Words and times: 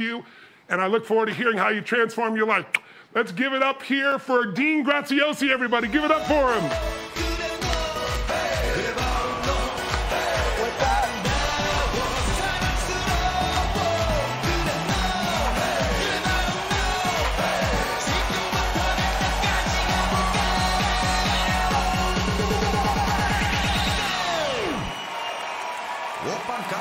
you, 0.00 0.24
and 0.68 0.80
I 0.80 0.86
look 0.86 1.04
forward 1.04 1.26
to 1.26 1.34
hearing 1.34 1.58
how 1.58 1.68
you 1.68 1.80
transform 1.80 2.36
your 2.36 2.46
life. 2.46 2.66
Let's 3.14 3.32
give 3.32 3.52
it 3.52 3.62
up 3.62 3.82
here 3.82 4.18
for 4.18 4.46
Dean 4.46 4.84
Graziosi, 4.84 5.50
everybody. 5.50 5.88
Give 5.88 6.04
it 6.04 6.10
up 6.10 6.26
for 6.26 6.54
him. 6.54 6.70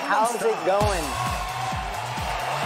How's 0.09 0.35
it 0.41 0.65
going? 0.65 1.18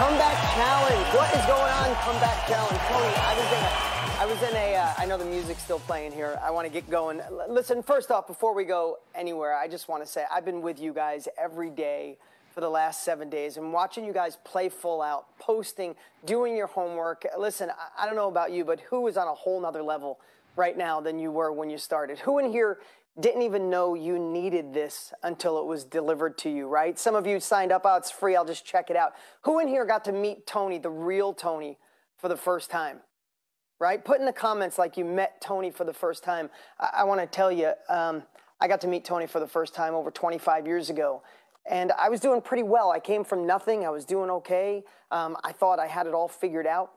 Comeback 0.04 0.36
challenge. 0.52 1.06
What 1.14 1.34
is 1.34 1.46
going 1.46 1.62
on? 1.62 1.94
Comeback 2.04 2.46
challenge. 2.46 2.78
Tony, 2.88 3.14
I 3.16 3.34
was 3.38 3.46
in 3.48 3.64
a, 3.64 4.20
I 4.20 4.26
was 4.26 4.42
in 4.50 4.54
a. 4.54 4.76
Uh, 4.76 4.92
I 4.98 5.06
know 5.06 5.16
the 5.16 5.24
music's 5.24 5.62
still 5.62 5.78
playing 5.78 6.12
here. 6.12 6.38
I 6.42 6.50
want 6.50 6.66
to 6.66 6.70
get 6.70 6.90
going. 6.90 7.20
L- 7.20 7.46
listen, 7.48 7.82
first 7.82 8.10
off, 8.10 8.26
before 8.26 8.54
we 8.54 8.64
go 8.64 8.98
anywhere, 9.14 9.54
I 9.54 9.66
just 9.66 9.88
want 9.88 10.04
to 10.04 10.06
say 10.06 10.24
I've 10.30 10.44
been 10.44 10.60
with 10.60 10.78
you 10.78 10.92
guys 10.92 11.26
every 11.38 11.70
day 11.70 12.18
for 12.52 12.60
the 12.60 12.68
last 12.68 13.02
seven 13.02 13.30
days 13.30 13.56
and 13.56 13.72
watching 13.72 14.04
you 14.04 14.12
guys 14.12 14.36
play 14.44 14.68
full 14.68 15.00
out, 15.00 15.38
posting, 15.38 15.94
doing 16.26 16.54
your 16.54 16.66
homework. 16.66 17.24
Listen, 17.38 17.70
I, 17.70 18.02
I 18.02 18.06
don't 18.06 18.14
know 18.14 18.28
about 18.28 18.52
you, 18.52 18.62
but 18.62 18.80
who 18.80 19.06
is 19.06 19.16
on 19.16 19.26
a 19.26 19.34
whole 19.34 19.58
nother 19.58 19.82
level 19.82 20.20
right 20.54 20.76
now 20.76 21.00
than 21.00 21.18
you 21.18 21.30
were 21.30 21.50
when 21.50 21.70
you 21.70 21.78
started? 21.78 22.18
Who 22.18 22.38
in 22.40 22.52
here 22.52 22.78
didn't 23.18 23.42
even 23.42 23.70
know 23.70 23.94
you 23.94 24.18
needed 24.18 24.74
this 24.74 25.12
until 25.22 25.58
it 25.58 25.66
was 25.66 25.84
delivered 25.84 26.36
to 26.38 26.50
you, 26.50 26.66
right? 26.66 26.98
Some 26.98 27.14
of 27.14 27.26
you 27.26 27.38
signed 27.38 27.70
up, 27.70 27.82
oh, 27.84 27.96
it's 27.96 28.10
free, 28.10 28.34
I'll 28.34 28.44
just 28.44 28.66
check 28.66 28.90
it 28.90 28.96
out. 28.96 29.12
Who 29.42 29.60
in 29.60 29.68
here 29.68 29.84
got 29.84 30.04
to 30.06 30.12
meet 30.12 30.46
Tony, 30.46 30.78
the 30.78 30.90
real 30.90 31.32
Tony, 31.32 31.78
for 32.18 32.28
the 32.28 32.36
first 32.36 32.70
time? 32.70 33.00
Right? 33.78 34.04
Put 34.04 34.18
in 34.18 34.26
the 34.26 34.32
comments 34.32 34.78
like 34.78 34.96
you 34.96 35.04
met 35.04 35.40
Tony 35.40 35.70
for 35.70 35.84
the 35.84 35.92
first 35.92 36.24
time. 36.24 36.50
I, 36.80 36.90
I 36.98 37.04
want 37.04 37.20
to 37.20 37.26
tell 37.26 37.52
you, 37.52 37.72
um, 37.88 38.24
I 38.60 38.66
got 38.66 38.80
to 38.80 38.88
meet 38.88 39.04
Tony 39.04 39.26
for 39.26 39.40
the 39.40 39.48
first 39.48 39.74
time 39.74 39.94
over 39.94 40.10
25 40.10 40.66
years 40.66 40.90
ago. 40.90 41.22
And 41.66 41.92
I 41.92 42.08
was 42.08 42.20
doing 42.20 42.40
pretty 42.40 42.62
well. 42.62 42.90
I 42.90 43.00
came 43.00 43.24
from 43.24 43.46
nothing. 43.46 43.84
I 43.84 43.90
was 43.90 44.04
doing 44.04 44.30
okay. 44.30 44.82
Um, 45.10 45.36
I 45.44 45.52
thought 45.52 45.78
I 45.78 45.86
had 45.86 46.06
it 46.06 46.14
all 46.14 46.28
figured 46.28 46.66
out. 46.66 46.92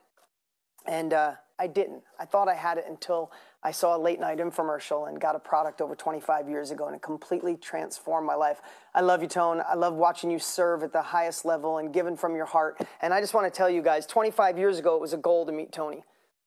And 0.86 1.14
uh, 1.14 1.34
I 1.60 1.68
didn't. 1.68 2.04
I 2.20 2.26
thought 2.26 2.48
I 2.48 2.54
had 2.54 2.78
it 2.78 2.86
until 2.88 3.32
I 3.64 3.72
saw 3.72 3.98
a 3.98 4.00
late 4.00 4.20
night 4.20 4.38
infomercial 4.38 5.10
and 5.10 5.20
got 5.20 5.36
a 5.36 5.40
product 5.40 5.82
over 5.82 5.96
25 5.96 6.48
years 6.48 6.72
ago, 6.72 6.86
and 6.88 6.96
it 6.96 7.02
completely 7.02 7.58
transformed 7.58 8.28
my 8.28 8.36
life. 8.36 8.62
I 8.94 9.02
love 9.02 9.22
you, 9.22 9.28
Tone. 9.28 9.62
I 9.68 9.74
love 9.74 9.96
watching 9.96 10.30
you 10.30 10.40
serve 10.40 10.84
at 10.84 10.94
the 10.94 11.02
highest 11.02 11.44
level 11.44 11.80
and 11.80 11.94
giving 11.94 12.16
from 12.16 12.36
your 12.36 12.46
heart. 12.46 12.80
And 13.02 13.14
I 13.14 13.20
just 13.20 13.34
want 13.34 13.52
to 13.52 13.56
tell 13.56 13.70
you 13.70 13.82
guys 13.82 14.06
25 14.06 14.58
years 14.58 14.78
ago, 14.78 14.96
it 14.96 15.02
was 15.02 15.14
a 15.14 15.18
goal 15.18 15.46
to 15.46 15.52
meet 15.52 15.72
Tony. 15.72 16.04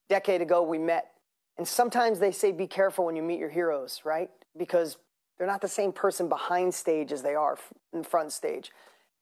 Decade 0.08 0.40
ago, 0.40 0.62
we 0.62 0.78
met. 0.78 1.10
And 1.58 1.66
sometimes 1.66 2.20
they 2.20 2.32
say 2.32 2.52
be 2.52 2.66
careful 2.66 3.04
when 3.04 3.16
you 3.16 3.22
meet 3.22 3.38
your 3.38 3.50
heroes, 3.50 4.00
right? 4.04 4.30
Because 4.56 4.96
they're 5.36 5.46
not 5.46 5.60
the 5.60 5.68
same 5.68 5.92
person 5.92 6.28
behind 6.28 6.74
stage 6.74 7.12
as 7.12 7.22
they 7.22 7.34
are 7.34 7.58
in 7.92 8.04
front 8.04 8.32
stage. 8.32 8.70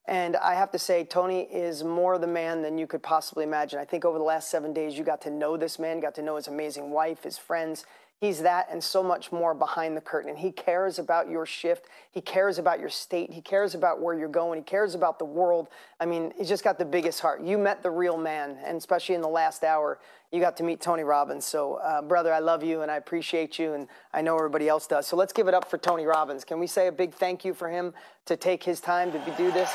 And 0.08 0.36
I 0.36 0.54
have 0.54 0.70
to 0.70 0.78
say, 0.78 1.04
Tony 1.04 1.42
is 1.42 1.84
more 1.84 2.16
the 2.16 2.26
man 2.26 2.62
than 2.62 2.78
you 2.78 2.86
could 2.86 3.02
possibly 3.02 3.44
imagine. 3.44 3.78
I 3.78 3.84
think 3.84 4.06
over 4.06 4.16
the 4.16 4.24
last 4.24 4.50
seven 4.50 4.72
days, 4.72 4.96
you 4.96 5.04
got 5.04 5.20
to 5.22 5.30
know 5.30 5.58
this 5.58 5.78
man, 5.78 6.00
got 6.00 6.14
to 6.14 6.22
know 6.22 6.36
his 6.36 6.48
amazing 6.48 6.88
wife, 6.90 7.24
his 7.24 7.36
friends. 7.36 7.84
He's 8.20 8.41
that 8.42 8.66
and 8.69 8.83
so 8.83 9.00
much 9.00 9.30
more 9.30 9.55
behind 9.55 9.97
the 9.97 10.00
curtain. 10.00 10.30
And 10.30 10.38
he 10.38 10.50
cares 10.50 10.98
about 10.98 11.30
your 11.30 11.47
shift. 11.47 11.86
He 12.11 12.20
cares 12.20 12.58
about 12.58 12.80
your 12.80 12.88
state. 12.88 13.30
He 13.30 13.41
cares 13.41 13.77
about 13.77 14.00
where 14.00 14.19
you're 14.19 14.28
going. 14.28 14.58
He 14.58 14.64
cares 14.64 14.97
about 14.97 15.20
the 15.20 15.25
world. 15.25 15.69
I 16.00 16.06
mean, 16.06 16.33
he's 16.36 16.48
just 16.48 16.64
got 16.64 16.78
the 16.78 16.84
biggest 16.84 17.20
heart. 17.20 17.42
You 17.42 17.58
met 17.58 17.80
the 17.80 17.92
real 17.92 18.16
man. 18.16 18.58
And 18.64 18.77
especially 18.77 19.14
in 19.14 19.20
the 19.20 19.28
last 19.28 19.62
hour, 19.62 20.00
you 20.33 20.41
got 20.41 20.56
to 20.56 20.64
meet 20.64 20.80
Tony 20.80 21.05
Robbins. 21.05 21.44
So, 21.44 21.75
uh, 21.75 22.02
brother, 22.02 22.33
I 22.33 22.41
love 22.41 22.64
you 22.64 22.83
and 22.83 22.91
I 22.91 22.97
appreciate 22.97 23.56
you. 23.56 23.75
And 23.75 23.87
I 24.12 24.21
know 24.21 24.37
everybody 24.37 24.69
else 24.69 24.88
does. 24.88 25.06
So 25.06 25.15
let's 25.15 25.32
give 25.32 25.47
it 25.47 25.54
up 25.54 25.71
for 25.71 25.78
Tony 25.78 26.04
Robbins. 26.04 26.44
Can 26.44 26.59
we 26.59 26.66
say 26.66 26.88
a 26.88 26.92
big 26.92 27.15
thank 27.15 27.44
you 27.44 27.54
for 27.54 27.71
him 27.71 27.94
to 28.26 28.37
take 28.37 28.65
his 28.65 28.81
time 28.81 29.12
to 29.12 29.19
do 29.37 29.53
this? 29.53 29.71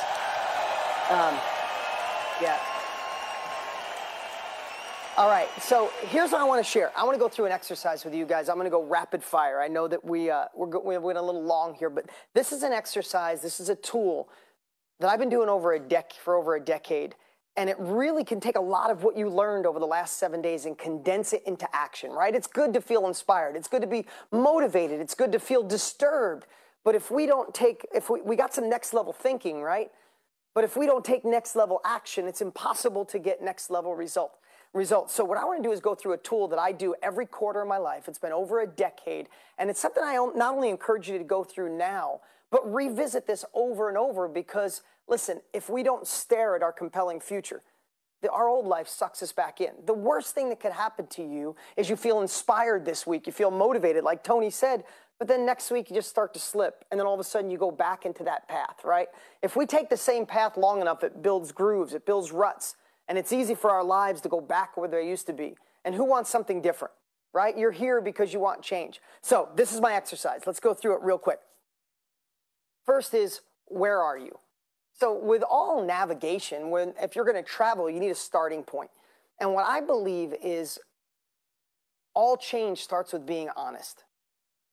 Um, 1.09 1.35
yeah. 2.41 2.59
All 5.16 5.29
right, 5.29 5.47
so 5.62 5.91
here's 6.07 6.31
what 6.31 6.41
I 6.41 6.44
want 6.44 6.66
to 6.66 6.68
share. 6.68 6.91
I 6.97 7.03
want 7.03 7.13
to 7.13 7.19
go 7.19 7.29
through 7.29 7.46
an 7.46 7.51
exercise 7.51 8.03
with 8.03 8.16
you 8.16 8.25
guys. 8.25 8.50
I'm 8.50 8.56
going 8.56 8.66
to 8.66 8.72
go 8.72 8.81
rapid 8.81 9.24
fire. 9.24 9.62
I 9.62 9.68
know 9.68 9.88
that 9.88 10.03
we 10.03 10.31
uh, 10.31 10.46
we're, 10.56 10.79
we 10.79 10.97
went 10.97 11.19
a 11.19 11.22
little 11.22 11.44
long 11.44 11.75
here, 11.75 11.91
but 11.91 12.07
this 12.34 12.51
is 12.51 12.63
an 12.63 12.74
exercise. 12.74 13.40
This 13.40 13.59
is 13.59 13.69
a 13.69 13.75
tool 13.75 14.28
that 15.00 15.12
I've 15.12 15.19
been 15.19 15.29
doing 15.29 15.50
over 15.50 15.72
a 15.73 15.79
dec 15.79 16.13
for 16.13 16.34
over 16.34 16.56
a 16.56 16.59
decade, 16.59 17.13
and 17.56 17.69
it 17.69 17.75
really 17.78 18.23
can 18.23 18.40
take 18.40 18.56
a 18.56 18.62
lot 18.62 18.90
of 18.90 19.03
what 19.03 19.16
you 19.16 19.29
learned 19.29 19.68
over 19.68 19.78
the 19.78 19.85
last 19.85 20.18
seven 20.18 20.41
days 20.41 20.66
and 20.66 20.79
condense 20.79 21.31
it 21.31 21.44
into 21.46 21.68
action. 21.75 22.09
Right? 22.09 22.34
It's 22.34 22.47
good 22.47 22.73
to 22.73 22.81
feel 22.81 23.06
inspired. 23.06 23.56
It's 23.56 23.68
good 23.68 23.84
to 23.84 23.88
be 23.88 24.07
motivated. 24.31 25.00
It's 25.00 25.13
good 25.13 25.31
to 25.34 25.40
feel 25.40 25.62
disturbed. 25.62 26.47
But 26.84 26.96
if 26.96 27.12
we 27.12 27.28
don't 27.28 27.53
take, 27.53 27.85
if 27.94 28.09
we, 28.09 28.22
we 28.22 28.35
got 28.35 28.52
some 28.52 28.68
next 28.68 28.96
level 28.96 29.13
thinking, 29.13 29.62
right? 29.62 29.91
But 30.56 30.63
if 30.63 30.75
we 30.75 30.88
don't 30.88 31.06
take 31.06 31.23
next 31.23 31.56
level 31.56 31.81
action, 31.85 32.28
it's 32.28 32.41
impossible 32.41 33.06
to 33.06 33.19
get 33.19 33.44
next 33.44 33.69
level 33.69 33.96
result, 33.96 34.38
results. 34.73 35.13
So 35.13 35.23
what 35.23 35.38
I 35.38 35.45
want 35.45 35.61
to 35.61 35.67
do 35.67 35.72
is 35.72 35.79
go 35.79 35.95
through 35.95 36.13
a 36.13 36.17
tool 36.17 36.47
that 36.50 36.59
I 36.59 36.72
do 36.72 36.95
every 37.01 37.25
quarter 37.25 37.61
of 37.61 37.67
my 37.67 37.78
life. 37.78 38.07
It's 38.07 38.19
been 38.19 38.34
over 38.34 38.61
a 38.61 38.67
decade, 38.67 39.29
and 39.57 39.69
it's 39.69 39.79
something 39.79 40.03
I 40.03 40.16
not 40.35 40.56
only 40.56 40.69
encourage 40.69 41.09
you 41.09 41.17
to 41.17 41.23
go 41.23 41.44
through 41.44 41.78
now, 41.78 42.22
but 42.51 42.72
revisit 42.72 43.25
this 43.28 43.45
over 43.53 43.89
and 43.89 43.97
over 43.97 44.28
because 44.28 44.81
listen, 45.07 45.41
if 45.53 45.69
we 45.69 45.84
don't 45.84 46.07
stare 46.07 46.56
at 46.56 46.63
our 46.63 46.72
compelling 46.72 47.19
future, 47.19 47.61
the, 48.22 48.29
our 48.31 48.47
old 48.47 48.66
life 48.66 48.88
sucks 48.88 49.22
us 49.22 49.31
back 49.31 49.59
in. 49.59 49.72
The 49.85 49.94
worst 49.94 50.34
thing 50.34 50.50
that 50.50 50.59
could 50.59 50.72
happen 50.72 51.07
to 51.07 51.22
you 51.22 51.55
is 51.75 51.90
you 51.90 51.95
feel 51.95 52.22
inspired 52.22 52.85
this 52.85 53.05
week, 53.05 53.28
you 53.28 53.34
feel 53.34 53.51
motivated, 53.51 54.03
like 54.03 54.23
Tony 54.23 54.50
said, 54.50 54.85
but 55.19 55.28
then 55.28 55.45
next 55.45 55.72
week 55.72 55.90
you 55.90 55.95
just 55.95 56.09
start 56.09 56.34
to 56.34 56.40
slip, 56.40 56.85
and 56.90 57.00
then 57.00 57.05
all 57.05 57.13
of 57.13 57.19
a 57.19 57.23
sudden 57.23 57.51
you 57.51 57.57
go 57.57 57.72
back 57.72 58.05
into 58.05 58.23
that 58.23 58.47
path, 58.47 58.81
right? 58.84 59.07
If 59.41 59.55
we 59.55 59.66
take 59.66 59.90
the 59.90 59.97
same 59.97 60.25
path 60.25 60.57
long 60.57 60.81
enough, 60.81 61.03
it 61.03 61.22
builds 61.22 61.51
grooves, 61.51 61.94
it 61.94 62.05
builds 62.05 62.31
ruts, 62.31 62.75
and 63.08 63.18
it's 63.18 63.34
easy 63.34 63.56
for 63.56 63.72
our 63.72 63.84
lives 63.84 64.22
to 64.22 64.30
go 64.30 64.41
back 64.41 64.78
where 64.78 64.88
they 64.88 65.08
used 65.08 65.28
to 65.28 65.34
be. 65.34 65.56
And 65.86 65.96
who 65.96 66.06
wants 66.06 66.30
something 66.30 66.62
different, 66.62 66.94
right? 67.34 67.58
You're 67.58 67.72
here 67.72 68.02
because 68.02 68.34
you 68.34 68.40
want 68.40 68.62
change. 68.62 69.02
So 69.22 69.50
this 69.56 69.74
is 69.74 69.81
my 69.81 69.94
exercise. 69.94 70.41
Let's 70.46 70.59
go 70.59 70.74
through 70.74 70.96
it 70.96 71.03
real 71.03 71.18
quick. 71.18 71.40
First 72.86 73.14
is 73.14 73.41
where 73.68 74.02
are 74.02 74.18
you? 74.18 74.38
So 75.00 75.14
with 75.14 75.44
all 75.44 75.84
navigation, 75.86 76.69
when 76.69 76.94
if 77.02 77.16
you're 77.16 77.25
going 77.25 77.41
to 77.41 77.50
travel, 77.50 77.90
you 77.90 78.00
need 78.00 78.12
a 78.12 78.16
starting 78.16 78.64
point. 78.64 78.91
And 79.40 79.53
what 79.53 79.66
I 79.66 79.81
believe 79.81 80.34
is 80.41 80.80
all 82.14 82.38
change 82.38 82.80
starts 82.80 83.12
with 83.12 83.25
being 83.25 83.50
honest 83.58 84.03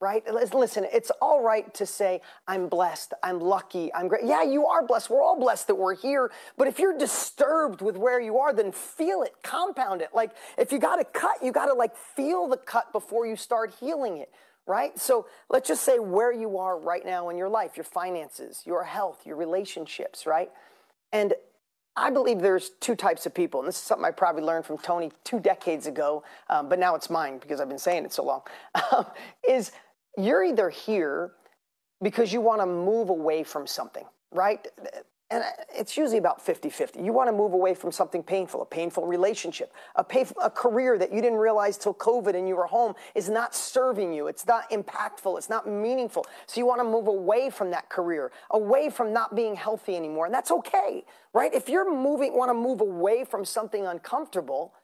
right? 0.00 0.24
Listen, 0.32 0.86
it's 0.90 1.10
all 1.20 1.42
right 1.42 1.72
to 1.74 1.84
say, 1.84 2.22
I'm 2.48 2.68
blessed, 2.68 3.12
I'm 3.22 3.38
lucky, 3.38 3.92
I'm 3.92 4.08
great. 4.08 4.24
Yeah, 4.24 4.42
you 4.42 4.66
are 4.66 4.84
blessed. 4.84 5.10
We're 5.10 5.22
all 5.22 5.38
blessed 5.38 5.66
that 5.66 5.74
we're 5.74 5.94
here. 5.94 6.30
But 6.56 6.68
if 6.68 6.78
you're 6.78 6.96
disturbed 6.96 7.82
with 7.82 7.96
where 7.96 8.18
you 8.18 8.38
are, 8.38 8.54
then 8.54 8.72
feel 8.72 9.22
it, 9.22 9.34
compound 9.42 10.00
it. 10.00 10.08
Like 10.14 10.30
if 10.56 10.72
you 10.72 10.78
got 10.78 11.00
a 11.00 11.04
cut, 11.04 11.42
you 11.42 11.52
got 11.52 11.66
to 11.66 11.74
like 11.74 11.94
feel 11.96 12.48
the 12.48 12.56
cut 12.56 12.92
before 12.92 13.26
you 13.26 13.36
start 13.36 13.74
healing 13.78 14.16
it. 14.16 14.32
Right? 14.66 14.98
So 14.98 15.26
let's 15.48 15.68
just 15.68 15.82
say 15.82 15.98
where 15.98 16.32
you 16.32 16.58
are 16.58 16.78
right 16.78 17.04
now 17.04 17.28
in 17.28 17.36
your 17.36 17.48
life, 17.48 17.76
your 17.76 17.84
finances, 17.84 18.62
your 18.64 18.84
health, 18.84 19.26
your 19.26 19.36
relationships, 19.36 20.26
right? 20.26 20.50
And 21.12 21.34
I 21.96 22.10
believe 22.10 22.40
there's 22.40 22.70
two 22.80 22.94
types 22.94 23.26
of 23.26 23.34
people, 23.34 23.60
and 23.60 23.68
this 23.68 23.76
is 23.76 23.82
something 23.82 24.04
I 24.04 24.12
probably 24.12 24.42
learned 24.42 24.64
from 24.64 24.78
Tony 24.78 25.10
two 25.24 25.40
decades 25.40 25.86
ago, 25.86 26.22
um, 26.48 26.68
but 26.68 26.78
now 26.78 26.94
it's 26.94 27.10
mine 27.10 27.38
because 27.38 27.60
I've 27.60 27.68
been 27.68 27.78
saying 27.78 28.04
it 28.04 28.12
so 28.12 28.24
long. 28.24 28.42
Um, 28.92 29.06
is 29.48 29.72
you're 30.18 30.44
either 30.44 30.70
here 30.70 31.32
because 32.02 32.32
you 32.32 32.40
want 32.40 32.60
to 32.60 32.66
move 32.66 33.10
away 33.10 33.42
from 33.42 33.66
something, 33.66 34.04
right? 34.32 34.66
And 35.32 35.44
it's 35.72 35.96
usually 35.96 36.18
about 36.18 36.42
50 36.42 36.70
50. 36.70 37.00
You 37.00 37.12
want 37.12 37.28
to 37.28 37.32
move 37.32 37.52
away 37.52 37.74
from 37.74 37.92
something 37.92 38.20
painful, 38.20 38.62
a 38.62 38.66
painful 38.66 39.06
relationship, 39.06 39.72
a, 39.94 40.04
a 40.42 40.50
career 40.50 40.98
that 40.98 41.12
you 41.12 41.22
didn't 41.22 41.38
realize 41.38 41.78
till 41.78 41.94
COVID 41.94 42.34
and 42.34 42.48
you 42.48 42.56
were 42.56 42.66
home 42.66 42.94
is 43.14 43.28
not 43.28 43.54
serving 43.54 44.12
you. 44.12 44.26
It's 44.26 44.44
not 44.46 44.68
impactful. 44.70 45.38
It's 45.38 45.48
not 45.48 45.68
meaningful. 45.68 46.26
So 46.46 46.60
you 46.60 46.66
want 46.66 46.80
to 46.80 46.84
move 46.84 47.06
away 47.06 47.48
from 47.48 47.70
that 47.70 47.88
career, 47.88 48.32
away 48.50 48.90
from 48.90 49.12
not 49.12 49.36
being 49.36 49.54
healthy 49.54 49.94
anymore. 49.94 50.26
And 50.26 50.34
that's 50.34 50.50
okay, 50.50 51.04
right? 51.32 51.54
If 51.54 51.68
you're 51.68 51.94
moving, 51.94 52.36
want 52.36 52.48
to 52.48 52.54
move 52.54 52.80
away 52.80 53.22
from 53.22 53.44
something 53.44 53.86
uncomfortable, 53.86 54.74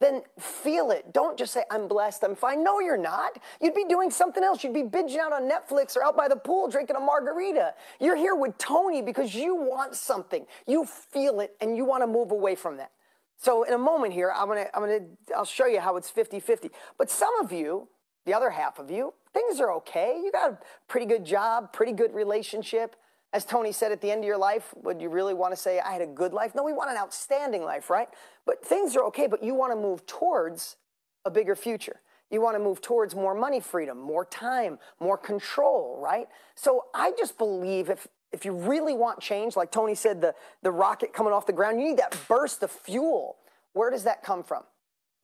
then 0.00 0.22
feel 0.38 0.90
it. 0.90 1.12
Don't 1.12 1.38
just 1.38 1.52
say, 1.52 1.64
I'm 1.70 1.88
blessed, 1.88 2.22
I'm 2.22 2.36
fine. 2.36 2.62
No, 2.62 2.80
you're 2.80 2.96
not. 2.96 3.38
You'd 3.60 3.74
be 3.74 3.84
doing 3.84 4.10
something 4.10 4.42
else. 4.42 4.62
You'd 4.62 4.74
be 4.74 4.82
binging 4.82 5.18
out 5.18 5.32
on 5.32 5.50
Netflix 5.50 5.96
or 5.96 6.04
out 6.04 6.16
by 6.16 6.28
the 6.28 6.36
pool 6.36 6.68
drinking 6.68 6.96
a 6.96 7.00
margarita. 7.00 7.74
You're 8.00 8.16
here 8.16 8.34
with 8.34 8.56
Tony 8.58 9.02
because 9.02 9.34
you 9.34 9.54
want 9.56 9.94
something. 9.94 10.46
You 10.66 10.84
feel 10.84 11.40
it 11.40 11.56
and 11.60 11.76
you 11.76 11.84
want 11.84 12.02
to 12.02 12.06
move 12.06 12.30
away 12.30 12.54
from 12.54 12.76
that. 12.76 12.92
So 13.36 13.62
in 13.62 13.72
a 13.72 13.78
moment 13.78 14.12
here, 14.12 14.32
I'm 14.34 14.48
gonna, 14.48 14.66
I'm 14.74 14.82
gonna, 14.82 15.06
I'll 15.36 15.44
show 15.44 15.66
you 15.66 15.80
how 15.80 15.96
it's 15.96 16.10
50-50. 16.10 16.70
But 16.96 17.10
some 17.10 17.38
of 17.40 17.52
you, 17.52 17.88
the 18.24 18.34
other 18.34 18.50
half 18.50 18.78
of 18.78 18.90
you, 18.90 19.14
things 19.32 19.60
are 19.60 19.72
okay. 19.74 20.20
You 20.22 20.32
got 20.32 20.50
a 20.50 20.58
pretty 20.88 21.06
good 21.06 21.24
job, 21.24 21.72
pretty 21.72 21.92
good 21.92 22.14
relationship, 22.14 22.96
As 23.32 23.44
Tony 23.44 23.72
said, 23.72 23.92
at 23.92 24.00
the 24.00 24.10
end 24.10 24.20
of 24.20 24.26
your 24.26 24.38
life, 24.38 24.72
would 24.82 25.02
you 25.02 25.10
really 25.10 25.34
want 25.34 25.52
to 25.52 25.56
say, 25.56 25.80
I 25.80 25.92
had 25.92 26.00
a 26.00 26.06
good 26.06 26.32
life? 26.32 26.54
No, 26.54 26.62
we 26.62 26.72
want 26.72 26.90
an 26.90 26.96
outstanding 26.96 27.62
life, 27.62 27.90
right? 27.90 28.08
But 28.46 28.64
things 28.64 28.96
are 28.96 29.04
okay, 29.04 29.26
but 29.26 29.42
you 29.42 29.54
want 29.54 29.72
to 29.72 29.76
move 29.76 30.06
towards 30.06 30.76
a 31.24 31.30
bigger 31.30 31.54
future. 31.54 32.00
You 32.30 32.40
want 32.40 32.56
to 32.56 32.62
move 32.62 32.80
towards 32.80 33.14
more 33.14 33.34
money 33.34 33.60
freedom, 33.60 33.98
more 33.98 34.24
time, 34.24 34.78
more 35.00 35.18
control, 35.18 35.98
right? 36.02 36.26
So 36.54 36.86
I 36.94 37.12
just 37.18 37.38
believe 37.38 37.90
if 37.90 38.06
if 38.30 38.44
you 38.44 38.52
really 38.52 38.92
want 38.92 39.20
change, 39.20 39.56
like 39.56 39.70
Tony 39.70 39.94
said, 39.94 40.20
the, 40.20 40.34
the 40.62 40.70
rocket 40.70 41.14
coming 41.14 41.32
off 41.32 41.46
the 41.46 41.52
ground, 41.54 41.80
you 41.80 41.88
need 41.88 41.96
that 41.96 42.14
burst 42.28 42.62
of 42.62 42.70
fuel. 42.70 43.36
Where 43.72 43.90
does 43.90 44.04
that 44.04 44.22
come 44.22 44.44
from? 44.44 44.64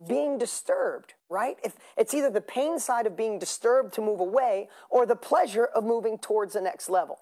Being 0.06 0.38
disturbed, 0.38 1.12
right? 1.28 1.58
If 1.62 1.76
it's 1.98 2.14
either 2.14 2.30
the 2.30 2.40
pain 2.40 2.78
side 2.78 3.06
of 3.06 3.14
being 3.14 3.38
disturbed 3.38 3.92
to 3.94 4.00
move 4.00 4.20
away 4.20 4.68
or 4.88 5.04
the 5.04 5.16
pleasure 5.16 5.66
of 5.66 5.84
moving 5.84 6.16
towards 6.16 6.54
the 6.54 6.62
next 6.62 6.88
level. 6.88 7.18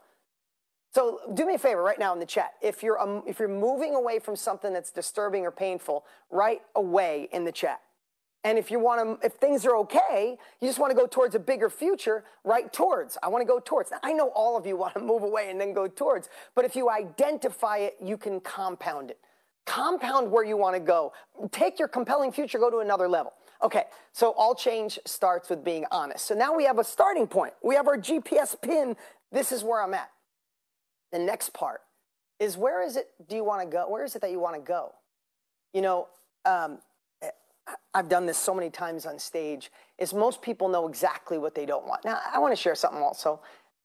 So 0.93 1.21
do 1.33 1.47
me 1.47 1.55
a 1.55 1.59
favor 1.59 1.83
right 1.83 1.99
now 1.99 2.13
in 2.13 2.21
the 2.21 2.27
chat. 2.27 2.53
If 2.61 2.83
you're 2.83 3.01
um, 3.01 3.23
if 3.27 3.39
you're 3.39 3.49
moving 3.49 3.95
away 3.95 4.19
from 4.19 4.37
something 4.37 4.73
that's 4.73 4.91
disturbing 4.91 5.45
or 5.45 5.51
painful, 5.51 6.05
write 6.31 6.61
away 6.77 7.29
in 7.33 7.45
the 7.45 7.53
chat. 7.53 7.81
And 8.45 8.59
if 8.59 8.71
you 8.71 8.81
want 8.81 9.21
to, 9.21 9.27
if 9.27 9.35
things 9.35 9.65
are 9.65 9.77
okay, 9.77 10.37
you 10.61 10.69
just 10.69 10.81
want 10.81 10.91
to 10.91 10.97
go 10.97 11.07
towards 11.07 11.35
a 11.35 11.39
bigger 11.39 11.71
future, 11.71 12.25
right 12.45 12.73
towards. 12.73 13.17
I 13.23 13.29
want 13.29 13.41
to 13.41 13.47
go 13.47 13.61
towards. 13.61 13.91
Now, 13.93 13.99
I 14.03 14.13
know 14.13 14.33
all 14.35 14.57
of 14.57 14.67
you 14.67 14.77
want 14.77 14.95
to 14.95 15.01
move 15.13 15.23
away 15.23 15.49
and 15.51 15.61
then 15.61 15.73
go 15.73 15.87
towards, 15.87 16.29
but 16.55 16.65
if 16.65 16.75
you 16.75 16.91
identify 16.91 17.79
it, 17.79 17.97
you 18.03 18.17
can 18.17 18.41
compound 18.41 19.11
it. 19.11 19.19
Compound 19.65 20.31
where 20.31 20.45
you 20.45 20.57
want 20.57 20.75
to 20.75 20.81
go. 20.81 21.13
Take 21.53 21.79
your 21.79 21.87
compelling 21.87 22.33
future, 22.33 22.59
go 22.59 22.69
to 22.69 22.79
another 22.79 23.09
level. 23.09 23.33
Okay, 23.63 23.85
so 24.13 24.33
all 24.33 24.57
change 24.57 24.99
starts 25.07 25.49
with 25.49 25.63
being 25.63 25.87
honest. 25.93 26.27
So 26.27 26.35
now 26.35 26.55
we 26.55 26.65
have 26.65 26.81
a 26.81 26.85
starting 26.85 27.29
point. 27.29 27.55
We 27.63 27.77
have 27.77 27.87
our 27.87 27.97
GPS 27.97 28.61
pin. 28.61 28.97
This 29.31 29.53
is 29.53 29.63
where 29.63 29.81
I'm 29.81 29.95
at. 29.95 30.11
The 31.13 31.19
next 31.19 31.53
part 31.53 31.83
is 32.41 32.57
where 32.57 32.83
is 32.83 32.97
it 32.97 33.09
do 33.29 33.37
you 33.37 33.45
want 33.45 33.63
to 33.63 33.69
go? 33.69 33.89
Where 33.89 34.05
is 34.05 34.17
it 34.17 34.23
that 34.23 34.31
you 34.31 34.41
want 34.41 34.57
to 34.57 34.63
go? 34.63 34.93
You 35.73 35.83
know, 35.83 36.09
um, 36.45 36.79
I've 37.95 38.09
done 38.09 38.27
this 38.27 38.39
so 38.39 38.55
many 38.55 38.71
times 38.71 39.07
on 39.07 39.19
stage, 39.19 39.71
is 39.99 40.13
most 40.13 40.43
people 40.43 40.69
know 40.69 40.89
exactly 40.89 41.39
what 41.39 41.55
they 41.55 41.67
don't 41.67 41.87
want. 41.87 42.05
Now, 42.05 42.19
I 42.33 42.39
want 42.39 42.53
to 42.53 42.61
share 42.61 42.75
something 42.75 43.03
also. 43.03 43.41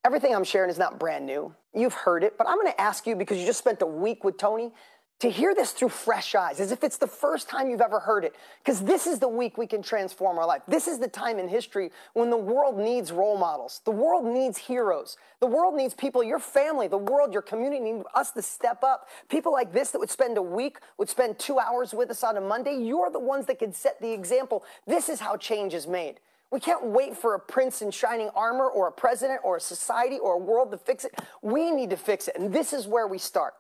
Everything 0.05 0.33
I'm 0.33 0.43
sharing 0.43 0.69
is 0.69 0.77
not 0.77 0.99
brand 0.99 1.25
new. 1.25 1.53
You've 1.73 1.93
heard 1.93 2.23
it, 2.23 2.37
but 2.37 2.47
I'm 2.47 2.55
going 2.55 2.71
to 2.71 2.81
ask 2.81 3.05
you 3.05 3.15
because 3.15 3.37
you 3.37 3.45
just 3.45 3.59
spent 3.59 3.81
a 3.81 3.85
week 3.85 4.23
with 4.23 4.37
Tony 4.37 4.71
to 5.19 5.29
hear 5.31 5.55
this 5.55 5.71
through 5.71 5.89
fresh 5.89 6.35
eyes, 6.35 6.59
as 6.59 6.71
if 6.71 6.83
it's 6.83 6.97
the 6.97 7.07
first 7.07 7.49
time 7.49 7.69
you've 7.69 7.81
ever 7.81 7.99
heard 7.99 8.23
it. 8.23 8.35
Because 8.63 8.81
this 8.81 9.07
is 9.07 9.17
the 9.17 9.27
week 9.27 9.57
we 9.57 9.65
can 9.65 9.81
transform 9.81 10.37
our 10.37 10.45
life. 10.45 10.61
This 10.67 10.87
is 10.87 10.99
the 10.99 11.07
time 11.07 11.39
in 11.39 11.47
history 11.47 11.91
when 12.13 12.29
the 12.29 12.37
world 12.37 12.77
needs 12.77 13.11
role 13.11 13.37
models. 13.37 13.81
The 13.83 13.91
world 13.91 14.25
needs 14.25 14.57
heroes. 14.57 15.17
The 15.39 15.47
world 15.47 15.75
needs 15.75 15.95
people, 15.95 16.23
your 16.23 16.39
family, 16.39 16.87
the 16.87 16.97
world, 16.97 17.33
your 17.33 17.41
community 17.41 17.81
need 17.81 18.03
us 18.13 18.31
to 18.31 18.43
step 18.43 18.83
up. 18.83 19.07
People 19.27 19.51
like 19.51 19.73
this 19.73 19.91
that 19.91 19.99
would 19.99 20.11
spend 20.11 20.37
a 20.37 20.41
week, 20.41 20.77
would 20.99 21.09
spend 21.09 21.39
two 21.39 21.57
hours 21.57 21.93
with 21.93 22.11
us 22.11 22.23
on 22.23 22.37
a 22.37 22.41
Monday. 22.41 22.75
You're 22.75 23.09
the 23.09 23.19
ones 23.19 23.47
that 23.47 23.57
can 23.57 23.73
set 23.73 23.99
the 23.99 24.11
example. 24.11 24.63
This 24.85 25.09
is 25.09 25.19
how 25.19 25.35
change 25.37 25.73
is 25.73 25.87
made. 25.87 26.19
We 26.51 26.59
can't 26.59 26.85
wait 26.85 27.17
for 27.17 27.33
a 27.33 27.39
prince 27.39 27.81
in 27.81 27.91
shining 27.91 28.29
armor 28.35 28.67
or 28.67 28.87
a 28.87 28.91
president 28.91 29.41
or 29.43 29.57
a 29.57 29.61
society 29.61 30.17
or 30.17 30.33
a 30.33 30.37
world 30.37 30.71
to 30.71 30.77
fix 30.77 31.03
it. 31.03 31.13
We 31.41 31.71
need 31.71 31.89
to 31.89 31.97
fix 31.97 32.27
it. 32.27 32.37
And 32.37 32.53
this 32.53 32.71
is 32.71 32.87
where 32.87 33.07
we 33.07 33.17
start. 33.17 33.55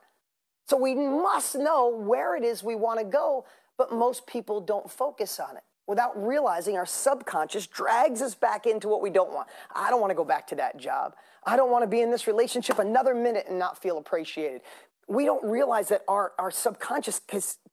So 0.69 0.77
we 0.77 0.95
must 0.95 1.55
know 1.55 1.89
where 1.89 2.35
it 2.35 2.43
is 2.43 2.63
we 2.63 2.75
want 2.75 2.99
to 2.99 3.05
go, 3.05 3.45
but 3.77 3.91
most 3.91 4.27
people 4.27 4.59
don't 4.59 4.89
focus 4.89 5.39
on 5.39 5.55
it 5.55 5.63
without 5.87 6.21
realizing 6.21 6.75
our 6.75 6.85
subconscious 6.85 7.65
drags 7.65 8.21
us 8.21 8.35
back 8.35 8.65
into 8.65 8.89
what 8.89 9.01
we 9.01 9.09
don't 9.09 9.31
want. 9.31 9.47
I 9.73 9.89
don't 9.89 10.01
want 10.01 10.11
to 10.11 10.15
go 10.15 10.25
back 10.25 10.45
to 10.47 10.55
that 10.55 10.77
job. 10.77 11.15
I 11.45 11.55
don't 11.55 11.71
want 11.71 11.83
to 11.83 11.87
be 11.87 12.01
in 12.01 12.11
this 12.11 12.27
relationship 12.27 12.79
another 12.79 13.15
minute 13.15 13.45
and 13.47 13.57
not 13.57 13.81
feel 13.81 13.97
appreciated. 13.97 14.61
We 15.07 15.23
don't 15.23 15.43
realize 15.45 15.87
that 15.87 16.03
our, 16.09 16.33
our 16.37 16.51
subconscious 16.51 17.21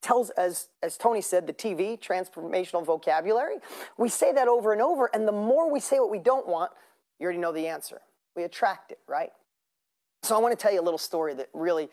tells, 0.01 0.31
as, 0.31 0.69
as 0.81 0.97
Tony 0.97 1.21
said, 1.21 1.49
the 1.49 1.53
TV, 1.53 2.01
transformational 2.01 2.87
vocabulary. 2.87 3.57
We 3.99 4.09
say 4.09 4.33
that 4.33 4.47
over 4.47 4.73
and 4.73 4.81
over, 4.81 5.11
and 5.13 5.27
the 5.27 5.33
more 5.33 5.73
we 5.73 5.81
say 5.81 5.99
what 5.99 6.13
we 6.13 6.21
don't 6.21 6.47
want, 6.47 6.71
you 7.19 7.25
already 7.25 7.41
know 7.41 7.51
the 7.51 7.67
answer. 7.67 8.01
We 8.37 8.45
attract 8.45 8.93
it, 8.93 9.01
right? 9.09 9.31
So 10.23 10.37
I 10.37 10.39
want 10.39 10.57
to 10.57 10.63
tell 10.63 10.73
you 10.73 10.81
a 10.81 10.83
little 10.83 10.99
story 10.99 11.35
that 11.35 11.49
really 11.53 11.91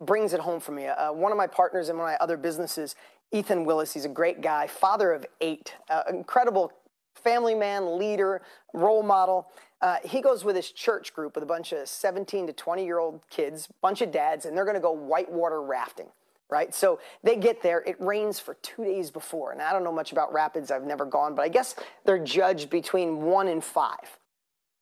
brings 0.00 0.32
it 0.32 0.40
home 0.40 0.60
for 0.60 0.72
me. 0.72 0.86
Uh, 0.86 1.12
one 1.12 1.32
of 1.32 1.38
my 1.38 1.46
partners 1.46 1.88
in 1.88 1.96
one 1.96 2.06
of 2.06 2.12
my 2.12 2.22
other 2.22 2.36
businesses, 2.36 2.94
Ethan 3.32 3.64
Willis, 3.64 3.92
he's 3.92 4.04
a 4.04 4.10
great 4.10 4.40
guy, 4.40 4.66
father 4.66 5.12
of 5.12 5.26
eight, 5.40 5.74
uh, 5.90 6.02
incredible 6.08 6.72
family 7.14 7.54
man, 7.54 7.98
leader, 7.98 8.42
role 8.72 9.02
model. 9.02 9.50
Uh, 9.80 9.96
he 10.04 10.20
goes 10.20 10.44
with 10.44 10.56
his 10.56 10.70
church 10.70 11.12
group 11.14 11.34
with 11.34 11.42
a 11.42 11.46
bunch 11.46 11.72
of 11.72 11.88
17 11.88 12.46
to 12.46 12.52
20 12.52 12.84
year 12.84 12.98
old 12.98 13.20
kids, 13.30 13.68
bunch 13.82 14.02
of 14.02 14.10
dads, 14.10 14.46
and 14.46 14.56
they're 14.56 14.64
going 14.64 14.74
to 14.74 14.80
go 14.80 14.92
whitewater 14.92 15.62
rafting. 15.62 16.06
Right, 16.50 16.74
so 16.74 17.00
they 17.24 17.36
get 17.36 17.62
there. 17.62 17.80
It 17.80 17.96
rains 17.98 18.38
for 18.38 18.54
two 18.62 18.84
days 18.84 19.10
before, 19.10 19.52
and 19.52 19.62
I 19.62 19.72
don't 19.72 19.82
know 19.82 19.90
much 19.90 20.12
about 20.12 20.32
rapids. 20.32 20.70
I've 20.70 20.84
never 20.84 21.06
gone, 21.06 21.34
but 21.34 21.42
I 21.42 21.48
guess 21.48 21.74
they're 22.04 22.22
judged 22.22 22.68
between 22.68 23.22
one 23.22 23.48
and 23.48 23.64
five. 23.64 24.18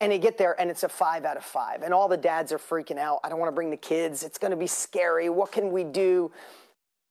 And 0.03 0.13
you 0.13 0.19
get 0.19 0.37
there 0.37 0.61
and 0.61 0.69
it's 0.69 0.83
a 0.83 0.89
five 0.89 1.25
out 1.25 1.37
of 1.37 1.45
five. 1.45 1.83
And 1.83 1.95
all 1.95 2.09
the 2.09 2.17
dads 2.17 2.51
are 2.51 2.59
freaking 2.59 2.99
out. 2.99 3.21
I 3.23 3.29
don't 3.29 3.39
want 3.39 3.51
to 3.51 3.55
bring 3.55 3.71
the 3.71 3.77
kids. 3.77 4.25
It's 4.25 4.37
going 4.37 4.51
to 4.51 4.57
be 4.57 4.67
scary. 4.67 5.29
What 5.29 5.53
can 5.53 5.71
we 5.71 5.85
do? 5.85 6.33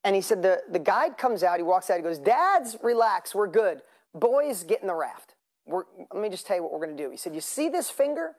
And 0.03 0.13
he 0.13 0.21
said, 0.21 0.41
the, 0.41 0.61
the 0.69 0.77
guide 0.77 1.17
comes 1.17 1.41
out. 1.41 1.55
He 1.55 1.63
walks 1.63 1.89
out. 1.89 1.95
He 1.95 2.03
goes, 2.03 2.19
Dads, 2.19 2.75
relax. 2.83 3.33
We're 3.33 3.47
good. 3.47 3.81
Boys, 4.13 4.63
get 4.63 4.81
in 4.81 4.87
the 4.87 4.93
raft. 4.93 5.35
We're, 5.65 5.83
let 6.13 6.21
me 6.21 6.27
just 6.27 6.45
tell 6.45 6.57
you 6.57 6.63
what 6.63 6.73
we're 6.73 6.85
going 6.85 6.97
to 6.97 7.01
do. 7.01 7.09
He 7.09 7.17
said, 7.17 7.33
You 7.33 7.39
see 7.39 7.69
this 7.69 7.89
finger? 7.89 8.31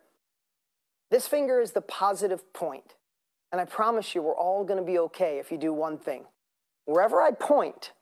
This 1.11 1.27
finger 1.27 1.59
is 1.59 1.73
the 1.73 1.81
positive 1.81 2.53
point. 2.53 2.95
And 3.53 3.61
I 3.61 3.65
promise 3.65 4.15
you, 4.15 4.21
we're 4.21 4.37
all 4.37 4.65
going 4.65 4.79
to 4.79 4.85
be 4.85 4.99
okay 4.99 5.39
if 5.39 5.51
you 5.51 5.57
do 5.57 5.73
one 5.73 5.97
thing. 5.97 6.25
Wherever 6.85 7.23
I 7.23 7.31
point, 7.31 7.93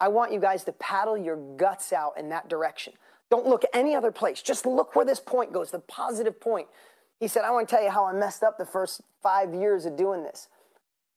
I 0.00 0.08
want 0.08 0.32
you 0.32 0.40
guys 0.40 0.64
to 0.64 0.72
paddle 0.72 1.16
your 1.16 1.36
guts 1.56 1.92
out 1.92 2.18
in 2.18 2.28
that 2.30 2.48
direction. 2.48 2.94
Don't 3.34 3.48
look 3.48 3.64
any 3.72 3.96
other 3.96 4.12
place. 4.12 4.40
Just 4.40 4.64
look 4.64 4.94
where 4.94 5.04
this 5.04 5.18
point 5.18 5.52
goes, 5.52 5.72
the 5.72 5.80
positive 5.80 6.38
point. 6.38 6.68
He 7.18 7.26
said, 7.26 7.42
I 7.42 7.50
want 7.50 7.68
to 7.68 7.74
tell 7.74 7.82
you 7.82 7.90
how 7.90 8.04
I 8.04 8.12
messed 8.12 8.44
up 8.44 8.58
the 8.58 8.64
first 8.64 9.00
five 9.24 9.52
years 9.52 9.86
of 9.86 9.96
doing 9.96 10.22
this. 10.22 10.46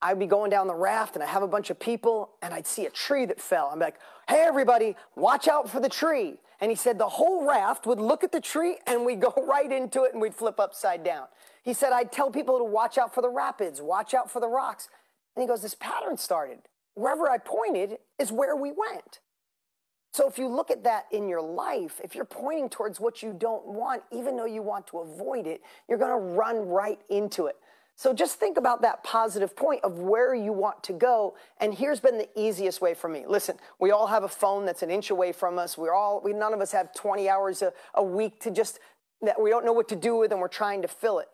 I'd 0.01 0.17
be 0.17 0.25
going 0.25 0.49
down 0.49 0.65
the 0.65 0.73
raft 0.73 1.13
and 1.13 1.21
I 1.21 1.27
have 1.27 1.43
a 1.43 1.47
bunch 1.47 1.69
of 1.69 1.79
people 1.79 2.31
and 2.41 2.55
I'd 2.55 2.65
see 2.65 2.87
a 2.87 2.89
tree 2.89 3.27
that 3.27 3.39
fell. 3.39 3.69
I'm 3.71 3.77
like, 3.77 3.97
hey, 4.27 4.39
everybody, 4.39 4.95
watch 5.15 5.47
out 5.47 5.69
for 5.69 5.79
the 5.79 5.89
tree. 5.89 6.37
And 6.59 6.71
he 6.71 6.75
said 6.75 6.97
the 6.97 7.07
whole 7.07 7.47
raft 7.47 7.85
would 7.85 7.99
look 7.99 8.23
at 8.23 8.31
the 8.31 8.41
tree 8.41 8.77
and 8.87 9.05
we'd 9.05 9.21
go 9.21 9.31
right 9.47 9.71
into 9.71 10.01
it 10.01 10.13
and 10.13 10.19
we'd 10.19 10.33
flip 10.33 10.59
upside 10.59 11.03
down. 11.03 11.27
He 11.61 11.75
said, 11.75 11.93
I'd 11.93 12.11
tell 12.11 12.31
people 12.31 12.57
to 12.57 12.63
watch 12.63 12.97
out 12.97 13.13
for 13.13 13.21
the 13.21 13.29
rapids, 13.29 13.79
watch 13.79 14.15
out 14.15 14.31
for 14.31 14.39
the 14.39 14.49
rocks. 14.49 14.89
And 15.35 15.43
he 15.43 15.47
goes, 15.47 15.61
this 15.61 15.75
pattern 15.75 16.17
started. 16.17 16.61
Wherever 16.95 17.29
I 17.29 17.37
pointed 17.37 17.99
is 18.17 18.31
where 18.31 18.55
we 18.55 18.71
went. 18.71 19.19
So 20.17 20.27
if 20.27 20.39
you 20.39 20.47
look 20.47 20.71
at 20.71 20.83
that 20.83 21.05
in 21.11 21.29
your 21.29 21.43
life, 21.43 22.01
if 22.03 22.15
you're 22.15 22.25
pointing 22.25 22.69
towards 22.69 22.99
what 22.99 23.21
you 23.21 23.35
don't 23.37 23.67
want, 23.67 24.01
even 24.11 24.35
though 24.35 24.47
you 24.47 24.63
want 24.63 24.87
to 24.87 24.97
avoid 24.97 25.45
it, 25.45 25.61
you're 25.87 25.99
going 25.99 26.09
to 26.09 26.35
run 26.35 26.67
right 26.67 26.99
into 27.07 27.45
it. 27.45 27.55
So 27.95 28.15
just 28.15 28.39
think 28.39 28.57
about 28.57 28.81
that 28.81 29.03
positive 29.03 29.55
point 29.55 29.83
of 29.83 29.99
where 29.99 30.33
you 30.33 30.51
want 30.51 30.83
to 30.85 30.93
go. 30.93 31.35
And 31.59 31.71
here's 31.71 31.99
been 31.99 32.17
the 32.17 32.27
easiest 32.35 32.81
way 32.81 32.95
for 32.95 33.07
me. 33.07 33.25
Listen, 33.27 33.57
we 33.77 33.91
all 33.91 34.07
have 34.07 34.23
a 34.23 34.27
phone 34.27 34.65
that's 34.65 34.81
an 34.81 34.89
inch 34.89 35.11
away 35.11 35.33
from 35.33 35.59
us. 35.59 35.77
We're 35.77 35.93
all, 35.93 36.19
we, 36.25 36.33
none 36.33 36.51
of 36.51 36.61
us 36.61 36.71
have 36.71 36.95
20 36.95 37.29
hours 37.29 37.61
a, 37.61 37.71
a 37.93 38.03
week 38.03 38.39
to 38.39 38.49
just, 38.49 38.79
that 39.21 39.39
we 39.39 39.51
don't 39.51 39.65
know 39.65 39.73
what 39.73 39.87
to 39.89 39.95
do 39.95 40.17
with 40.17 40.31
and 40.31 40.41
we're 40.41 40.47
trying 40.47 40.81
to 40.81 40.87
fill 40.87 41.19
it. 41.19 41.29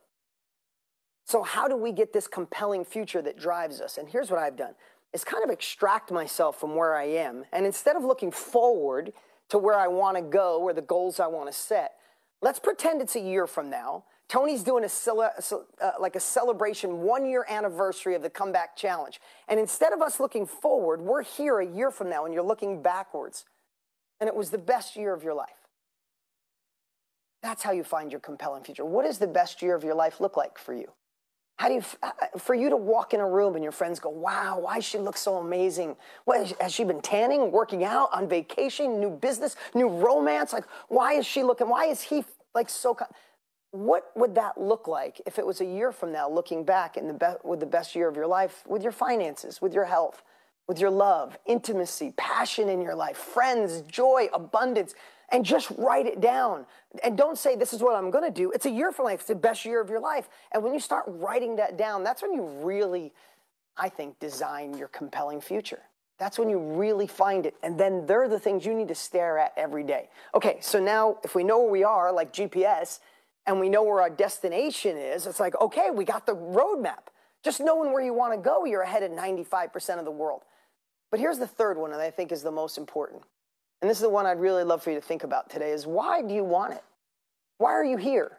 So 1.24 1.42
how 1.42 1.70
do 1.70 1.78
we 1.78 1.94
get 1.94 2.12
this 2.12 2.28
compelling 2.28 2.84
future 2.84 3.22
that 3.22 3.40
drives 3.40 3.80
us? 3.80 3.98
And 3.98 4.10
here's 4.10 4.30
what 4.30 4.42
I've 4.42 4.58
done 4.58 4.74
is 5.14 5.24
kind 5.24 5.44
of 5.44 5.50
extract 5.50 6.12
myself 6.12 6.60
from 6.60 6.76
where 6.76 6.96
I 6.96 7.04
am. 7.04 7.46
And 7.52 7.66
instead 7.66 7.96
of 7.96 8.04
looking 8.04 8.32
forward 8.32 9.14
to 9.50 9.58
where 9.58 9.78
I 9.78 9.88
want 9.88 10.18
to 10.18 10.24
go, 10.24 10.60
where 10.60 10.74
the 10.74 10.82
goals 10.82 11.20
I 11.20 11.28
want 11.28 11.52
to 11.52 11.54
set, 11.54 11.94
let's 12.42 12.60
pretend 12.60 13.02
it's 13.02 13.16
a 13.16 13.20
year 13.20 13.46
from 13.48 13.70
now. 13.70 14.06
Tony's 14.28 14.64
doing 14.64 14.84
a 14.84 15.22
uh, 15.22 15.92
like 16.00 16.16
a 16.16 16.20
celebration 16.20 17.02
one 17.02 17.26
year 17.26 17.46
anniversary 17.48 18.16
of 18.16 18.24
the 18.24 18.30
comeback 18.30 18.76
challenge. 18.76 19.22
And 19.48 19.60
instead 19.60 19.94
of 19.94 20.02
us 20.02 20.20
looking 20.20 20.48
forward, 20.48 21.02
we're 21.02 21.24
here 21.24 21.60
a 21.60 21.66
year 21.66 21.92
from 21.92 22.10
now 22.10 22.26
and 22.26 22.34
you're 22.34 22.42
looking 22.42 22.82
backwards. 22.82 23.46
And 24.20 24.28
it 24.28 24.36
was 24.36 24.50
the 24.50 24.58
best 24.58 24.96
year 24.96 25.14
of 25.14 25.24
your 25.24 25.36
life. 25.36 25.50
That's 27.44 27.62
how 27.62 27.74
you 27.74 27.84
find 27.84 28.12
your 28.12 28.22
compelling 28.22 28.64
future. 28.64 28.86
What 28.86 29.06
does 29.06 29.20
the 29.20 29.28
best 29.28 29.62
year 29.62 29.76
of 29.76 29.84
your 29.84 29.96
life 29.96 30.22
look 30.22 30.38
like 30.38 30.58
for 30.58 30.74
you? 30.74 30.94
How 31.58 31.68
do 31.68 31.76
you, 31.76 31.84
uh, 32.02 32.12
uh, 32.22 32.38
for 32.40 32.56
you 32.56 32.70
to 32.70 32.78
walk 32.78 33.14
in 33.14 33.20
a 33.20 33.28
room 33.28 33.56
and 33.56 33.64
your 33.64 33.72
friends 33.72 34.00
go, 34.00 34.10
wow, 34.10 34.60
why 34.60 34.80
she 34.80 34.98
look 34.98 35.18
so 35.18 35.38
amazing? 35.38 35.96
What, 36.26 36.52
has 36.60 36.74
she 36.74 36.84
been 36.84 37.02
tanning, 37.02 37.52
working 37.52 37.84
out, 37.84 38.10
on 38.12 38.28
vacation, 38.28 39.00
new 39.00 39.12
business, 39.12 39.56
new 39.74 39.88
romance? 39.88 40.52
Like, 40.52 40.66
why 40.88 41.14
is 41.14 41.26
she 41.26 41.44
looking, 41.44 41.70
why 41.70 41.86
is 41.86 42.02
he 42.02 42.26
like 42.56 42.70
so, 42.70 42.98
what 43.72 44.12
would 44.16 44.36
that 44.36 44.60
look 44.60 44.88
like 44.88 45.22
if 45.26 45.40
it 45.40 45.46
was 45.46 45.62
a 45.62 45.66
year 45.66 45.92
from 45.92 46.12
now, 46.12 46.30
looking 46.30 46.64
back 46.64 46.98
in 46.98 47.08
the 47.08 47.14
be- 47.14 47.48
with 47.48 47.60
the 47.60 47.66
best 47.66 47.96
year 47.96 48.08
of 48.08 48.16
your 48.16 48.28
life, 48.28 48.64
with 48.68 48.84
your 48.84 48.92
finances, 48.92 49.62
with 49.62 49.74
your 49.74 49.86
health, 49.86 50.24
with 50.68 50.80
your 50.80 50.92
love, 50.92 51.38
intimacy, 51.46 52.14
passion 52.16 52.70
in 52.70 52.82
your 52.82 52.96
life, 52.96 53.18
friends, 53.18 53.82
joy, 53.82 54.28
abundance? 54.34 54.94
And 55.32 55.44
just 55.44 55.72
write 55.78 56.06
it 56.06 56.22
down. 56.22 56.66
And 57.04 57.18
don't 57.18 57.38
say, 57.38 57.56
this 57.56 57.74
is 57.74 57.82
what 57.82 57.96
I'm 57.96 58.12
going 58.12 58.24
to 58.24 58.32
do. 58.32 58.52
It's 58.52 58.66
a 58.66 58.72
year 58.72 58.92
for 58.92 59.04
life. 59.04 59.22
It's 59.22 59.28
the 59.28 59.36
best 59.36 59.66
year 59.66 59.82
of 59.82 59.90
your 59.90 60.00
life. 60.00 60.30
And 60.52 60.64
when 60.64 60.74
you 60.74 60.80
start 60.80 61.04
writing 61.08 61.56
that 61.58 61.78
down, 61.78 62.04
that's 62.04 62.22
when 62.22 62.34
you 62.34 62.44
really, 62.44 63.14
I 63.78 63.90
think, 63.90 64.20
design 64.20 64.78
your 64.78 64.88
compelling 64.90 65.42
future. 65.42 65.82
That's 66.20 66.38
when 66.38 66.50
you 66.50 66.60
really 66.60 67.08
find 67.08 67.46
it. 67.46 67.56
And 67.64 67.80
then 67.80 68.06
they're 68.06 68.30
the 68.30 68.40
things 68.40 68.66
you 68.66 68.74
need 68.74 68.88
to 68.90 68.96
stare 68.96 69.40
at 69.40 69.54
every 69.58 69.84
day. 69.84 70.10
Okay, 70.36 70.58
so 70.62 70.80
now 70.80 71.18
if 71.24 71.36
we 71.36 71.44
know 71.44 71.60
where 71.60 71.72
we 71.72 71.84
are, 71.84 72.12
like 72.12 72.32
GPS, 72.32 73.00
and 73.46 73.60
we 73.60 73.70
know 73.70 73.84
where 73.84 74.02
our 74.02 74.10
destination 74.10 74.96
is, 74.96 75.28
it's 75.28 75.40
like, 75.40 75.60
okay, 75.60 75.90
we 75.92 76.06
got 76.06 76.26
the 76.26 76.36
roadmap. 76.36 77.10
Just 77.44 77.60
knowing 77.60 77.92
where 77.92 78.02
you 78.02 78.14
want 78.14 78.34
to 78.34 78.38
go, 78.38 78.64
you're 78.64 78.84
ahead 78.84 79.04
of 79.04 79.12
95% 79.12 80.00
of 80.00 80.06
the 80.06 80.12
world. 80.12 80.44
But 81.12 81.20
here's 81.20 81.40
the 81.40 81.48
third 81.48 81.78
one 81.78 81.92
that 81.92 82.00
I 82.00 82.10
think 82.10 82.32
is 82.32 82.42
the 82.42 82.52
most 82.52 82.78
important. 82.78 83.24
And 83.84 83.90
this 83.90 83.98
is 83.98 84.04
the 84.04 84.10
one 84.10 84.26
I'd 84.26 84.40
really 84.40 84.64
love 84.64 84.82
for 84.82 84.92
you 84.92 84.96
to 84.96 85.06
think 85.06 85.26
about 85.26 85.50
today 85.50 85.72
is 85.72 85.86
why 85.86 86.22
do 86.22 86.34
you 86.34 86.46
want 86.46 86.72
it? 86.72 86.86
Why 87.58 87.72
are 87.72 87.84
you 87.84 87.98
here? 87.98 88.38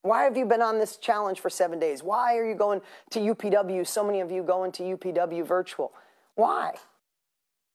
Why 0.00 0.22
have 0.22 0.34
you 0.34 0.46
been 0.46 0.62
on 0.62 0.78
this 0.78 0.96
challenge 0.96 1.40
for 1.40 1.50
seven 1.50 1.78
days? 1.78 2.02
Why 2.02 2.38
are 2.38 2.48
you 2.48 2.54
going 2.54 2.80
to 3.10 3.20
UPW? 3.20 3.86
So 3.86 4.02
many 4.02 4.20
of 4.20 4.30
you 4.30 4.42
going 4.42 4.72
to 4.72 4.82
UPW 4.82 5.46
virtual. 5.46 5.92
Why? 6.36 6.72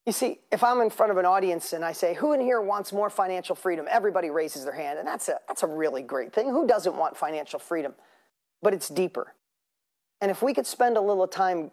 You 0.07 0.11
see, 0.11 0.39
if 0.51 0.63
I'm 0.63 0.81
in 0.81 0.89
front 0.89 1.11
of 1.11 1.19
an 1.19 1.25
audience 1.25 1.71
and 1.71 1.85
I 1.85 1.91
say, 1.91 2.15
who 2.15 2.33
in 2.33 2.41
here 2.41 2.61
wants 2.61 2.91
more 2.91 3.11
financial 3.11 3.55
freedom? 3.55 3.85
Everybody 3.87 4.31
raises 4.31 4.63
their 4.63 4.73
hand, 4.73 4.97
and 4.97 5.07
that's 5.07 5.29
a, 5.29 5.37
that's 5.47 5.61
a 5.61 5.67
really 5.67 6.01
great 6.01 6.33
thing. 6.33 6.49
Who 6.49 6.65
doesn't 6.65 6.95
want 6.95 7.15
financial 7.15 7.59
freedom? 7.59 7.93
But 8.63 8.73
it's 8.73 8.89
deeper. 8.89 9.35
And 10.19 10.31
if 10.31 10.41
we 10.41 10.51
could 10.51 10.65
spend 10.65 10.97
a 10.97 11.01
little 11.01 11.27
time, 11.27 11.69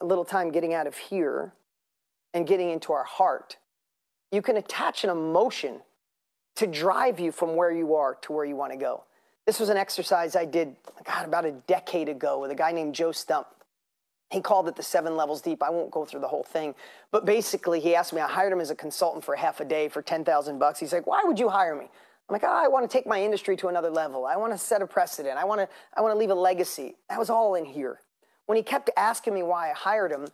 a 0.00 0.06
little 0.06 0.24
time 0.24 0.52
getting 0.52 0.72
out 0.72 0.86
of 0.86 0.96
here 0.96 1.52
and 2.32 2.46
getting 2.46 2.70
into 2.70 2.92
our 2.92 3.02
heart, 3.02 3.56
you 4.30 4.42
can 4.42 4.56
attach 4.56 5.04
an 5.04 5.10
emotion 5.10 5.80
to 6.56 6.66
drive 6.66 7.20
you 7.20 7.32
from 7.32 7.56
where 7.56 7.70
you 7.70 7.94
are 7.94 8.16
to 8.22 8.32
where 8.32 8.44
you 8.44 8.56
want 8.56 8.72
to 8.72 8.78
go. 8.78 9.04
This 9.46 9.60
was 9.60 9.68
an 9.68 9.76
exercise 9.76 10.36
I 10.36 10.44
did, 10.44 10.76
God, 11.04 11.24
about 11.24 11.44
a 11.44 11.52
decade 11.52 12.08
ago 12.08 12.38
with 12.40 12.50
a 12.50 12.54
guy 12.54 12.72
named 12.72 12.94
Joe 12.94 13.12
Stump. 13.12 13.46
He 14.30 14.42
called 14.42 14.68
it 14.68 14.76
the 14.76 14.82
seven 14.82 15.16
levels 15.16 15.40
deep. 15.40 15.62
I 15.62 15.70
won't 15.70 15.90
go 15.90 16.04
through 16.04 16.20
the 16.20 16.28
whole 16.28 16.42
thing, 16.42 16.74
but 17.10 17.24
basically, 17.24 17.80
he 17.80 17.94
asked 17.94 18.12
me. 18.12 18.20
I 18.20 18.28
hired 18.28 18.52
him 18.52 18.60
as 18.60 18.70
a 18.70 18.74
consultant 18.74 19.24
for 19.24 19.34
half 19.34 19.60
a 19.60 19.64
day 19.64 19.88
for 19.88 20.02
ten 20.02 20.22
thousand 20.22 20.58
bucks. 20.58 20.78
He's 20.78 20.92
like, 20.92 21.06
"Why 21.06 21.22
would 21.24 21.38
you 21.38 21.48
hire 21.48 21.74
me?" 21.74 21.86
I'm 21.86 22.32
like, 22.34 22.44
oh, 22.44 22.48
"I 22.48 22.68
want 22.68 22.88
to 22.88 22.94
take 22.94 23.06
my 23.06 23.22
industry 23.22 23.56
to 23.56 23.68
another 23.68 23.88
level. 23.88 24.26
I 24.26 24.36
want 24.36 24.52
to 24.52 24.58
set 24.58 24.82
a 24.82 24.86
precedent. 24.86 25.38
I 25.38 25.44
want 25.46 25.62
to, 25.62 25.68
I 25.96 26.02
want 26.02 26.12
to 26.12 26.18
leave 26.18 26.28
a 26.28 26.34
legacy." 26.34 26.96
That 27.08 27.18
was 27.18 27.30
all 27.30 27.54
in 27.54 27.64
here. 27.64 28.00
When 28.44 28.56
he 28.56 28.62
kept 28.62 28.90
asking 28.98 29.32
me 29.32 29.42
why 29.42 29.70
I 29.70 29.72
hired 29.72 30.12
him, 30.12 30.26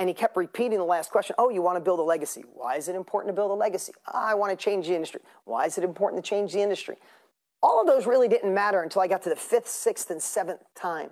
and 0.00 0.08
he 0.08 0.14
kept 0.14 0.36
repeating 0.36 0.78
the 0.78 0.84
last 0.84 1.12
question, 1.12 1.36
"Oh, 1.38 1.50
you 1.50 1.62
want 1.62 1.76
to 1.76 1.80
build 1.80 2.00
a 2.00 2.02
legacy? 2.02 2.42
Why 2.54 2.76
is 2.76 2.88
it 2.88 2.96
important 2.96 3.28
to 3.28 3.40
build 3.40 3.52
a 3.52 3.54
legacy? 3.54 3.92
I 4.06 4.34
want 4.34 4.50
to 4.50 4.56
change 4.56 4.88
the 4.88 4.94
industry. 4.94 5.20
Why 5.44 5.66
is 5.66 5.78
it 5.78 5.84
important 5.84 6.24
to 6.24 6.28
change 6.28 6.52
the 6.52 6.62
industry?" 6.62 6.96
All 7.62 7.80
of 7.80 7.86
those 7.86 8.06
really 8.06 8.26
didn't 8.26 8.52
matter 8.52 8.82
until 8.82 9.02
I 9.02 9.06
got 9.06 9.22
to 9.22 9.28
the 9.28 9.36
fifth, 9.36 9.68
sixth, 9.68 10.10
and 10.10 10.20
seventh 10.20 10.62
time. 10.74 11.10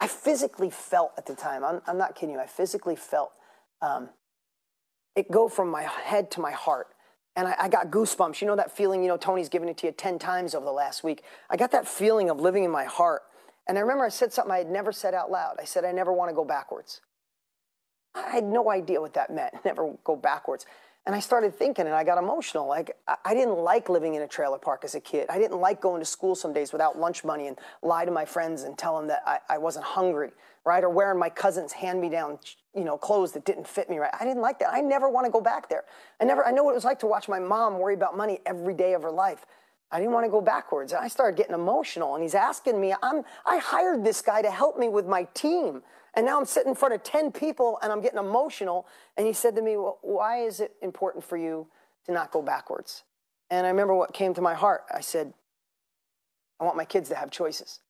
I 0.00 0.06
physically 0.06 0.70
felt 0.70 1.12
at 1.18 1.26
the 1.26 1.34
time, 1.34 1.64
I'm, 1.64 1.82
I'm 1.86 1.98
not 1.98 2.14
kidding 2.14 2.36
you, 2.36 2.40
I 2.40 2.46
physically 2.46 2.94
felt 2.94 3.32
um, 3.82 4.10
it 5.16 5.30
go 5.30 5.48
from 5.48 5.68
my 5.68 5.82
head 5.82 6.30
to 6.32 6.40
my 6.40 6.52
heart. 6.52 6.88
And 7.34 7.48
I, 7.48 7.56
I, 7.58 7.68
got 7.68 7.90
goosebumps. 7.90 8.40
You 8.40 8.48
know 8.48 8.56
that 8.56 8.76
feeling, 8.76 9.02
you 9.02 9.08
know, 9.08 9.16
Tony's 9.16 9.48
given 9.48 9.68
it 9.68 9.76
to 9.78 9.86
you 9.86 9.92
10 9.92 10.18
times 10.18 10.54
over 10.54 10.64
the 10.64 10.72
last 10.72 11.04
week. 11.04 11.22
I 11.50 11.56
got 11.56 11.70
that 11.72 11.86
feeling 11.86 12.30
of 12.30 12.40
living 12.40 12.64
in 12.64 12.70
my 12.70 12.84
heart. 12.84 13.22
And 13.68 13.76
I 13.78 13.80
remember 13.82 14.04
I 14.04 14.08
said 14.08 14.32
something 14.32 14.52
I 14.52 14.58
had 14.58 14.70
never 14.70 14.90
said 14.92 15.14
out 15.14 15.30
loud. 15.30 15.56
I 15.60 15.64
said, 15.64 15.84
I 15.84 15.92
never 15.92 16.12
want 16.12 16.30
to 16.30 16.34
go 16.34 16.44
backwards. 16.44 17.00
I 18.14 18.30
had 18.30 18.44
no 18.44 18.70
idea 18.70 19.00
what 19.00 19.14
that 19.14 19.30
meant, 19.30 19.54
never 19.64 19.94
go 20.04 20.16
backwards. 20.16 20.66
And 21.06 21.14
I 21.14 21.20
started 21.20 21.54
thinking 21.54 21.86
and 21.86 21.94
I 21.94 22.04
got 22.04 22.18
emotional. 22.18 22.66
Like, 22.66 22.94
I 23.24 23.32
didn't 23.32 23.56
like 23.56 23.88
living 23.88 24.14
in 24.14 24.20
a 24.20 24.28
trailer 24.28 24.58
park 24.58 24.82
as 24.84 24.94
a 24.94 25.00
kid. 25.00 25.26
I 25.30 25.38
didn't 25.38 25.58
like 25.58 25.80
going 25.80 26.00
to 26.00 26.04
school 26.04 26.34
some 26.34 26.52
days 26.52 26.70
without 26.70 26.98
lunch 26.98 27.24
money 27.24 27.46
and 27.46 27.58
lie 27.82 28.04
to 28.04 28.10
my 28.10 28.26
friends 28.26 28.64
and 28.64 28.76
tell 28.76 28.98
them 28.98 29.08
that 29.08 29.22
I, 29.24 29.38
I 29.48 29.56
wasn't 29.56 29.86
hungry, 29.86 30.32
right? 30.66 30.84
Or 30.84 30.90
wearing 30.90 31.18
my 31.18 31.30
cousin's 31.30 31.72
hand 31.72 31.98
me 32.02 32.10
down, 32.10 32.38
you 32.74 32.84
know, 32.84 32.98
clothes 32.98 33.32
that 33.32 33.46
didn't 33.46 33.66
fit 33.66 33.88
me 33.88 33.96
right. 33.96 34.12
I 34.20 34.24
didn't 34.24 34.42
like 34.42 34.58
that. 34.58 34.70
I 34.70 34.82
never 34.82 35.08
want 35.08 35.24
to 35.24 35.32
go 35.32 35.40
back 35.40 35.70
there. 35.70 35.84
I 36.20 36.24
never, 36.24 36.44
I 36.44 36.50
know 36.50 36.62
what 36.62 36.72
it 36.72 36.74
was 36.74 36.84
like 36.84 36.98
to 36.98 37.06
watch 37.06 37.26
my 37.26 37.38
mom 37.38 37.78
worry 37.78 37.94
about 37.94 38.14
money 38.14 38.40
every 38.44 38.74
day 38.74 38.92
of 38.92 39.02
her 39.02 39.10
life. 39.10 39.46
I 39.90 39.98
didn't 39.98 40.12
want 40.12 40.26
to 40.26 40.30
go 40.30 40.42
backwards. 40.42 40.92
And 40.92 41.02
I 41.02 41.08
started 41.08 41.38
getting 41.38 41.54
emotional. 41.54 42.16
And 42.16 42.22
he's 42.22 42.34
asking 42.34 42.78
me, 42.78 42.94
I'm, 43.02 43.22
I 43.46 43.56
hired 43.56 44.04
this 44.04 44.20
guy 44.20 44.42
to 44.42 44.50
help 44.50 44.78
me 44.78 44.88
with 44.88 45.06
my 45.06 45.24
team. 45.32 45.82
And 46.14 46.26
now 46.26 46.38
I'm 46.38 46.46
sitting 46.46 46.70
in 46.70 46.74
front 46.74 46.94
of 46.94 47.02
10 47.02 47.32
people 47.32 47.78
and 47.82 47.92
I'm 47.92 48.00
getting 48.00 48.18
emotional. 48.18 48.86
And 49.16 49.26
he 49.26 49.32
said 49.32 49.54
to 49.56 49.62
me, 49.62 49.76
well, 49.76 49.98
Why 50.02 50.42
is 50.42 50.60
it 50.60 50.74
important 50.82 51.24
for 51.24 51.36
you 51.36 51.66
to 52.06 52.12
not 52.12 52.32
go 52.32 52.42
backwards? 52.42 53.04
And 53.50 53.66
I 53.66 53.70
remember 53.70 53.94
what 53.94 54.12
came 54.12 54.34
to 54.34 54.40
my 54.40 54.54
heart. 54.54 54.82
I 54.92 55.00
said, 55.00 55.32
I 56.60 56.64
want 56.64 56.76
my 56.76 56.84
kids 56.84 57.08
to 57.10 57.14
have 57.14 57.30
choices. 57.30 57.80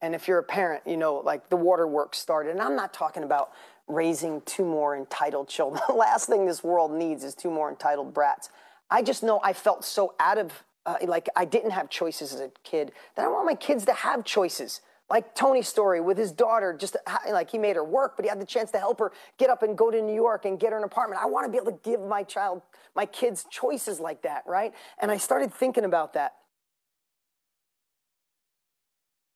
And 0.00 0.14
if 0.14 0.28
you're 0.28 0.38
a 0.38 0.44
parent, 0.44 0.82
you 0.86 0.96
know, 0.96 1.16
like 1.16 1.48
the 1.48 1.56
waterworks 1.56 2.18
started. 2.18 2.50
And 2.50 2.60
I'm 2.60 2.76
not 2.76 2.92
talking 2.92 3.22
about 3.22 3.50
raising 3.88 4.40
two 4.42 4.64
more 4.64 4.96
entitled 4.96 5.48
children. 5.48 5.82
the 5.88 5.94
last 5.94 6.28
thing 6.28 6.46
this 6.46 6.62
world 6.62 6.92
needs 6.92 7.24
is 7.24 7.34
two 7.34 7.50
more 7.50 7.68
entitled 7.70 8.12
brats. 8.12 8.50
I 8.90 9.02
just 9.02 9.22
know 9.22 9.40
I 9.42 9.52
felt 9.52 9.84
so 9.84 10.14
out 10.20 10.38
of, 10.38 10.52
uh, 10.84 10.96
like, 11.06 11.28
I 11.34 11.44
didn't 11.44 11.72
have 11.72 11.90
choices 11.90 12.32
as 12.32 12.40
a 12.40 12.50
kid 12.62 12.92
that 13.16 13.24
I 13.24 13.28
want 13.28 13.46
my 13.46 13.54
kids 13.54 13.84
to 13.86 13.92
have 13.92 14.24
choices. 14.24 14.80
Like 15.08 15.36
Tony's 15.36 15.68
story 15.68 16.00
with 16.00 16.18
his 16.18 16.32
daughter, 16.32 16.76
just 16.76 16.96
like 17.30 17.50
he 17.50 17.58
made 17.58 17.76
her 17.76 17.84
work, 17.84 18.16
but 18.16 18.24
he 18.24 18.28
had 18.28 18.40
the 18.40 18.46
chance 18.46 18.72
to 18.72 18.78
help 18.78 18.98
her 18.98 19.12
get 19.38 19.50
up 19.50 19.62
and 19.62 19.78
go 19.78 19.90
to 19.90 20.02
New 20.02 20.14
York 20.14 20.44
and 20.44 20.58
get 20.58 20.72
her 20.72 20.78
an 20.78 20.84
apartment. 20.84 21.22
I 21.22 21.26
want 21.26 21.46
to 21.46 21.50
be 21.50 21.58
able 21.58 21.70
to 21.70 21.78
give 21.84 22.00
my 22.00 22.24
child, 22.24 22.62
my 22.96 23.06
kids 23.06 23.46
choices 23.48 24.00
like 24.00 24.22
that, 24.22 24.42
right? 24.46 24.74
And 25.00 25.12
I 25.12 25.16
started 25.16 25.54
thinking 25.54 25.84
about 25.84 26.14
that. 26.14 26.34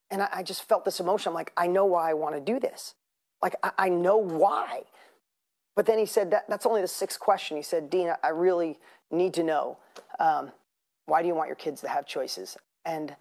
And 0.09 0.21
I, 0.21 0.43
just 0.43 0.67
felt 0.67 0.83
this 0.83 0.99
emotion. 0.99 1.29
I'm 1.29 1.33
like, 1.33 1.53
I 1.55 1.67
know 1.67 1.85
why 1.85 2.09
I 2.09 2.15
want 2.15 2.35
to 2.35 2.41
do 2.41 2.59
this. 2.59 2.95
Like, 3.41 3.55
I, 3.63 3.71
I 3.77 3.89
know 3.89 4.17
why. 4.17 4.83
But 5.73 5.85
then 5.85 5.97
he 5.97 6.05
said, 6.05 6.31
that, 6.31 6.49
that's 6.49 6.65
only 6.65 6.81
the 6.81 6.87
sixth 6.87 7.17
question. 7.17 7.55
He 7.55 7.63
said, 7.63 7.89
Dean, 7.89 8.11
I 8.21 8.27
really 8.27 8.77
need 9.09 9.33
to 9.35 9.43
know 9.43 9.77
um, 10.19 10.51
why 11.05 11.21
do 11.21 11.29
you 11.29 11.35
want 11.35 11.47
your 11.47 11.55
kids 11.55 11.79
to 11.81 11.87
have 11.87 12.05
choices? 12.05 12.57
And 12.83 13.15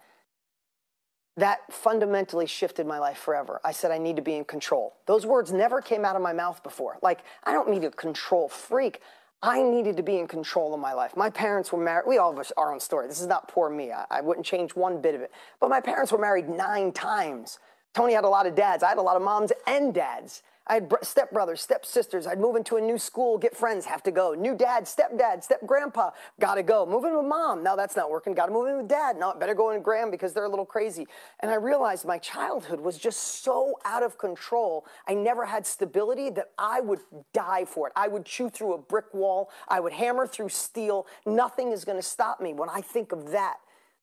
that 1.41 1.73
fundamentally 1.73 2.47
shifted 2.47 2.87
my 2.87 2.99
life 2.99 3.19
forever. 3.19 3.61
I 3.65 3.73
said, 3.73 3.91
I 3.91 3.99
need 3.99 4.17
to 4.17 4.23
be 4.23 4.35
in 4.35 4.45
control. 4.45 4.95
Those 5.07 5.27
words 5.27 5.53
never 5.53 5.81
came 5.81 6.05
out 6.05 6.17
of 6.17 6.23
my 6.23 6.33
mouth 6.33 6.63
before. 6.63 6.99
Like, 7.03 7.21
I 7.45 7.53
don't 7.53 7.71
need 7.71 7.85
a 7.85 7.91
control 7.91 8.49
freak. 8.49 9.01
I 9.43 9.63
needed 9.63 9.97
to 9.97 10.03
be 10.03 10.19
in 10.19 10.29
control 10.29 10.75
of 10.75 10.81
my 10.81 10.93
life. 10.93 11.17
My 11.17 11.31
parents 11.31 11.73
were 11.73 11.83
married. 11.83 12.07
We 12.07 12.19
all 12.19 12.35
have 12.37 12.53
our 12.57 12.73
own 12.73 12.81
story. 12.81 13.09
This 13.09 13.21
is 13.21 13.27
not 13.27 13.49
poor 13.49 13.71
me. 13.71 13.91
I, 13.91 14.05
I 14.11 14.21
wouldn't 14.21 14.45
change 14.45 14.75
one 14.75 15.01
bit 15.01 15.15
of 15.15 15.23
it. 15.23 15.31
But 15.61 15.71
my 15.71 15.81
parents 15.81 16.13
were 16.13 16.19
married 16.19 16.49
nine 16.49 16.93
times. 16.93 17.59
Tony 17.95 18.13
had 18.13 18.25
a 18.25 18.29
lot 18.29 18.47
of 18.47 18.55
dads. 18.55 18.83
I 18.83 18.91
had 18.91 18.99
a 18.99 19.03
lot 19.03 19.17
of 19.17 19.23
moms 19.23 19.53
and 19.67 19.95
dads. 19.95 20.43
I 20.71 20.75
had 20.75 20.89
stepbrothers, 20.89 21.59
stepsisters. 21.59 22.29
I'd 22.29 22.39
move 22.39 22.55
into 22.55 22.77
a 22.77 22.81
new 22.81 22.97
school, 22.97 23.37
get 23.39 23.57
friends, 23.57 23.85
have 23.87 24.05
to 24.05 24.13
go. 24.13 24.35
New 24.35 24.55
dad, 24.55 24.85
stepdad, 24.85 25.43
step 25.43 25.67
grandpa, 25.67 26.11
gotta 26.39 26.63
go. 26.63 26.87
Move 26.87 27.05
in 27.05 27.17
with 27.17 27.27
mom. 27.27 27.65
No, 27.65 27.75
that's 27.75 27.97
not 27.97 28.09
working. 28.09 28.35
Gotta 28.35 28.53
move 28.53 28.69
in 28.69 28.77
with 28.77 28.87
dad. 28.87 29.19
No, 29.19 29.35
better 29.35 29.53
go 29.53 29.71
in 29.71 29.79
with 29.79 29.85
Gram 29.85 30.13
because 30.13 30.33
they're 30.33 30.45
a 30.45 30.49
little 30.49 30.65
crazy. 30.65 31.09
And 31.41 31.51
I 31.51 31.57
realized 31.57 32.05
my 32.05 32.19
childhood 32.19 32.79
was 32.79 32.99
just 32.99 33.43
so 33.43 33.81
out 33.85 34.05
of 34.05 34.17
control. 34.17 34.87
I 35.09 35.15
never 35.15 35.45
had 35.45 35.67
stability 35.67 36.31
that 36.31 36.53
I 36.57 36.81
would 36.81 37.01
die 37.35 37.65
for 37.65 37.89
it. 37.89 37.93
I 37.97 38.07
would 38.07 38.25
chew 38.25 38.49
through 38.49 38.75
a 38.75 38.79
brick 38.79 39.13
wall. 39.13 39.51
I 39.67 39.81
would 39.81 39.93
hammer 39.93 40.25
through 40.25 40.51
steel. 40.51 41.09
Nothing 41.27 41.73
is 41.73 41.85
gonna 41.85 42.01
stop 42.01 42.41
me 42.41 42.55
when 42.55 42.69
I 42.69 42.81
think 42.81 43.11
of 43.11 43.33
that. 43.33 43.57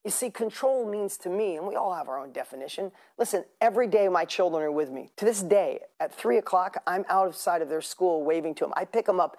You 0.07 0.11
see, 0.11 0.29
control 0.29 0.89
means 0.89 1.17
to 1.17 1.29
me, 1.29 1.57
and 1.57 1.67
we 1.67 1.75
all 1.75 1.93
have 1.93 2.07
our 2.07 2.17
own 2.17 2.31
definition. 2.31 2.93
Listen, 3.17 3.43
every 3.59 3.87
day 3.87 4.07
my 4.07 4.23
children 4.23 4.63
are 4.63 4.71
with 4.71 4.89
me. 4.89 5.09
To 5.17 5.25
this 5.25 5.41
day, 5.43 5.81
at 5.99 6.15
three 6.15 6.37
o'clock, 6.37 6.81
I'm 6.87 7.03
outside 7.09 7.61
of 7.61 7.67
their 7.67 7.81
school 7.81 8.23
waving 8.23 8.55
to 8.55 8.63
them. 8.63 8.73
I 8.77 8.85
pick 8.85 9.05
them 9.05 9.19
up 9.19 9.35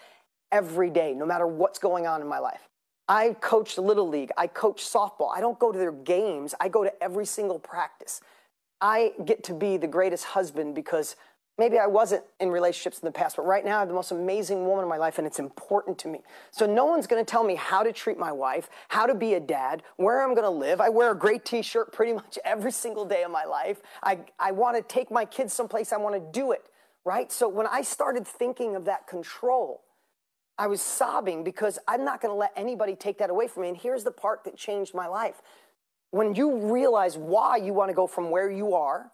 every 0.53 0.91
day, 0.91 1.15
no 1.15 1.25
matter 1.25 1.47
what's 1.47 1.79
going 1.79 2.07
on 2.07 2.21
in 2.21 2.29
my 2.29 2.39
life. 2.39 2.69
I 3.09 3.35
coach 3.41 3.77
the 3.77 3.81
Little 3.81 4.11
League, 4.11 4.31
I 4.37 4.47
coach 4.47 4.85
softball. 4.85 5.35
I 5.35 5.41
don't 5.41 5.59
go 5.59 5.73
to 5.73 5.79
their 5.79 5.91
games, 5.91 6.55
I 6.61 6.69
go 6.69 6.85
to 6.85 7.03
every 7.03 7.25
single 7.25 7.59
practice. 7.59 8.21
I 8.79 9.15
get 9.25 9.45
to 9.45 9.55
be 9.55 9.79
the 9.79 9.89
greatest 9.89 10.27
husband 10.27 10.75
because 10.75 11.17
Maybe 11.59 11.77
I 11.77 11.87
wasn't 11.87 12.23
in 12.39 12.53
relationships 12.53 13.01
in 13.01 13.07
the 13.07 13.13
past, 13.13 13.35
but 13.35 13.45
right 13.45 13.65
now 13.65 13.79
I 13.79 13.81
have 13.81 13.89
the 13.89 13.95
most 13.95 14.13
amazing 14.13 14.65
woman 14.65 14.85
in 14.85 14.89
my 14.89 14.97
life 14.97 15.19
and 15.19 15.27
it's 15.27 15.41
important 15.41 15.99
to 15.99 16.09
me. 16.09 16.21
So 16.53 16.67
no 16.67 16.85
one's 16.85 17.09
gonna 17.09 17.25
tell 17.25 17.43
me 17.43 17.57
how 17.57 17.83
to 17.83 17.93
treat 17.93 18.17
my 18.17 18.31
wife, 18.31 18.71
how 18.87 19.07
to 19.07 19.15
be 19.15 19.35
a 19.35 19.41
dad, 19.41 19.83
where 19.97 20.23
I'm 20.23 20.37
gonna 20.37 20.51
live. 20.51 20.81
I 20.81 20.89
wear 20.89 21.11
a 21.11 21.17
great 21.17 21.45
t 21.45 21.63
shirt 21.63 21.93
pretty 21.93 22.13
much 22.13 22.39
every 22.45 22.71
single 22.71 23.05
day 23.05 23.25
of 23.25 23.33
my 23.33 23.45
life. 23.45 23.83
I, 24.05 24.21
I 24.39 24.53
wanna 24.53 24.83
take 24.83 25.11
my 25.11 25.25
kids 25.25 25.53
someplace, 25.53 25.93
I 25.93 25.97
wanna 25.97 26.21
do 26.21 26.53
it, 26.53 26.65
right? 27.05 27.33
So 27.33 27.49
when 27.49 27.67
I 27.67 27.83
started 27.83 28.25
thinking 28.25 28.77
of 28.77 28.85
that 28.85 29.09
control, 29.09 29.83
I 30.57 30.69
was 30.69 30.81
sobbing 30.81 31.43
because 31.43 31.81
I'm 31.89 32.05
not 32.05 32.21
gonna 32.21 32.37
let 32.37 32.53
anybody 32.55 32.95
take 32.95 33.19
that 33.19 33.31
away 33.31 33.49
from 33.49 33.65
me. 33.65 33.71
And 33.71 33.77
here's 33.77 34.05
the 34.05 34.13
part 34.13 34.45
that 34.45 34.57
changed 34.57 34.95
my 34.95 35.09
life. 35.09 35.43
When 36.13 36.37
you 36.37 36.73
realize 36.73 37.19
why 37.19 37.57
you 37.57 37.73
wanna 37.73 37.95
go 37.95 38.07
from 38.07 38.31
where 38.31 38.49
you 38.49 38.75
are 38.75 39.11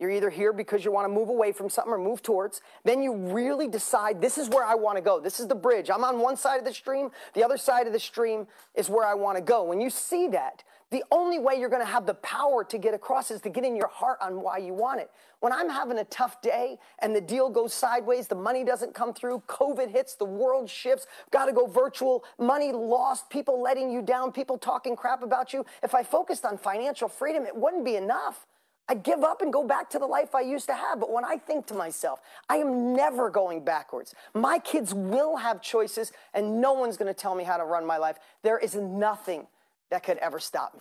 You're 0.00 0.10
either 0.10 0.30
here 0.30 0.54
because 0.54 0.82
you 0.82 0.90
want 0.90 1.04
to 1.04 1.12
move 1.12 1.28
away 1.28 1.52
from 1.52 1.68
something 1.68 1.92
or 1.92 1.98
move 1.98 2.22
towards. 2.22 2.62
Then 2.84 3.02
you 3.02 3.14
really 3.14 3.68
decide 3.68 4.22
this 4.22 4.38
is 4.38 4.48
where 4.48 4.64
I 4.64 4.74
want 4.74 4.96
to 4.96 5.02
go. 5.02 5.20
This 5.20 5.38
is 5.38 5.46
the 5.46 5.54
bridge. 5.54 5.90
I'm 5.90 6.04
on 6.04 6.18
one 6.18 6.38
side 6.38 6.58
of 6.58 6.64
the 6.64 6.72
stream, 6.72 7.10
the 7.34 7.44
other 7.44 7.58
side 7.58 7.86
of 7.86 7.92
the 7.92 8.00
stream 8.00 8.46
is 8.74 8.88
where 8.88 9.06
I 9.06 9.12
want 9.12 9.36
to 9.36 9.42
go. 9.42 9.62
When 9.62 9.78
you 9.78 9.90
see 9.90 10.26
that, 10.28 10.64
the 10.90 11.04
only 11.12 11.38
way 11.38 11.54
you're 11.54 11.68
going 11.68 11.84
to 11.84 11.92
have 11.92 12.06
the 12.06 12.14
power 12.14 12.64
to 12.64 12.78
get 12.78 12.94
across 12.94 13.30
is 13.30 13.40
to 13.42 13.50
get 13.50 13.62
in 13.62 13.76
your 13.76 13.88
heart 13.88 14.18
on 14.20 14.40
why 14.40 14.56
you 14.56 14.72
want 14.74 15.00
it. 15.00 15.10
When 15.38 15.52
I'm 15.52 15.68
having 15.68 15.98
a 15.98 16.04
tough 16.04 16.40
day 16.42 16.78
and 16.98 17.14
the 17.14 17.20
deal 17.20 17.48
goes 17.48 17.72
sideways, 17.72 18.26
the 18.26 18.34
money 18.34 18.64
doesn't 18.64 18.94
come 18.94 19.12
through, 19.14 19.42
COVID 19.46 19.90
hits, 19.90 20.14
the 20.14 20.24
world 20.24 20.68
shifts, 20.68 21.06
got 21.30 21.44
to 21.44 21.52
go 21.52 21.66
virtual, 21.66 22.24
money 22.38 22.72
lost, 22.72 23.30
people 23.30 23.62
letting 23.62 23.90
you 23.90 24.02
down, 24.02 24.32
people 24.32 24.58
talking 24.58 24.96
crap 24.96 25.22
about 25.22 25.52
you. 25.52 25.64
If 25.82 25.94
I 25.94 26.02
focused 26.02 26.44
on 26.44 26.58
financial 26.58 27.08
freedom, 27.08 27.44
it 27.44 27.54
wouldn't 27.54 27.84
be 27.84 27.96
enough. 27.96 28.46
I'd 28.90 29.04
give 29.04 29.22
up 29.22 29.40
and 29.40 29.52
go 29.52 29.64
back 29.64 29.88
to 29.90 30.00
the 30.00 30.06
life 30.06 30.34
I 30.34 30.40
used 30.40 30.66
to 30.66 30.74
have. 30.74 30.98
But 30.98 31.12
when 31.12 31.24
I 31.24 31.36
think 31.36 31.64
to 31.66 31.74
myself, 31.74 32.20
I 32.48 32.56
am 32.56 32.92
never 32.92 33.30
going 33.30 33.64
backwards. 33.64 34.16
My 34.34 34.58
kids 34.58 34.92
will 34.92 35.36
have 35.36 35.62
choices, 35.62 36.10
and 36.34 36.60
no 36.60 36.72
one's 36.72 36.96
going 36.96 37.06
to 37.06 37.18
tell 37.18 37.36
me 37.36 37.44
how 37.44 37.56
to 37.56 37.64
run 37.64 37.86
my 37.86 37.98
life. 37.98 38.16
There 38.42 38.58
is 38.58 38.74
nothing 38.74 39.46
that 39.92 40.02
could 40.02 40.18
ever 40.18 40.40
stop 40.40 40.74
me. 40.74 40.80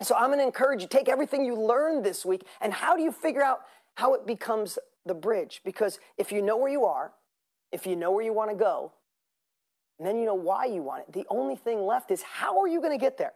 So 0.00 0.14
I'm 0.14 0.28
going 0.28 0.38
to 0.38 0.44
encourage 0.44 0.80
you 0.80 0.88
take 0.88 1.10
everything 1.10 1.44
you 1.44 1.54
learned 1.54 2.02
this 2.02 2.24
week 2.24 2.46
and 2.62 2.72
how 2.72 2.96
do 2.96 3.02
you 3.02 3.12
figure 3.12 3.42
out 3.42 3.60
how 3.96 4.14
it 4.14 4.26
becomes 4.26 4.78
the 5.04 5.14
bridge? 5.14 5.60
Because 5.66 5.98
if 6.16 6.32
you 6.32 6.40
know 6.40 6.56
where 6.56 6.72
you 6.72 6.86
are, 6.86 7.12
if 7.72 7.86
you 7.86 7.94
know 7.94 8.10
where 8.10 8.24
you 8.24 8.32
want 8.32 8.50
to 8.50 8.56
go, 8.56 8.92
and 9.98 10.08
then 10.08 10.18
you 10.18 10.24
know 10.24 10.34
why 10.34 10.64
you 10.64 10.82
want 10.82 11.04
it, 11.08 11.12
the 11.12 11.26
only 11.28 11.56
thing 11.56 11.84
left 11.84 12.10
is 12.10 12.22
how 12.22 12.58
are 12.58 12.68
you 12.68 12.80
going 12.80 12.98
to 12.98 13.02
get 13.02 13.18
there? 13.18 13.34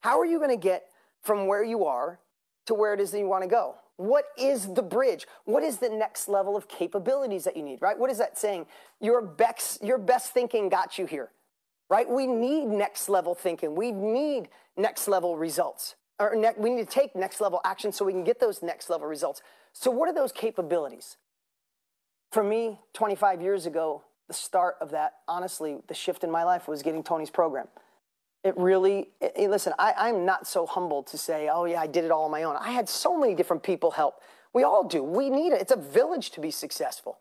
How 0.00 0.18
are 0.18 0.26
you 0.26 0.38
going 0.38 0.50
to 0.50 0.56
get 0.56 0.86
from 1.22 1.46
where 1.46 1.62
you 1.62 1.84
are 1.84 2.18
to 2.66 2.74
where 2.74 2.94
it 2.94 3.00
is 3.00 3.10
that 3.10 3.18
you 3.18 3.26
want 3.26 3.42
to 3.42 3.48
go? 3.48 3.76
What 3.96 4.26
is 4.38 4.74
the 4.74 4.82
bridge? 4.82 5.26
What 5.44 5.62
is 5.62 5.78
the 5.78 5.88
next 5.88 6.28
level 6.28 6.56
of 6.56 6.68
capabilities 6.68 7.44
that 7.44 7.56
you 7.56 7.62
need, 7.62 7.80
right? 7.80 7.98
What 7.98 8.10
is 8.10 8.18
that 8.18 8.36
saying? 8.36 8.66
Your 9.00 9.22
best, 9.22 9.82
your 9.82 9.98
best 9.98 10.32
thinking 10.32 10.68
got 10.68 10.98
you 10.98 11.06
here 11.06 11.30
right? 11.88 12.08
We 12.08 12.26
need 12.26 12.66
next 12.66 13.08
level 13.08 13.34
thinking. 13.34 13.74
We 13.74 13.92
need 13.92 14.48
next 14.76 15.08
level 15.08 15.36
results. 15.36 15.94
Or 16.18 16.34
ne- 16.34 16.54
we 16.56 16.70
need 16.70 16.88
to 16.88 16.92
take 16.92 17.14
next 17.14 17.40
level 17.40 17.60
action 17.64 17.92
so 17.92 18.04
we 18.04 18.12
can 18.12 18.24
get 18.24 18.40
those 18.40 18.62
next 18.62 18.88
level 18.88 19.06
results. 19.06 19.42
So, 19.72 19.90
what 19.90 20.08
are 20.08 20.14
those 20.14 20.32
capabilities? 20.32 21.16
For 22.32 22.42
me, 22.42 22.80
25 22.94 23.42
years 23.42 23.66
ago, 23.66 24.02
the 24.26 24.34
start 24.34 24.76
of 24.80 24.90
that, 24.90 25.14
honestly, 25.28 25.78
the 25.86 25.94
shift 25.94 26.24
in 26.24 26.30
my 26.30 26.42
life 26.42 26.66
was 26.66 26.82
getting 26.82 27.02
Tony's 27.02 27.30
program. 27.30 27.68
It 28.46 28.56
really, 28.56 29.08
it, 29.20 29.50
listen, 29.50 29.72
I, 29.76 29.92
I'm 29.98 30.24
not 30.24 30.46
so 30.46 30.66
humbled 30.66 31.08
to 31.08 31.18
say, 31.18 31.48
oh, 31.52 31.64
yeah, 31.64 31.80
I 31.80 31.88
did 31.88 32.04
it 32.04 32.12
all 32.12 32.26
on 32.26 32.30
my 32.30 32.44
own. 32.44 32.54
I 32.54 32.70
had 32.70 32.88
so 32.88 33.18
many 33.18 33.34
different 33.34 33.64
people 33.64 33.90
help. 33.90 34.22
We 34.52 34.62
all 34.62 34.84
do. 34.84 35.02
We 35.02 35.30
need 35.30 35.52
it. 35.52 35.60
It's 35.60 35.72
a 35.72 35.76
village 35.76 36.30
to 36.30 36.40
be 36.40 36.52
successful. 36.52 37.18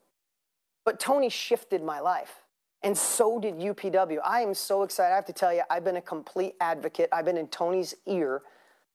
But 0.83 0.99
Tony 0.99 1.29
shifted 1.29 1.81
my 1.81 1.99
life. 1.99 2.43
And 2.83 2.95
so 2.95 3.39
did 3.39 3.55
UPW. 3.55 4.19
I 4.23 4.41
am 4.41 4.53
so 4.53 4.83
excited. 4.83 5.13
I 5.13 5.15
have 5.15 5.25
to 5.25 5.33
tell 5.33 5.51
you, 5.51 5.63
I've 5.67 5.83
been 5.83 5.95
a 5.95 6.01
complete 6.01 6.53
advocate. 6.61 7.09
I've 7.11 7.25
been 7.25 7.37
in 7.37 7.47
Tony's 7.47 7.95
ear 8.05 8.43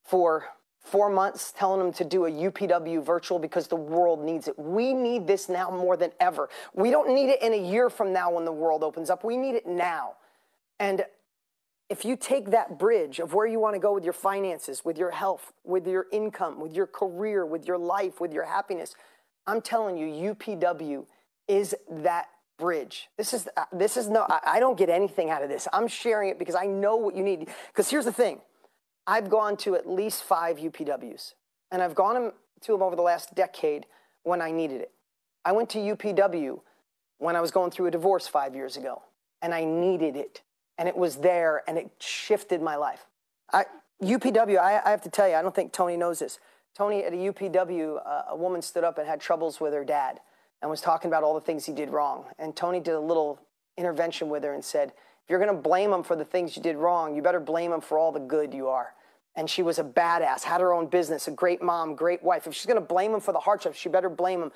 for 0.04 0.44
four 0.78 1.10
months 1.10 1.52
telling 1.58 1.84
him 1.84 1.92
to 1.94 2.04
do 2.04 2.26
a 2.26 2.30
UPW 2.30 3.04
virtual 3.04 3.40
because 3.40 3.66
the 3.66 3.74
world 3.74 4.24
needs 4.24 4.46
it. 4.46 4.56
We 4.56 4.94
need 4.94 5.26
this 5.26 5.48
now 5.48 5.68
more 5.68 5.96
than 5.96 6.12
ever. 6.20 6.48
We 6.74 6.92
don't 6.92 7.12
need 7.12 7.30
it 7.30 7.42
in 7.42 7.54
a 7.54 7.70
year 7.70 7.90
from 7.90 8.12
now 8.12 8.30
when 8.30 8.44
the 8.44 8.52
world 8.52 8.84
opens 8.84 9.10
up. 9.10 9.24
We 9.24 9.36
need 9.36 9.56
it 9.56 9.66
now. 9.66 10.12
And 10.78 11.04
if 11.90 12.04
you 12.04 12.16
take 12.16 12.52
that 12.52 12.78
bridge 12.78 13.18
of 13.18 13.34
where 13.34 13.46
you 13.46 13.58
want 13.58 13.74
to 13.74 13.80
go 13.80 13.92
with 13.92 14.04
your 14.04 14.12
finances, 14.12 14.84
with 14.84 14.96
your 14.96 15.10
health, 15.10 15.52
with 15.64 15.86
your 15.88 16.06
income, 16.12 16.60
with 16.60 16.72
your 16.72 16.86
career, 16.86 17.44
with 17.44 17.66
your 17.66 17.76
life, 17.76 18.20
with 18.20 18.32
your 18.32 18.44
happiness, 18.44 18.94
I'm 19.46 19.60
telling 19.60 19.98
you, 19.98 20.34
UPW 20.34 21.04
is 21.48 21.74
that 21.90 22.28
bridge. 22.56 23.08
This 23.18 23.34
is 23.34 23.48
uh, 23.56 23.64
this 23.72 23.96
is 23.96 24.08
no. 24.08 24.24
I, 24.28 24.40
I 24.44 24.60
don't 24.60 24.78
get 24.78 24.88
anything 24.88 25.30
out 25.30 25.42
of 25.42 25.48
this. 25.48 25.66
I'm 25.72 25.88
sharing 25.88 26.28
it 26.28 26.38
because 26.38 26.54
I 26.54 26.66
know 26.66 26.94
what 26.94 27.16
you 27.16 27.24
need. 27.24 27.48
Because 27.68 27.90
here's 27.90 28.04
the 28.04 28.12
thing, 28.12 28.40
I've 29.06 29.28
gone 29.28 29.56
to 29.58 29.74
at 29.74 29.88
least 29.88 30.22
five 30.22 30.58
UPWs, 30.58 31.34
and 31.72 31.82
I've 31.82 31.96
gone 31.96 32.32
to 32.60 32.72
them 32.72 32.82
over 32.82 32.94
the 32.94 33.02
last 33.02 33.34
decade 33.34 33.86
when 34.22 34.40
I 34.40 34.52
needed 34.52 34.80
it. 34.80 34.92
I 35.44 35.52
went 35.52 35.70
to 35.70 35.78
UPW 35.78 36.60
when 37.18 37.34
I 37.34 37.40
was 37.40 37.50
going 37.50 37.72
through 37.72 37.86
a 37.86 37.90
divorce 37.90 38.28
five 38.28 38.54
years 38.54 38.76
ago, 38.76 39.02
and 39.42 39.52
I 39.52 39.64
needed 39.64 40.14
it, 40.14 40.42
and 40.80 40.88
it 40.88 40.96
was 40.96 41.16
there, 41.16 41.62
and 41.68 41.76
it 41.76 41.90
shifted 41.98 42.62
my 42.62 42.74
life. 42.74 43.06
I, 43.52 43.66
UPW, 44.02 44.58
I, 44.58 44.80
I 44.82 44.90
have 44.90 45.02
to 45.02 45.10
tell 45.10 45.28
you, 45.28 45.34
I 45.34 45.42
don't 45.42 45.54
think 45.54 45.74
Tony 45.74 45.94
knows 45.94 46.20
this. 46.20 46.38
Tony 46.74 47.04
at 47.04 47.12
a 47.12 47.16
UPW, 47.16 47.98
uh, 47.98 48.22
a 48.30 48.36
woman 48.36 48.62
stood 48.62 48.82
up 48.82 48.96
and 48.96 49.06
had 49.06 49.20
troubles 49.20 49.60
with 49.60 49.74
her 49.74 49.84
dad 49.84 50.20
and 50.62 50.70
was 50.70 50.80
talking 50.80 51.10
about 51.10 51.22
all 51.22 51.34
the 51.34 51.40
things 51.42 51.66
he 51.66 51.74
did 51.74 51.90
wrong. 51.90 52.24
And 52.38 52.56
Tony 52.56 52.80
did 52.80 52.94
a 52.94 53.00
little 53.00 53.38
intervention 53.76 54.30
with 54.30 54.42
her 54.42 54.54
and 54.54 54.64
said, 54.64 54.88
if 54.88 55.28
you're 55.28 55.38
going 55.38 55.54
to 55.54 55.62
blame 55.62 55.92
him 55.92 56.02
for 56.02 56.16
the 56.16 56.24
things 56.24 56.56
you 56.56 56.62
did 56.62 56.76
wrong, 56.76 57.14
you 57.14 57.20
better 57.20 57.40
blame 57.40 57.72
him 57.72 57.82
for 57.82 57.98
all 57.98 58.10
the 58.10 58.18
good 58.18 58.54
you 58.54 58.68
are. 58.68 58.94
And 59.36 59.50
she 59.50 59.62
was 59.62 59.78
a 59.78 59.84
badass, 59.84 60.44
had 60.44 60.62
her 60.62 60.72
own 60.72 60.86
business, 60.86 61.28
a 61.28 61.30
great 61.30 61.60
mom, 61.60 61.94
great 61.94 62.22
wife. 62.22 62.46
If 62.46 62.54
she's 62.54 62.64
going 62.64 62.80
to 62.80 62.86
blame 62.86 63.12
him 63.12 63.20
for 63.20 63.32
the 63.32 63.40
hardships, 63.40 63.76
she 63.76 63.90
better 63.90 64.08
blame 64.08 64.42
him. 64.42 64.52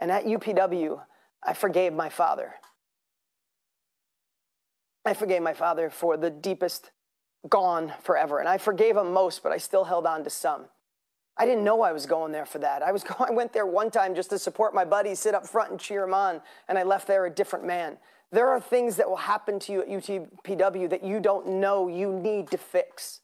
And 0.00 0.10
at 0.10 0.24
UPW, 0.24 1.02
I 1.44 1.52
forgave 1.52 1.92
my 1.92 2.08
father. 2.08 2.54
I 5.06 5.14
forgave 5.14 5.42
my 5.42 5.54
father 5.54 5.88
for 5.88 6.16
the 6.16 6.30
deepest 6.30 6.90
gone 7.48 7.92
forever. 8.02 8.40
And 8.40 8.48
I 8.48 8.58
forgave 8.58 8.96
him 8.96 9.12
most, 9.12 9.42
but 9.42 9.52
I 9.52 9.58
still 9.58 9.84
held 9.84 10.06
on 10.06 10.24
to 10.24 10.30
some. 10.30 10.66
I 11.38 11.44
didn't 11.44 11.64
know 11.64 11.82
I 11.82 11.92
was 11.92 12.06
going 12.06 12.32
there 12.32 12.46
for 12.46 12.58
that. 12.58 12.82
I 12.82 12.92
was 12.92 13.04
going, 13.04 13.30
I 13.30 13.34
went 13.34 13.52
there 13.52 13.66
one 13.66 13.90
time 13.90 14.14
just 14.14 14.30
to 14.30 14.38
support 14.38 14.74
my 14.74 14.84
buddy, 14.84 15.14
sit 15.14 15.34
up 15.34 15.46
front 15.46 15.70
and 15.70 15.80
cheer 15.80 16.02
him 16.02 16.14
on, 16.14 16.40
and 16.68 16.78
I 16.78 16.82
left 16.82 17.06
there 17.06 17.26
a 17.26 17.30
different 17.30 17.64
man. 17.64 17.98
There 18.32 18.48
are 18.48 18.60
things 18.60 18.96
that 18.96 19.08
will 19.08 19.16
happen 19.16 19.60
to 19.60 19.72
you 19.72 19.82
at 19.82 19.88
UPW 19.88 20.90
that 20.90 21.04
you 21.04 21.20
don't 21.20 21.46
know 21.46 21.86
you 21.86 22.12
need 22.12 22.50
to 22.50 22.58
fix. 22.58 23.20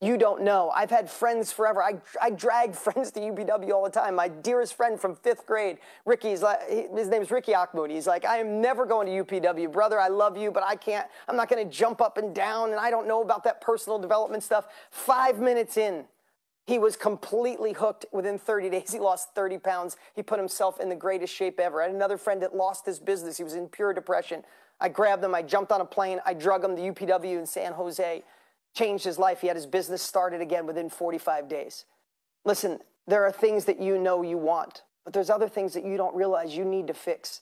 You 0.00 0.16
don't 0.16 0.42
know. 0.42 0.70
I've 0.70 0.90
had 0.90 1.10
friends 1.10 1.50
forever. 1.50 1.82
I, 1.82 1.94
I 2.22 2.30
drag 2.30 2.74
friends 2.76 3.10
to 3.12 3.20
UPW 3.20 3.72
all 3.72 3.82
the 3.82 3.90
time. 3.90 4.14
My 4.14 4.28
dearest 4.28 4.74
friend 4.74 5.00
from 5.00 5.16
fifth 5.16 5.44
grade, 5.44 5.78
Ricky, 6.06 6.36
like, 6.36 6.60
his 6.68 7.08
name's 7.08 7.30
Ricky 7.30 7.52
Akmoody. 7.52 7.92
He's 7.92 8.06
like, 8.06 8.24
I 8.24 8.38
am 8.38 8.60
never 8.60 8.86
going 8.86 9.06
to 9.06 9.24
UPW. 9.24 9.72
Brother, 9.72 9.98
I 9.98 10.08
love 10.08 10.36
you, 10.36 10.52
but 10.52 10.62
I 10.62 10.76
can't, 10.76 11.06
I'm 11.26 11.36
not 11.36 11.48
going 11.48 11.68
to 11.68 11.72
jump 11.72 12.00
up 12.00 12.16
and 12.16 12.32
down, 12.34 12.70
and 12.70 12.78
I 12.78 12.90
don't 12.90 13.08
know 13.08 13.22
about 13.22 13.42
that 13.44 13.60
personal 13.60 13.98
development 13.98 14.44
stuff. 14.44 14.68
Five 14.90 15.40
minutes 15.40 15.76
in, 15.76 16.04
he 16.68 16.78
was 16.78 16.96
completely 16.96 17.72
hooked. 17.72 18.06
Within 18.12 18.38
30 18.38 18.70
days, 18.70 18.92
he 18.92 19.00
lost 19.00 19.34
30 19.34 19.58
pounds. 19.58 19.96
He 20.14 20.22
put 20.22 20.38
himself 20.38 20.78
in 20.78 20.90
the 20.90 20.96
greatest 20.96 21.34
shape 21.34 21.58
ever. 21.58 21.80
I 21.82 21.86
had 21.86 21.94
another 21.94 22.18
friend 22.18 22.40
that 22.42 22.54
lost 22.54 22.86
his 22.86 23.00
business. 23.00 23.38
He 23.38 23.42
was 23.42 23.54
in 23.54 23.68
pure 23.68 23.92
depression. 23.92 24.44
I 24.80 24.90
grabbed 24.90 25.24
him. 25.24 25.34
I 25.34 25.42
jumped 25.42 25.72
on 25.72 25.80
a 25.80 25.84
plane. 25.84 26.20
I 26.24 26.34
drug 26.34 26.62
him 26.62 26.76
to 26.76 26.82
UPW 26.82 27.38
in 27.38 27.46
San 27.46 27.72
Jose. 27.72 28.22
Changed 28.78 29.04
his 29.04 29.18
life. 29.18 29.40
He 29.40 29.48
had 29.48 29.56
his 29.56 29.66
business 29.66 30.00
started 30.00 30.40
again 30.40 30.64
within 30.64 30.88
45 30.88 31.48
days. 31.48 31.84
Listen, 32.44 32.78
there 33.08 33.24
are 33.24 33.32
things 33.32 33.64
that 33.64 33.80
you 33.80 33.98
know 33.98 34.22
you 34.22 34.38
want, 34.38 34.82
but 35.04 35.12
there's 35.12 35.30
other 35.30 35.48
things 35.48 35.74
that 35.74 35.84
you 35.84 35.96
don't 35.96 36.14
realize 36.14 36.56
you 36.56 36.64
need 36.64 36.86
to 36.86 36.94
fix. 36.94 37.40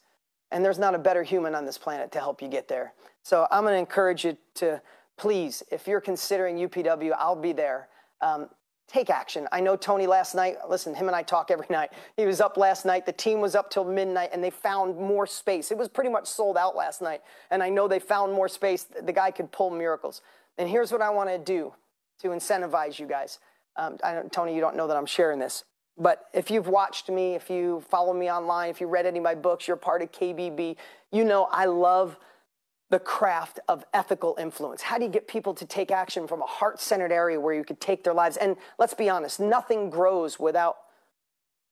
And 0.51 0.65
there's 0.65 0.79
not 0.79 0.95
a 0.95 0.99
better 0.99 1.23
human 1.23 1.55
on 1.55 1.67
this 1.67 1.77
planet 1.77 2.11
to 2.13 2.21
help 2.21 2.41
you 2.41 2.49
get 2.49 2.69
there. 2.69 2.95
So 3.23 3.47
I'm 3.51 3.65
going 3.65 3.75
to 3.75 3.79
encourage 3.79 4.25
you 4.25 4.39
to 4.55 4.81
please, 5.19 5.63
if 5.71 5.87
you're 5.87 6.01
considering 6.01 6.57
UPW, 6.57 7.13
I'll 7.19 7.37
be 7.37 7.53
there. 7.53 7.89
Um, 8.23 8.49
take 8.89 9.11
action. 9.11 9.47
I 9.53 9.61
know 9.61 9.77
Tony 9.77 10.07
last 10.07 10.35
night, 10.35 10.57
listen, 10.71 10.95
him 10.95 11.07
and 11.07 11.15
I 11.15 11.23
talk 11.23 11.51
every 11.51 11.67
night. 11.69 11.91
He 12.17 12.25
was 12.25 12.41
up 12.41 12.57
last 12.57 12.87
night. 12.87 13.05
The 13.05 13.13
team 13.13 13.43
was 13.43 13.55
up 13.55 13.69
till 13.69 13.85
midnight 13.85 14.31
and 14.33 14.43
they 14.43 14.49
found 14.49 14.97
more 14.97 15.27
space. 15.27 15.71
It 15.71 15.77
was 15.77 15.89
pretty 15.89 16.09
much 16.09 16.29
sold 16.29 16.57
out 16.57 16.75
last 16.75 17.03
night. 17.03 17.21
And 17.51 17.63
I 17.63 17.69
know 17.69 17.89
they 17.89 17.99
found 17.99 18.33
more 18.33 18.49
space. 18.49 18.85
The 18.85 19.13
guy 19.13 19.33
could 19.33 19.53
pull 19.53 19.69
miracles. 19.69 20.23
And 20.59 20.69
here's 20.69 20.93
what 20.93 21.03
I 21.03 21.11
want 21.11 21.29
to 21.31 21.39
do 21.39 21.75
to 22.21 22.29
incentivize 22.29 22.99
you 22.99 23.07
guys. 23.07 23.39
Um, 23.77 23.99
Tony, 24.31 24.55
you 24.55 24.61
don't 24.61 24.77
know 24.77 24.87
that 24.87 24.97
I'm 24.97 25.07
sharing 25.07 25.39
this. 25.39 25.65
But 25.99 26.27
if 26.35 26.51
you've 26.51 26.69
watched 26.69 27.09
me, 27.09 27.35
if 27.35 27.49
you 27.49 27.83
follow 27.89 28.13
me 28.13 28.31
online, 28.31 28.71
if 28.71 28.81
you 28.81 28.87
read 28.87 29.07
any 29.07 29.19
of 29.19 29.25
my 29.25 29.35
books, 29.35 29.67
you're 29.67 29.77
part 29.77 30.03
of 30.03 30.13
KBB, 30.13 30.77
you 31.11 31.25
know 31.25 31.49
I 31.51 31.65
love 31.67 32.19
the 32.91 32.99
craft 32.99 33.59
of 33.69 33.85
ethical 33.93 34.37
influence. 34.39 34.83
How 34.83 34.99
do 34.99 35.05
you 35.05 35.11
get 35.11 35.27
people 35.27 35.55
to 35.55 35.65
take 35.65 35.91
action 35.91 36.29
from 36.29 36.43
a 36.43 36.47
heart 36.47 36.81
centered 36.81 37.13
area 37.13 37.41
where 37.41 37.55
you 37.55 37.65
could 37.65 37.81
take 37.81 38.05
their 38.05 38.15
lives? 38.15 38.37
And 38.37 38.57
let's 38.79 38.95
be 38.95 39.09
honest, 39.09 39.41
nothing 39.41 39.91
grows 39.91 40.39
without 40.39 40.77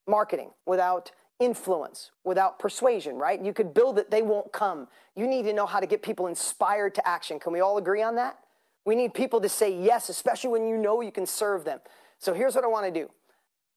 marketing, 0.08 0.50
without 0.66 1.12
influence, 1.38 2.10
without 2.24 2.58
persuasion, 2.58 3.16
right? 3.16 3.40
You 3.40 3.52
could 3.52 3.74
build 3.74 3.98
it, 3.98 4.10
they 4.10 4.22
won't 4.22 4.52
come. 4.52 4.88
You 5.14 5.26
need 5.26 5.44
to 5.44 5.52
know 5.52 5.66
how 5.66 5.80
to 5.80 5.86
get 5.86 6.02
people 6.02 6.26
inspired 6.26 6.94
to 6.96 7.06
action. 7.06 7.38
Can 7.38 7.52
we 7.52 7.60
all 7.60 7.78
agree 7.78 8.02
on 8.02 8.16
that? 8.16 8.38
We 8.84 8.94
need 8.94 9.14
people 9.14 9.40
to 9.40 9.48
say 9.48 9.74
yes, 9.74 10.08
especially 10.08 10.50
when 10.50 10.66
you 10.66 10.76
know 10.76 11.00
you 11.00 11.12
can 11.12 11.26
serve 11.26 11.64
them. 11.64 11.80
So 12.18 12.34
here's 12.34 12.54
what 12.54 12.64
I 12.64 12.68
want 12.68 12.86
to 12.86 13.00
do. 13.00 13.10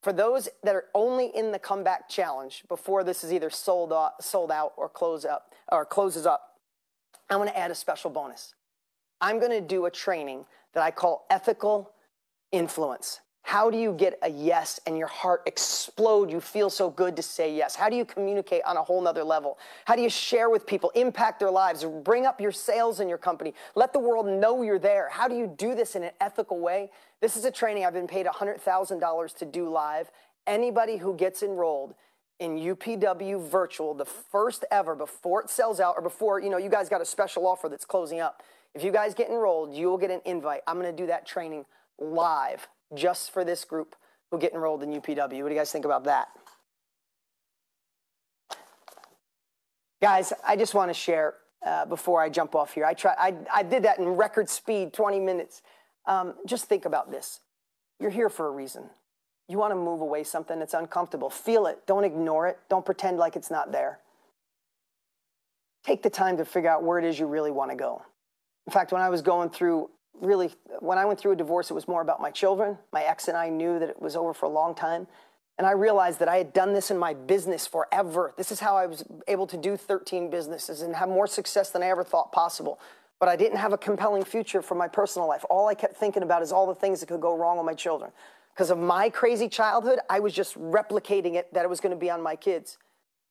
For 0.04 0.13
those 0.13 0.48
that 0.63 0.76
are 0.76 0.86
only 0.93 1.32
in 1.36 1.52
the 1.52 1.60
comeback 1.60 2.08
challenge 2.08 2.63
before 2.67 3.04
this 3.04 3.24
is 3.24 3.34
either 3.34 3.50
sold 3.50 3.91
out, 3.91 4.24
sold 4.24 4.52
out 4.52 4.74
or 4.78 4.89
close 4.89 5.26
up 5.26 5.54
or 5.72 5.86
closes 5.86 6.26
up, 6.26 6.60
I'm 7.30 7.39
going 7.39 7.50
to 7.50 7.58
add 7.58 7.72
a 7.72 7.76
special 7.76 8.10
bonus. 8.10 8.54
I'm 9.20 9.39
going 9.39 9.52
to 9.52 9.62
do 9.62 9.86
a 9.86 9.91
training 9.91 10.46
that 10.74 10.84
I 10.84 10.91
call 10.91 11.26
ethical 11.30 11.91
influence. 12.52 13.22
How 13.47 13.69
do 13.69 13.77
you 13.77 13.93
get 13.93 14.19
a 14.23 14.29
yes 14.29 14.77
and 14.86 14.97
your 14.97 15.07
heart 15.07 15.43
explode? 15.45 16.29
You 16.29 16.41
feel 16.41 16.69
so 16.69 16.89
good 16.89 17.15
to 17.15 17.21
say 17.21 17.55
yes. 17.55 17.77
How 17.77 17.88
do 17.88 17.95
you 17.95 18.03
communicate 18.03 18.62
on 18.65 18.75
a 18.75 18.83
whole 18.83 19.01
nother 19.01 19.23
level? 19.23 19.57
How 19.86 19.95
do 19.95 20.01
you 20.01 20.10
share 20.10 20.49
with 20.49 20.67
people, 20.67 20.89
impact 20.95 21.39
their 21.39 21.49
lives, 21.49 21.86
bring 22.03 22.25
up 22.25 22.41
your 22.41 22.51
sales 22.51 22.99
in 22.99 23.07
your 23.07 23.17
company, 23.17 23.53
let 23.73 23.93
the 23.93 23.99
world 23.99 24.27
know 24.27 24.63
you're 24.63 24.77
there? 24.77 25.07
How 25.10 25.29
do 25.29 25.36
you 25.38 25.47
do 25.47 25.75
this 25.75 25.95
in 25.95 26.03
an 26.03 26.12
ethical 26.19 26.60
way? 26.60 26.91
This 27.21 27.38
is 27.38 27.45
a 27.45 27.49
training 27.49 27.86
I've 27.86 27.93
been 27.93 28.05
paid 28.05 28.25
$100,000 28.25 29.38
to 29.38 29.45
do 29.45 29.69
live. 29.69 30.12
Anybody 30.45 30.97
who 30.97 31.15
gets 31.15 31.41
enrolled 31.41 31.93
in 32.41 32.57
UPW 32.57 33.49
Virtual, 33.49 33.93
the 33.93 34.03
first 34.03 34.65
ever, 34.71 34.93
before 34.93 35.41
it 35.41 35.49
sells 35.49 35.79
out 35.79 35.95
or 35.95 36.01
before, 36.01 36.41
you 36.41 36.49
know, 36.49 36.57
you 36.57 36.69
guys 36.69 36.89
got 36.89 36.99
a 36.99 37.05
special 37.05 37.47
offer 37.47 37.69
that's 37.69 37.86
closing 37.86 38.19
up. 38.19 38.43
If 38.75 38.83
you 38.83 38.91
guys 38.91 39.13
get 39.13 39.29
enrolled, 39.29 39.73
you 39.73 39.88
will 39.88 39.97
get 39.97 40.12
an 40.12 40.19
invite. 40.25 40.63
I'm 40.67 40.77
going 40.77 40.93
to 40.93 41.01
do 41.01 41.07
that 41.07 41.25
training 41.25 41.63
live 41.97 42.67
just 42.95 43.32
for 43.32 43.43
this 43.43 43.65
group 43.65 43.95
who 44.32 44.39
get 44.39 44.54
enrolled 44.54 44.84
in 44.84 44.91
UPW. 44.91 45.17
What 45.17 45.30
do 45.50 45.54
you 45.54 45.60
guys 45.60 45.71
think 45.71 45.86
about 45.86 46.04
that? 46.06 46.28
Guys, 50.02 50.32
I 50.47 50.56
just 50.56 50.73
want 50.73 50.89
to 50.89 50.93
share 50.93 51.36
uh, 51.65 51.86
before 51.86 52.21
I 52.21 52.30
jump 52.30 52.56
off 52.56 52.73
here. 52.73 52.86
I, 52.86 52.93
try, 52.93 53.15
I, 53.17 53.34
I 53.54 53.63
did 53.63 53.84
that 53.84 53.97
in 54.00 54.08
record 54.10 54.50
speed, 54.50 54.93
20 54.93 55.19
minutes. 55.19 55.62
Um, 56.06 56.36
just 56.45 56.65
think 56.65 56.86
about 56.86 57.12
this. 57.12 57.39
You're 58.00 58.12
here 58.12 58.30
for 58.30 58.47
a 58.47 58.52
reason. 58.52 58.84
You 59.50 59.58
want 59.58 59.71
to 59.71 59.76
move 59.76 60.02
away 60.02 60.23
something 60.23 60.60
that's 60.60 60.73
uncomfortable. 60.73 61.30
Feel 61.30 61.65
it. 61.67 61.88
Don't 61.88 62.04
ignore 62.04 62.47
it. 62.47 62.60
Don't 62.69 62.86
pretend 62.86 63.17
like 63.17 63.36
it's 63.36 63.50
not 63.50 63.71
there. 63.71 64.00
Take 65.84 66.04
the 66.04 66.10
time 66.10 66.38
to 66.38 66.45
figure 66.45 66.69
out 66.69 66.84
where 66.84 67.00
it 67.00 67.06
is 67.06 67.17
you 67.17 67.28
really 67.28 67.52
want 67.52 67.71
to 67.71 67.78
go. 67.78 68.02
In 68.67 68.73
fact, 68.73 68.91
when 68.91 69.02
I 69.02 69.10
was 69.10 69.21
going 69.21 69.50
through 69.50 69.89
really, 70.21 70.51
when 70.80 70.97
I 70.97 71.06
went 71.06 71.19
through 71.19 71.34
a 71.34 71.36
divorce, 71.36 71.69
it 71.69 71.73
was 71.73 71.88
more 71.88 72.01
about 72.01 72.21
my 72.21 72.32
children. 72.32 72.77
My 72.91 73.03
ex 73.03 73.27
and 73.27 73.38
I 73.38 73.49
knew 73.49 73.80
that 73.80 73.89
it 73.89 74.01
was 74.01 74.15
over 74.15 74.34
for 74.34 74.45
a 74.45 74.49
long 74.49 74.75
time. 74.75 75.08
And 75.58 75.65
I 75.65 75.71
realized 75.71 76.19
that 76.19 76.27
I 76.27 76.38
had 76.38 76.53
done 76.53 76.73
this 76.73 76.91
in 76.91 76.97
my 76.97 77.13
business 77.13 77.65
forever. 77.65 78.34
This 78.38 78.51
is 78.51 78.60
how 78.60 78.77
I 78.77 78.86
was 78.86 79.03
able 79.27 79.47
to 79.47 79.58
do 79.58 79.75
13 79.75 80.30
businesses 80.30 80.82
and 80.82 80.95
have 80.95 81.10
more 81.10 81.25
success 81.25 81.71
than 81.71 81.82
I 81.82 81.88
ever 81.88 82.03
thought 82.03 82.32
possible. 82.32 82.80
But 83.19 83.30
I 83.30 83.36
didn't 83.36 83.58
have 83.58 83.73
a 83.73 83.77
compelling 83.77 84.23
future 84.23 84.62
for 84.62 84.75
my 84.75 84.88
personal 84.88 85.27
life. 85.27 85.43
All 85.49 85.67
I 85.67 85.73
kept 85.73 85.97
thinking 85.97 86.21
about 86.21 86.43
is 86.43 86.51
all 86.51 86.67
the 86.67 86.75
things 86.75 86.99
that 86.99 87.08
could 87.08 87.21
go 87.21 87.36
wrong 87.36 87.58
with 87.58 87.65
my 87.65 87.73
children. 87.73 88.12
Because 88.53 88.69
of 88.69 88.77
my 88.77 89.10
crazy 89.10 89.49
childhood, 89.49 89.99
I 90.10 90.19
was 90.19 90.34
just 90.34 90.56
replicating 90.60 91.36
it 91.36 91.51
that 91.53 91.63
it 91.63 91.69
was 91.69 91.80
going 91.80 91.93
to 91.93 91.99
be 91.99 92.12
on 92.12 92.21
my 92.21 92.36
kids. 92.36 92.77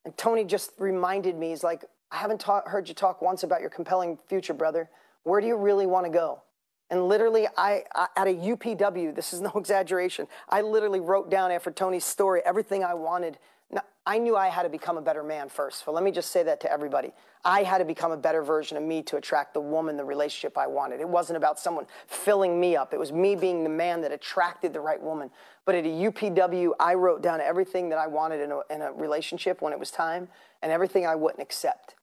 And 0.04 0.16
Tony 0.16 0.44
just 0.44 0.72
reminded 0.78 1.36
me, 1.36 1.50
he's 1.50 1.64
like, 1.64 1.84
I 2.10 2.16
haven't 2.16 2.40
ta- 2.40 2.62
heard 2.66 2.88
you 2.88 2.94
talk 2.94 3.22
once 3.22 3.42
about 3.42 3.60
your 3.60 3.70
compelling 3.70 4.18
future, 4.28 4.54
brother. 4.54 4.88
Where 5.24 5.40
do 5.40 5.46
you 5.46 5.56
really 5.56 5.86
want 5.86 6.06
to 6.06 6.10
go? 6.10 6.42
And 6.90 7.08
literally, 7.08 7.48
I, 7.56 7.82
I, 7.94 8.06
at 8.16 8.28
a 8.28 8.34
UPW, 8.34 9.14
this 9.14 9.32
is 9.32 9.40
no 9.40 9.50
exaggeration, 9.56 10.28
I 10.48 10.60
literally 10.60 11.00
wrote 11.00 11.30
down 11.30 11.50
after 11.50 11.70
Tony's 11.70 12.04
story 12.04 12.42
everything 12.44 12.84
I 12.84 12.94
wanted. 12.94 13.38
Now, 13.70 13.82
I 14.06 14.18
knew 14.18 14.36
I 14.36 14.48
had 14.48 14.62
to 14.62 14.68
become 14.68 14.96
a 14.96 15.02
better 15.02 15.24
man 15.24 15.48
first. 15.48 15.84
So 15.84 15.90
let 15.90 16.04
me 16.04 16.12
just 16.12 16.30
say 16.30 16.44
that 16.44 16.60
to 16.60 16.70
everybody. 16.70 17.12
I 17.44 17.64
had 17.64 17.78
to 17.78 17.84
become 17.84 18.12
a 18.12 18.16
better 18.16 18.42
version 18.42 18.76
of 18.76 18.84
me 18.84 19.02
to 19.04 19.16
attract 19.16 19.54
the 19.54 19.60
woman, 19.60 19.96
the 19.96 20.04
relationship 20.04 20.56
I 20.56 20.68
wanted. 20.68 21.00
It 21.00 21.08
wasn't 21.08 21.36
about 21.36 21.58
someone 21.58 21.86
filling 22.06 22.60
me 22.60 22.76
up. 22.76 22.94
It 22.94 22.98
was 22.98 23.12
me 23.12 23.34
being 23.34 23.64
the 23.64 23.70
man 23.70 24.00
that 24.02 24.12
attracted 24.12 24.72
the 24.72 24.80
right 24.80 25.00
woman. 25.00 25.30
But 25.64 25.74
at 25.74 25.84
a 25.84 25.88
UPW, 25.88 26.72
I 26.78 26.94
wrote 26.94 27.22
down 27.22 27.40
everything 27.40 27.88
that 27.88 27.98
I 27.98 28.06
wanted 28.06 28.40
in 28.40 28.52
a, 28.52 28.60
in 28.70 28.82
a 28.82 28.92
relationship 28.92 29.60
when 29.60 29.72
it 29.72 29.78
was 29.78 29.90
time 29.90 30.28
and 30.62 30.70
everything 30.70 31.06
I 31.06 31.16
wouldn't 31.16 31.42
accept. 31.42 31.96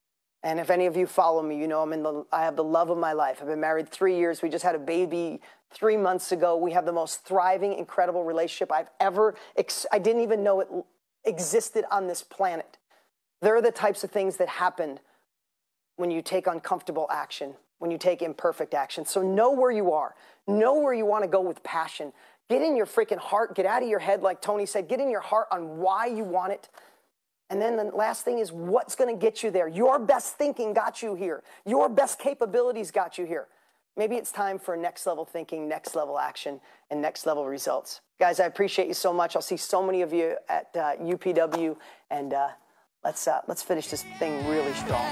And 0.44 0.60
if 0.60 0.68
any 0.68 0.84
of 0.84 0.94
you 0.94 1.06
follow 1.06 1.42
me, 1.42 1.58
you 1.58 1.66
know 1.66 1.80
I'm 1.80 1.94
in 1.94 2.02
the, 2.02 2.26
I 2.30 2.42
have 2.44 2.54
the 2.54 2.62
love 2.62 2.90
of 2.90 2.98
my 2.98 3.14
life. 3.14 3.38
I've 3.40 3.48
been 3.48 3.60
married 3.60 3.88
three 3.88 4.16
years. 4.16 4.42
We 4.42 4.50
just 4.50 4.62
had 4.62 4.74
a 4.74 4.78
baby 4.78 5.40
three 5.72 5.96
months 5.96 6.32
ago. 6.32 6.54
We 6.56 6.72
have 6.72 6.84
the 6.84 6.92
most 6.92 7.24
thriving, 7.24 7.72
incredible 7.72 8.24
relationship 8.24 8.70
I've 8.70 8.90
ever, 9.00 9.34
ex- 9.56 9.86
I 9.90 9.98
didn't 9.98 10.22
even 10.22 10.44
know 10.44 10.60
it 10.60 10.68
existed 11.24 11.86
on 11.90 12.06
this 12.06 12.22
planet. 12.22 12.76
There 13.40 13.56
are 13.56 13.62
the 13.62 13.72
types 13.72 14.04
of 14.04 14.10
things 14.10 14.36
that 14.36 14.48
happen 14.48 15.00
when 15.96 16.10
you 16.10 16.20
take 16.20 16.46
uncomfortable 16.46 17.08
action, 17.10 17.54
when 17.78 17.90
you 17.90 17.96
take 17.96 18.20
imperfect 18.20 18.74
action. 18.74 19.06
So 19.06 19.22
know 19.22 19.50
where 19.50 19.70
you 19.70 19.92
are. 19.92 20.14
Know 20.46 20.78
where 20.78 20.92
you 20.92 21.06
want 21.06 21.24
to 21.24 21.28
go 21.28 21.40
with 21.40 21.62
passion. 21.62 22.12
Get 22.50 22.60
in 22.60 22.76
your 22.76 22.86
freaking 22.86 23.18
heart. 23.18 23.54
Get 23.54 23.64
out 23.64 23.82
of 23.82 23.88
your 23.88 23.98
head, 23.98 24.22
like 24.22 24.42
Tony 24.42 24.66
said. 24.66 24.88
Get 24.88 25.00
in 25.00 25.08
your 25.08 25.20
heart 25.22 25.46
on 25.50 25.78
why 25.78 26.06
you 26.06 26.22
want 26.22 26.52
it. 26.52 26.68
And 27.50 27.60
then 27.60 27.76
the 27.76 27.84
last 27.84 28.24
thing 28.24 28.38
is 28.38 28.52
what's 28.52 28.94
going 28.94 29.14
to 29.14 29.20
get 29.20 29.42
you 29.42 29.50
there. 29.50 29.68
Your 29.68 29.98
best 29.98 30.36
thinking 30.36 30.72
got 30.72 31.02
you 31.02 31.14
here. 31.14 31.42
Your 31.66 31.88
best 31.88 32.18
capabilities 32.18 32.90
got 32.90 33.18
you 33.18 33.26
here. 33.26 33.48
Maybe 33.96 34.16
it's 34.16 34.32
time 34.32 34.58
for 34.58 34.76
next 34.76 35.06
level 35.06 35.24
thinking, 35.24 35.68
next 35.68 35.94
level 35.94 36.18
action, 36.18 36.60
and 36.90 37.00
next 37.00 37.26
level 37.26 37.46
results. 37.46 38.00
Guys, 38.18 38.40
I 38.40 38.46
appreciate 38.46 38.88
you 38.88 38.94
so 38.94 39.12
much. 39.12 39.36
I'll 39.36 39.42
see 39.42 39.56
so 39.56 39.84
many 39.84 40.02
of 40.02 40.12
you 40.12 40.36
at 40.48 40.70
uh, 40.74 40.96
UPW, 40.96 41.76
and 42.10 42.34
uh, 42.34 42.48
let's 43.04 43.28
uh, 43.28 43.40
let's 43.46 43.62
finish 43.62 43.86
this 43.88 44.02
thing 44.18 44.44
really 44.48 44.72
strong. 44.74 45.04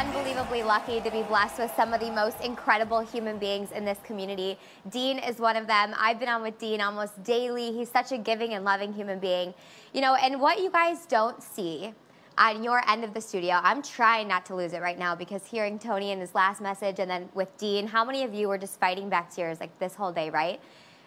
Unbelievably 0.00 0.62
lucky 0.62 1.00
to 1.00 1.10
be 1.10 1.22
blessed 1.24 1.58
with 1.58 1.70
some 1.76 1.92
of 1.92 2.00
the 2.00 2.10
most 2.10 2.40
incredible 2.40 3.00
human 3.00 3.38
beings 3.38 3.70
in 3.72 3.84
this 3.84 3.98
community. 4.04 4.58
Dean 4.88 5.18
is 5.18 5.38
one 5.38 5.56
of 5.56 5.66
them. 5.66 5.94
I've 5.98 6.18
been 6.18 6.28
on 6.28 6.42
with 6.42 6.58
Dean 6.58 6.80
almost 6.80 7.22
daily. 7.22 7.70
He's 7.72 7.90
such 7.90 8.10
a 8.12 8.18
giving 8.18 8.54
and 8.54 8.64
loving 8.64 8.92
human 8.92 9.18
being. 9.18 9.52
You 9.92 10.00
know, 10.00 10.14
and 10.14 10.40
what 10.40 10.60
you 10.60 10.70
guys 10.70 11.04
don't 11.04 11.42
see 11.42 11.92
on 12.38 12.64
your 12.64 12.82
end 12.88 13.04
of 13.04 13.12
the 13.12 13.20
studio, 13.20 13.60
I'm 13.62 13.82
trying 13.82 14.28
not 14.28 14.46
to 14.46 14.54
lose 14.56 14.72
it 14.72 14.80
right 14.80 14.98
now 14.98 15.14
because 15.14 15.44
hearing 15.44 15.78
Tony 15.78 16.12
in 16.12 16.20
his 16.20 16.34
last 16.34 16.62
message 16.62 16.98
and 16.98 17.10
then 17.10 17.28
with 17.34 17.54
Dean, 17.58 17.86
how 17.86 18.04
many 18.04 18.24
of 18.24 18.32
you 18.32 18.48
were 18.48 18.58
just 18.58 18.80
fighting 18.80 19.10
back 19.10 19.34
tears 19.34 19.60
like 19.60 19.78
this 19.78 19.94
whole 19.94 20.12
day, 20.12 20.30
right? 20.30 20.60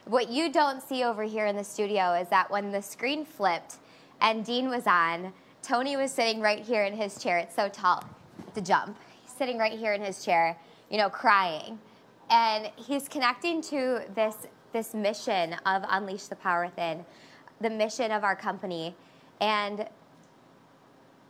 What 0.06 0.30
you 0.30 0.52
don't 0.52 0.82
see 0.82 1.04
over 1.06 1.24
here 1.24 1.46
in 1.46 1.56
the 1.56 1.64
studio 1.64 2.14
is 2.14 2.28
that 2.28 2.52
when 2.52 2.72
the 2.72 2.82
screen 2.82 3.24
flipped 3.24 3.76
and 4.20 4.44
Dean 4.44 4.68
was 4.68 4.86
on, 4.86 5.32
Tony 5.62 5.96
was 5.96 6.12
sitting 6.12 6.42
right 6.42 6.60
here 6.60 6.84
in 6.84 6.94
his 6.94 7.24
chair. 7.24 7.38
It's 7.38 7.56
so 7.56 7.70
tall 7.70 8.04
to 8.54 8.62
jump 8.62 8.98
He's 9.22 9.32
sitting 9.32 9.58
right 9.58 9.72
here 9.72 9.94
in 9.94 10.02
his 10.02 10.24
chair, 10.26 10.58
you 10.90 10.98
know, 10.98 11.10
crying. 11.10 11.80
And 12.30 12.70
he's 12.76 13.08
connecting 13.08 13.62
to 13.64 14.02
this, 14.14 14.36
this 14.74 14.94
mission 14.94 15.56
of 15.66 15.84
Unleash 15.88 16.24
the 16.24 16.36
Power 16.36 16.66
Within, 16.66 17.06
the 17.62 17.70
mission 17.70 18.12
of 18.12 18.26
our 18.26 18.36
company. 18.36 18.96
And 19.40 19.88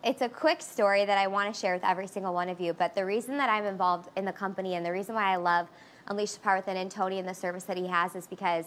it's 0.03 0.21
a 0.21 0.29
quick 0.29 0.61
story 0.61 1.05
that 1.05 1.17
I 1.19 1.27
want 1.27 1.53
to 1.53 1.59
share 1.59 1.75
with 1.75 1.83
every 1.83 2.07
single 2.07 2.33
one 2.33 2.49
of 2.49 2.59
you. 2.59 2.73
But 2.73 2.95
the 2.95 3.05
reason 3.05 3.37
that 3.37 3.49
I'm 3.49 3.65
involved 3.65 4.09
in 4.17 4.25
the 4.25 4.33
company 4.33 4.73
and 4.73 4.83
the 4.85 4.91
reason 4.91 5.13
why 5.13 5.31
I 5.31 5.35
love 5.35 5.67
Unleash 6.07 6.31
the 6.31 6.39
Power 6.39 6.57
Within 6.57 6.89
Tony 6.89 7.19
and 7.19 7.27
the 7.27 7.33
service 7.33 7.63
that 7.63 7.77
he 7.77 7.87
has 7.87 8.15
is 8.15 8.27
because 8.27 8.65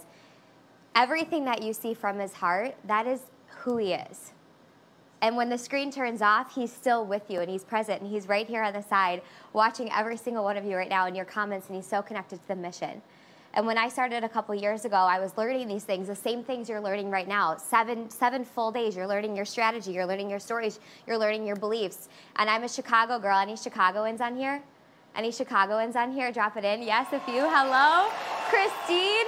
everything 0.94 1.44
that 1.44 1.62
you 1.62 1.72
see 1.72 1.94
from 1.94 2.18
his 2.18 2.32
heart, 2.32 2.74
that 2.84 3.06
is 3.06 3.20
who 3.58 3.76
he 3.76 3.92
is. 3.92 4.32
And 5.22 5.36
when 5.36 5.48
the 5.48 5.58
screen 5.58 5.90
turns 5.90 6.22
off, 6.22 6.54
he's 6.54 6.72
still 6.72 7.04
with 7.04 7.30
you 7.30 7.40
and 7.40 7.50
he's 7.50 7.64
present 7.64 8.02
and 8.02 8.10
he's 8.10 8.28
right 8.28 8.46
here 8.46 8.62
on 8.62 8.72
the 8.72 8.82
side 8.82 9.22
watching 9.52 9.90
every 9.90 10.16
single 10.16 10.44
one 10.44 10.56
of 10.56 10.64
you 10.64 10.76
right 10.76 10.88
now 10.88 11.06
in 11.06 11.14
your 11.14 11.24
comments 11.24 11.68
and 11.68 11.76
he's 11.76 11.86
so 11.86 12.02
connected 12.02 12.40
to 12.42 12.48
the 12.48 12.56
mission. 12.56 13.00
And 13.54 13.66
when 13.66 13.78
I 13.78 13.88
started 13.88 14.22
a 14.22 14.28
couple 14.28 14.54
years 14.54 14.84
ago, 14.84 14.96
I 14.96 15.18
was 15.18 15.34
learning 15.38 15.66
these 15.66 15.84
things, 15.84 16.08
the 16.08 16.14
same 16.14 16.44
things 16.44 16.68
you're 16.68 16.80
learning 16.80 17.10
right 17.10 17.26
now. 17.26 17.56
Seven, 17.56 18.10
seven 18.10 18.44
full 18.44 18.70
days, 18.70 18.94
you're 18.94 19.06
learning 19.06 19.34
your 19.34 19.46
strategy, 19.46 19.92
you're 19.92 20.04
learning 20.04 20.28
your 20.28 20.38
stories, 20.38 20.78
you're 21.06 21.16
learning 21.16 21.46
your 21.46 21.56
beliefs. 21.56 22.10
And 22.36 22.50
I'm 22.50 22.64
a 22.64 22.68
Chicago 22.68 23.18
girl. 23.18 23.38
Any 23.38 23.56
Chicagoans 23.56 24.20
on 24.20 24.36
here? 24.36 24.62
Any 25.16 25.32
Chicagoans 25.32 25.96
on 25.96 26.12
here? 26.12 26.30
Drop 26.30 26.58
it 26.58 26.64
in. 26.64 26.82
Yes, 26.82 27.06
a 27.12 27.20
few. 27.20 27.40
Hello? 27.48 28.10
Christine? 28.50 29.26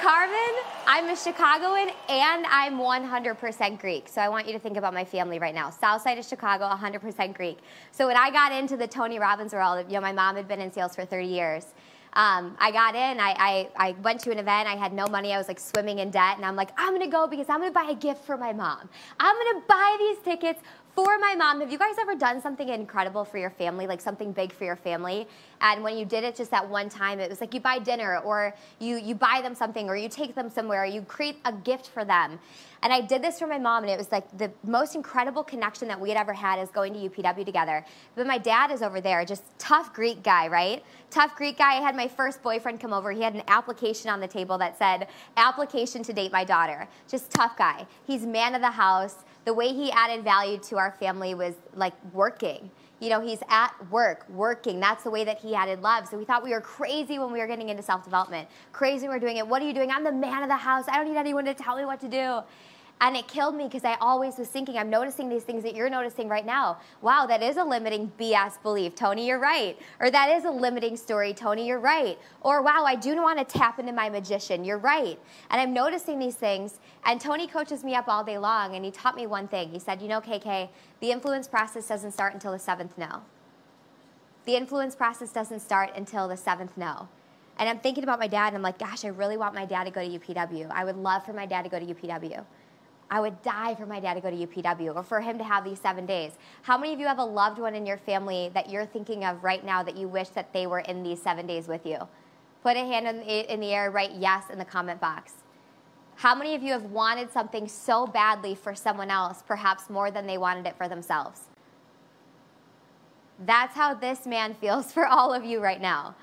Carmen, 0.00 0.54
I'm 0.86 1.10
a 1.10 1.16
Chicagoan 1.16 1.90
and 2.08 2.46
I'm 2.46 2.78
100% 2.78 3.78
Greek. 3.78 4.08
So 4.08 4.22
I 4.22 4.30
want 4.30 4.46
you 4.46 4.54
to 4.54 4.58
think 4.58 4.78
about 4.78 4.94
my 4.94 5.04
family 5.04 5.38
right 5.38 5.54
now. 5.54 5.68
South 5.68 6.00
side 6.00 6.18
of 6.18 6.24
Chicago, 6.24 6.68
100% 6.68 7.34
Greek. 7.34 7.58
So 7.92 8.06
when 8.06 8.16
I 8.16 8.30
got 8.30 8.50
into 8.50 8.78
the 8.78 8.86
Tony 8.86 9.18
Robbins 9.18 9.52
world, 9.52 9.84
you 9.88 9.94
know, 9.94 10.00
my 10.00 10.12
mom 10.12 10.36
had 10.36 10.48
been 10.48 10.60
in 10.60 10.72
sales 10.72 10.94
for 10.96 11.04
30 11.04 11.26
years. 11.26 11.66
Um, 12.14 12.56
I 12.58 12.70
got 12.70 12.94
in, 12.94 13.20
I, 13.20 13.34
I, 13.76 13.88
I, 13.88 13.96
went 14.02 14.20
to 14.20 14.30
an 14.30 14.38
event, 14.38 14.68
I 14.68 14.76
had 14.76 14.92
no 14.92 15.06
money, 15.08 15.32
I 15.32 15.38
was 15.38 15.48
like 15.48 15.58
swimming 15.58 15.98
in 15.98 16.10
debt, 16.10 16.36
and 16.36 16.46
I'm 16.46 16.54
like, 16.54 16.70
I'm 16.76 16.92
gonna 16.92 17.10
go 17.10 17.26
because 17.26 17.48
I'm 17.48 17.58
gonna 17.58 17.72
buy 17.72 17.88
a 17.90 17.94
gift 17.96 18.24
for 18.24 18.36
my 18.36 18.52
mom. 18.52 18.88
I'm 19.18 19.34
gonna 19.36 19.64
buy 19.66 19.96
these 19.98 20.18
tickets 20.24 20.60
for 20.94 21.18
my 21.18 21.34
mom, 21.36 21.60
have 21.60 21.72
you 21.72 21.78
guys 21.78 21.96
ever 22.00 22.14
done 22.14 22.40
something 22.40 22.68
incredible 22.68 23.24
for 23.24 23.38
your 23.38 23.50
family, 23.50 23.86
like 23.86 24.00
something 24.00 24.30
big 24.30 24.52
for 24.52 24.64
your 24.64 24.76
family? 24.76 25.26
And 25.60 25.82
when 25.82 25.98
you 25.98 26.04
did 26.04 26.22
it 26.22 26.36
just 26.36 26.52
that 26.52 26.68
one 26.68 26.88
time, 26.88 27.18
it 27.18 27.28
was 27.28 27.40
like 27.40 27.52
you 27.52 27.60
buy 27.60 27.80
dinner 27.80 28.18
or 28.18 28.54
you, 28.78 28.96
you 28.96 29.16
buy 29.16 29.40
them 29.42 29.56
something 29.56 29.88
or 29.88 29.96
you 29.96 30.08
take 30.08 30.36
them 30.36 30.48
somewhere 30.48 30.82
or 30.82 30.86
you 30.86 31.02
create 31.02 31.38
a 31.44 31.52
gift 31.52 31.88
for 31.88 32.04
them. 32.04 32.38
And 32.82 32.92
I 32.92 33.00
did 33.00 33.22
this 33.22 33.38
for 33.38 33.46
my 33.46 33.58
mom, 33.58 33.82
and 33.84 33.90
it 33.90 33.96
was 33.96 34.12
like 34.12 34.36
the 34.36 34.52
most 34.62 34.94
incredible 34.94 35.42
connection 35.42 35.88
that 35.88 35.98
we 35.98 36.10
had 36.10 36.18
ever 36.18 36.34
had 36.34 36.58
is 36.58 36.68
going 36.68 36.92
to 36.92 37.08
UPW 37.08 37.44
together. 37.44 37.82
But 38.14 38.26
my 38.26 38.36
dad 38.36 38.70
is 38.70 38.82
over 38.82 39.00
there, 39.00 39.24
just 39.24 39.42
tough 39.58 39.94
Greek 39.94 40.22
guy, 40.22 40.48
right? 40.48 40.84
Tough 41.10 41.34
Greek 41.34 41.56
guy. 41.56 41.78
I 41.78 41.80
had 41.80 41.96
my 41.96 42.06
first 42.06 42.42
boyfriend 42.42 42.80
come 42.80 42.92
over. 42.92 43.10
He 43.10 43.22
had 43.22 43.34
an 43.34 43.42
application 43.48 44.10
on 44.10 44.20
the 44.20 44.28
table 44.28 44.58
that 44.58 44.76
said, 44.76 45.08
application 45.38 46.02
to 46.02 46.12
date 46.12 46.30
my 46.30 46.44
daughter. 46.44 46.86
Just 47.08 47.30
tough 47.30 47.56
guy. 47.56 47.86
He's 48.06 48.26
man 48.26 48.54
of 48.54 48.60
the 48.60 48.70
house 48.70 49.24
the 49.44 49.54
way 49.54 49.68
he 49.68 49.90
added 49.92 50.24
value 50.24 50.58
to 50.58 50.78
our 50.78 50.92
family 50.92 51.34
was 51.34 51.54
like 51.74 51.92
working. 52.12 52.70
You 53.00 53.10
know, 53.10 53.20
he's 53.20 53.40
at 53.48 53.72
work, 53.90 54.26
working. 54.30 54.80
That's 54.80 55.04
the 55.04 55.10
way 55.10 55.24
that 55.24 55.38
he 55.38 55.54
added 55.54 55.82
love. 55.82 56.08
So 56.08 56.16
we 56.16 56.24
thought 56.24 56.42
we 56.42 56.50
were 56.50 56.60
crazy 56.60 57.18
when 57.18 57.32
we 57.32 57.38
were 57.38 57.46
getting 57.46 57.68
into 57.68 57.82
self 57.82 58.04
development. 58.04 58.48
Crazy 58.72 59.06
we 59.06 59.14
were 59.14 59.20
doing 59.20 59.36
it. 59.36 59.46
What 59.46 59.60
are 59.60 59.66
you 59.66 59.74
doing? 59.74 59.90
I'm 59.90 60.04
the 60.04 60.12
man 60.12 60.42
of 60.42 60.48
the 60.48 60.56
house. 60.56 60.84
I 60.88 60.96
don't 60.96 61.08
need 61.08 61.18
anyone 61.18 61.44
to 61.44 61.54
tell 61.54 61.76
me 61.76 61.84
what 61.84 62.00
to 62.00 62.08
do. 62.08 62.40
And 63.04 63.18
it 63.18 63.28
killed 63.28 63.54
me 63.54 63.64
because 63.64 63.84
I 63.84 63.96
always 64.00 64.38
was 64.38 64.48
thinking, 64.48 64.78
I'm 64.78 64.88
noticing 64.88 65.28
these 65.28 65.42
things 65.42 65.62
that 65.64 65.74
you're 65.74 65.90
noticing 65.90 66.26
right 66.26 66.46
now. 66.46 66.78
Wow, 67.02 67.26
that 67.26 67.42
is 67.42 67.58
a 67.58 67.62
limiting 67.62 68.10
BS 68.18 68.62
belief. 68.62 68.94
Tony, 68.94 69.26
you're 69.26 69.38
right. 69.38 69.78
Or 70.00 70.10
that 70.10 70.30
is 70.30 70.46
a 70.46 70.50
limiting 70.50 70.96
story. 70.96 71.34
Tony, 71.34 71.66
you're 71.66 71.78
right. 71.78 72.18
Or 72.40 72.62
wow, 72.62 72.84
I 72.86 72.94
do 72.94 73.14
want 73.16 73.38
to 73.38 73.44
tap 73.44 73.78
into 73.78 73.92
my 73.92 74.08
magician. 74.08 74.64
You're 74.64 74.78
right. 74.78 75.18
And 75.50 75.60
I'm 75.60 75.74
noticing 75.74 76.18
these 76.18 76.36
things. 76.36 76.80
And 77.04 77.20
Tony 77.20 77.46
coaches 77.46 77.84
me 77.84 77.94
up 77.94 78.08
all 78.08 78.24
day 78.24 78.38
long. 78.38 78.74
And 78.74 78.82
he 78.82 78.90
taught 78.90 79.16
me 79.16 79.26
one 79.26 79.48
thing. 79.48 79.68
He 79.68 79.78
said, 79.78 80.00
You 80.00 80.08
know, 80.08 80.22
KK, 80.22 80.70
the 81.00 81.10
influence 81.10 81.46
process 81.46 81.86
doesn't 81.86 82.12
start 82.12 82.32
until 82.32 82.52
the 82.52 82.58
seventh 82.58 82.96
no. 82.96 83.20
The 84.46 84.56
influence 84.56 84.96
process 84.96 85.30
doesn't 85.30 85.60
start 85.60 85.90
until 85.94 86.26
the 86.26 86.38
seventh 86.38 86.74
no. 86.78 87.08
And 87.58 87.68
I'm 87.68 87.78
thinking 87.78 88.02
about 88.02 88.18
my 88.18 88.26
dad, 88.26 88.48
and 88.48 88.56
I'm 88.56 88.62
like, 88.62 88.78
gosh, 88.78 89.04
I 89.04 89.08
really 89.08 89.36
want 89.36 89.54
my 89.54 89.64
dad 89.64 89.84
to 89.84 89.90
go 89.90 90.00
to 90.00 90.18
UPW. 90.18 90.70
I 90.72 90.84
would 90.84 90.96
love 90.96 91.24
for 91.24 91.32
my 91.32 91.46
dad 91.46 91.62
to 91.62 91.68
go 91.68 91.78
to 91.78 91.86
UPW. 91.86 92.44
I 93.10 93.20
would 93.20 93.42
die 93.42 93.74
for 93.74 93.86
my 93.86 94.00
dad 94.00 94.14
to 94.14 94.20
go 94.20 94.30
to 94.30 94.46
UPW 94.46 94.96
or 94.96 95.02
for 95.02 95.20
him 95.20 95.38
to 95.38 95.44
have 95.44 95.64
these 95.64 95.80
seven 95.80 96.06
days. 96.06 96.32
How 96.62 96.78
many 96.78 96.92
of 96.92 97.00
you 97.00 97.06
have 97.06 97.18
a 97.18 97.24
loved 97.24 97.58
one 97.58 97.74
in 97.74 97.86
your 97.86 97.98
family 97.98 98.50
that 98.54 98.70
you're 98.70 98.86
thinking 98.86 99.24
of 99.24 99.44
right 99.44 99.64
now 99.64 99.82
that 99.82 99.96
you 99.96 100.08
wish 100.08 100.28
that 100.30 100.52
they 100.52 100.66
were 100.66 100.80
in 100.80 101.02
these 101.02 101.22
seven 101.22 101.46
days 101.46 101.68
with 101.68 101.84
you? 101.84 101.98
Put 102.62 102.76
a 102.76 102.80
hand 102.80 103.06
in 103.06 103.18
the, 103.18 103.52
in 103.52 103.60
the 103.60 103.72
air, 103.72 103.90
write 103.90 104.12
yes 104.12 104.50
in 104.50 104.58
the 104.58 104.64
comment 104.64 105.00
box. 105.00 105.34
How 106.16 106.34
many 106.34 106.54
of 106.54 106.62
you 106.62 106.72
have 106.72 106.84
wanted 106.84 107.30
something 107.30 107.68
so 107.68 108.06
badly 108.06 108.54
for 108.54 108.74
someone 108.74 109.10
else, 109.10 109.42
perhaps 109.46 109.90
more 109.90 110.10
than 110.10 110.26
they 110.26 110.38
wanted 110.38 110.66
it 110.66 110.76
for 110.76 110.88
themselves? 110.88 111.42
That's 113.38 113.74
how 113.74 113.94
this 113.94 114.26
man 114.26 114.54
feels 114.54 114.92
for 114.94 115.06
all 115.06 115.32
of 115.32 115.44
you 115.44 115.60
right 115.60 115.80
now. 115.80 116.14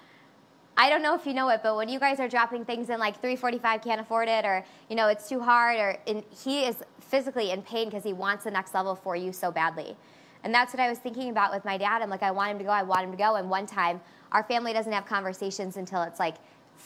I 0.78 0.90
don't 0.90 1.02
know 1.02 1.16
if 1.16 1.26
you 1.26 1.34
know 1.34 1.50
it, 1.50 1.62
but 1.64 1.76
when 1.76 1.90
you 1.90 2.00
guys 2.00 2.20
are 2.20 2.28
dropping 2.28 2.66
things 2.66 2.90
in 2.90 3.00
like 3.00 3.16
345 3.16 3.82
can't 3.82 4.02
afford 4.02 4.28
it 4.28 4.46
or 4.46 4.64
you 4.90 4.96
know 4.96 5.08
it's 5.08 5.28
too 5.28 5.40
hard 5.40 5.78
or 5.78 5.98
in, 6.06 6.24
he 6.44 6.66
is 6.66 6.78
physically 7.00 7.52
in 7.52 7.62
pain 7.62 7.90
because 7.90 8.04
he 8.04 8.14
wants 8.14 8.46
the 8.46 8.52
next 8.52 8.74
level 8.74 8.96
for 8.96 9.16
you 9.16 9.34
so 9.34 9.52
badly. 9.52 9.96
And 10.44 10.54
that's 10.54 10.74
what 10.74 10.80
I 10.80 10.90
was 10.90 10.98
thinking 10.98 11.30
about 11.30 11.54
with 11.54 11.66
my 11.66 11.78
dad. 11.78 12.02
I'm 12.02 12.10
like, 12.10 12.24
I 12.24 12.32
want 12.32 12.52
him 12.52 12.58
to 12.58 12.64
go, 12.64 12.72
I 12.72 12.84
want 12.84 13.04
him 13.04 13.12
to 13.12 13.18
go. 13.18 13.36
And 13.36 13.50
one 13.50 13.68
time, 13.68 14.02
our 14.32 14.44
family 14.44 14.74
doesn't 14.74 14.92
have 14.92 15.06
conversations 15.06 15.78
until 15.78 16.02
it's 16.04 16.20
like 16.20 16.36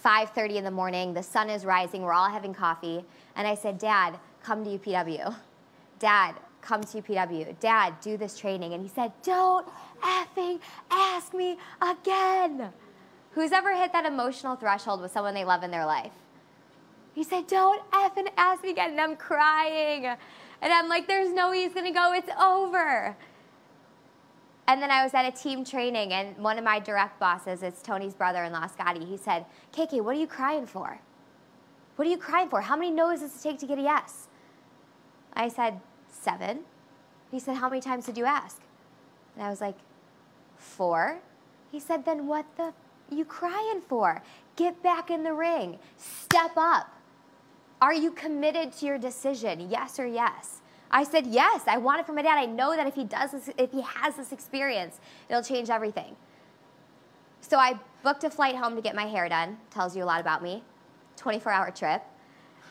5:30 0.03 0.55
in 0.55 0.63
the 0.63 0.71
morning. 0.71 1.13
The 1.13 1.23
sun 1.23 1.49
is 1.49 1.63
rising. 1.63 2.01
We're 2.01 2.13
all 2.13 2.29
having 2.29 2.53
coffee. 2.53 3.05
And 3.35 3.47
I 3.47 3.55
said, 3.55 3.77
Dad, 3.77 4.19
come 4.43 4.63
to 4.65 4.77
UPW. 4.77 5.35
Dad, 5.99 6.35
come 6.61 6.81
to 6.81 7.01
UPW. 7.01 7.57
Dad, 7.59 7.93
do 8.01 8.17
this 8.17 8.37
training. 8.37 8.73
And 8.73 8.81
he 8.81 8.89
said, 8.89 9.11
Don't 9.23 9.67
effing 10.01 10.59
ask 10.89 11.33
me 11.33 11.57
again. 11.81 12.73
Who's 13.35 13.51
ever 13.51 13.75
hit 13.75 13.91
that 13.91 14.05
emotional 14.05 14.55
threshold 14.55 15.01
with 15.01 15.11
someone 15.11 15.33
they 15.33 15.43
love 15.43 15.61
in 15.61 15.69
their 15.69 15.85
life? 15.85 16.13
He 17.13 17.23
said, 17.23 17.47
Don't 17.47 17.81
effing 17.91 18.29
ask 18.37 18.63
me 18.63 18.71
again. 18.71 18.91
And 18.91 19.01
I'm 19.01 19.17
crying. 19.17 20.05
And 20.05 20.73
I'm 20.73 20.87
like, 20.87 21.05
There's 21.05 21.33
no 21.33 21.51
way 21.51 21.63
he's 21.63 21.73
going 21.73 21.85
to 21.85 21.91
go. 21.91 22.13
It's 22.13 22.29
over. 22.41 23.15
And 24.67 24.81
then 24.81 24.89
I 24.89 25.03
was 25.03 25.13
at 25.13 25.25
a 25.25 25.31
team 25.31 25.63
training, 25.63 26.11
and 26.13 26.37
one 26.37 26.57
of 26.57 26.63
my 26.63 26.79
direct 26.79 27.19
bosses, 27.19 27.61
it's 27.61 27.83
Tony's 27.83 28.15
brother 28.15 28.43
in 28.45 28.51
law, 28.51 28.65
Scotty, 28.65 29.05
he 29.05 29.15
said, 29.15 29.45
KK, 29.71 30.01
what 30.03 30.15
are 30.15 30.19
you 30.19 30.25
crying 30.25 30.65
for? 30.65 30.99
What 31.97 32.07
are 32.07 32.09
you 32.09 32.17
crying 32.17 32.49
for? 32.49 32.61
How 32.61 32.75
many 32.75 32.89
no's 32.89 33.19
does 33.19 33.35
it 33.35 33.43
take 33.43 33.59
to 33.59 33.67
get 33.67 33.77
a 33.77 33.81
yes? 33.81 34.27
I 35.33 35.49
said, 35.49 35.81
Seven. 36.09 36.61
He 37.31 37.39
said, 37.39 37.57
How 37.57 37.67
many 37.67 37.81
times 37.81 38.05
did 38.05 38.17
you 38.17 38.25
ask? 38.25 38.61
And 39.35 39.43
I 39.43 39.49
was 39.49 39.59
like, 39.59 39.75
Four. 40.57 41.19
He 41.71 41.81
said, 41.81 42.05
Then 42.05 42.27
what 42.27 42.45
the 42.55 42.73
you 43.11 43.25
crying 43.25 43.81
for? 43.87 44.21
Get 44.55 44.81
back 44.81 45.09
in 45.09 45.23
the 45.23 45.33
ring. 45.33 45.79
Step 45.97 46.51
up. 46.55 46.91
Are 47.81 47.93
you 47.93 48.11
committed 48.11 48.71
to 48.73 48.85
your 48.85 48.97
decision? 48.97 49.69
Yes 49.69 49.99
or 49.99 50.07
yes? 50.07 50.61
I 50.89 51.03
said 51.03 51.27
yes. 51.27 51.63
I 51.67 51.77
want 51.77 51.99
it 51.99 52.05
for 52.05 52.13
my 52.13 52.21
dad. 52.21 52.37
I 52.37 52.45
know 52.45 52.75
that 52.75 52.87
if 52.87 52.95
he 52.95 53.03
does 53.03 53.31
this, 53.31 53.49
if 53.57 53.71
he 53.71 53.81
has 53.81 54.15
this 54.15 54.31
experience, 54.31 54.99
it'll 55.29 55.43
change 55.43 55.69
everything. 55.69 56.15
So 57.41 57.57
I 57.57 57.79
booked 58.01 58.23
a 58.23 58.29
flight 58.29 58.55
home 58.55 58.75
to 58.75 58.81
get 58.81 58.95
my 58.95 59.05
hair 59.05 59.27
done. 59.27 59.57
Tells 59.69 59.95
you 59.95 60.03
a 60.03 60.05
lot 60.05 60.21
about 60.21 60.41
me. 60.41 60.63
24-hour 61.17 61.71
trip. 61.71 62.01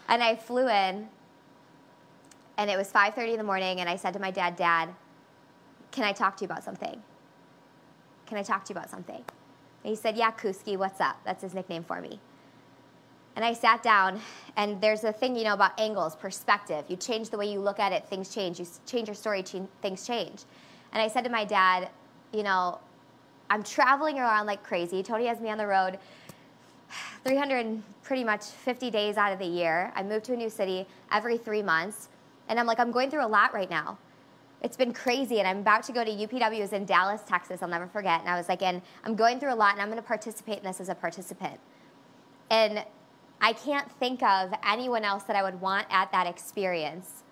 And 0.09 0.23
I 0.23 0.37
flew 0.37 0.69
in 0.69 1.09
and 2.57 2.71
it 2.71 2.77
was 2.77 2.91
5:30 2.91 3.33
in 3.33 3.39
the 3.39 3.45
morning 3.45 3.81
and 3.81 3.89
I 3.89 3.97
said 3.97 4.13
to 4.15 4.21
my 4.21 4.31
dad, 4.31 4.57
"Dad, 4.57 4.95
can 5.91 6.05
I 6.05 6.13
talk 6.13 6.37
to 6.39 6.45
you 6.45 6.47
about 6.47 6.65
something? 6.65 7.03
Can 8.27 8.39
I 8.39 8.43
talk 8.43 8.65
to 8.65 8.73
you 8.73 8.79
about 8.79 8.91
something?" 8.91 9.25
And 9.85 9.91
he 9.91 9.97
said, 9.97 10.17
Yeah, 10.17 10.33
Kuski, 10.33 10.77
what's 10.77 11.01
up? 11.01 11.17
That's 11.25 11.43
his 11.43 11.55
nickname 11.55 11.85
for 11.85 12.01
me. 12.01 12.19
And 13.37 13.45
I 13.45 13.53
sat 13.53 13.83
down, 13.83 14.21
and 14.57 14.81
there's 14.81 15.05
a 15.05 15.13
thing, 15.13 15.37
you 15.37 15.45
know, 15.45 15.55
about 15.55 15.79
angles, 15.79 16.17
perspective. 16.17 16.85
You 16.89 16.97
change 16.97 17.31
the 17.31 17.37
way 17.37 17.53
you 17.53 17.61
look 17.61 17.81
at 17.81 17.93
it, 17.93 18.07
things 18.07 18.33
change. 18.33 18.59
You 18.59 18.67
change 18.87 19.09
your 19.09 19.15
story, 19.15 19.43
things 19.83 20.07
change. 20.07 20.45
And 20.93 21.03
I 21.03 21.09
said 21.09 21.23
to 21.25 21.31
my 21.31 21.45
dad, 21.45 21.91
You 22.33 22.43
know, 22.43 22.81
I'm 23.51 23.63
traveling 23.63 24.19
around 24.19 24.47
like 24.47 24.63
crazy. 24.63 25.03
Tony 25.03 25.27
has 25.27 25.41
me 25.41 25.51
on 25.51 25.59
the 25.59 25.67
road 25.67 25.99
300, 27.25 27.83
pretty 28.03 28.25
much 28.25 28.45
50 28.45 28.91
days 28.91 29.17
out 29.17 29.33
of 29.33 29.39
the 29.39 29.47
year. 29.47 29.93
I 29.95 30.03
move 30.03 30.23
to 30.25 30.33
a 30.33 30.37
new 30.37 30.51
city 30.51 30.87
every 31.13 31.37
three 31.37 31.63
months. 31.63 32.09
And 32.49 32.59
I'm 32.59 32.67
like, 32.67 32.79
I'm 32.79 32.91
going 32.91 33.11
through 33.11 33.25
a 33.25 33.29
lot 33.29 33.55
right 33.55 33.71
now 33.71 33.99
it's 34.65 34.79
been 34.79 34.95
crazy 34.95 35.39
and 35.39 35.47
i'm 35.47 35.59
about 35.59 35.85
to 35.85 35.93
go 35.93 36.03
to 36.03 36.11
upw 36.11 36.57
it 36.57 36.61
was 36.61 36.73
in 36.73 36.85
dallas 36.87 37.21
texas 37.29 37.63
i'll 37.63 37.69
never 37.69 37.87
forget. 37.87 38.21
And 38.21 38.29
i 38.29 38.37
was 38.37 38.49
like 38.49 38.63
and 38.63 38.81
i'm 39.05 39.15
going 39.15 39.39
through 39.39 39.53
a 39.53 39.55
lot 39.55 39.75
and 39.75 39.83
i'm 39.83 39.89
going 39.89 40.01
to 40.01 40.07
participate 40.07 40.59
in 40.59 40.65
this 40.65 40.81
as 40.81 40.89
a 40.89 40.95
participant. 40.95 41.61
And 42.51 42.83
i 43.41 43.53
can't 43.53 43.91
think 43.93 44.23
of 44.23 44.53
anyone 44.67 45.05
else 45.05 45.23
that 45.25 45.37
i 45.37 45.43
would 45.43 45.61
want 45.61 45.87
at 45.91 46.11
that 46.13 46.27
experience 46.27 47.23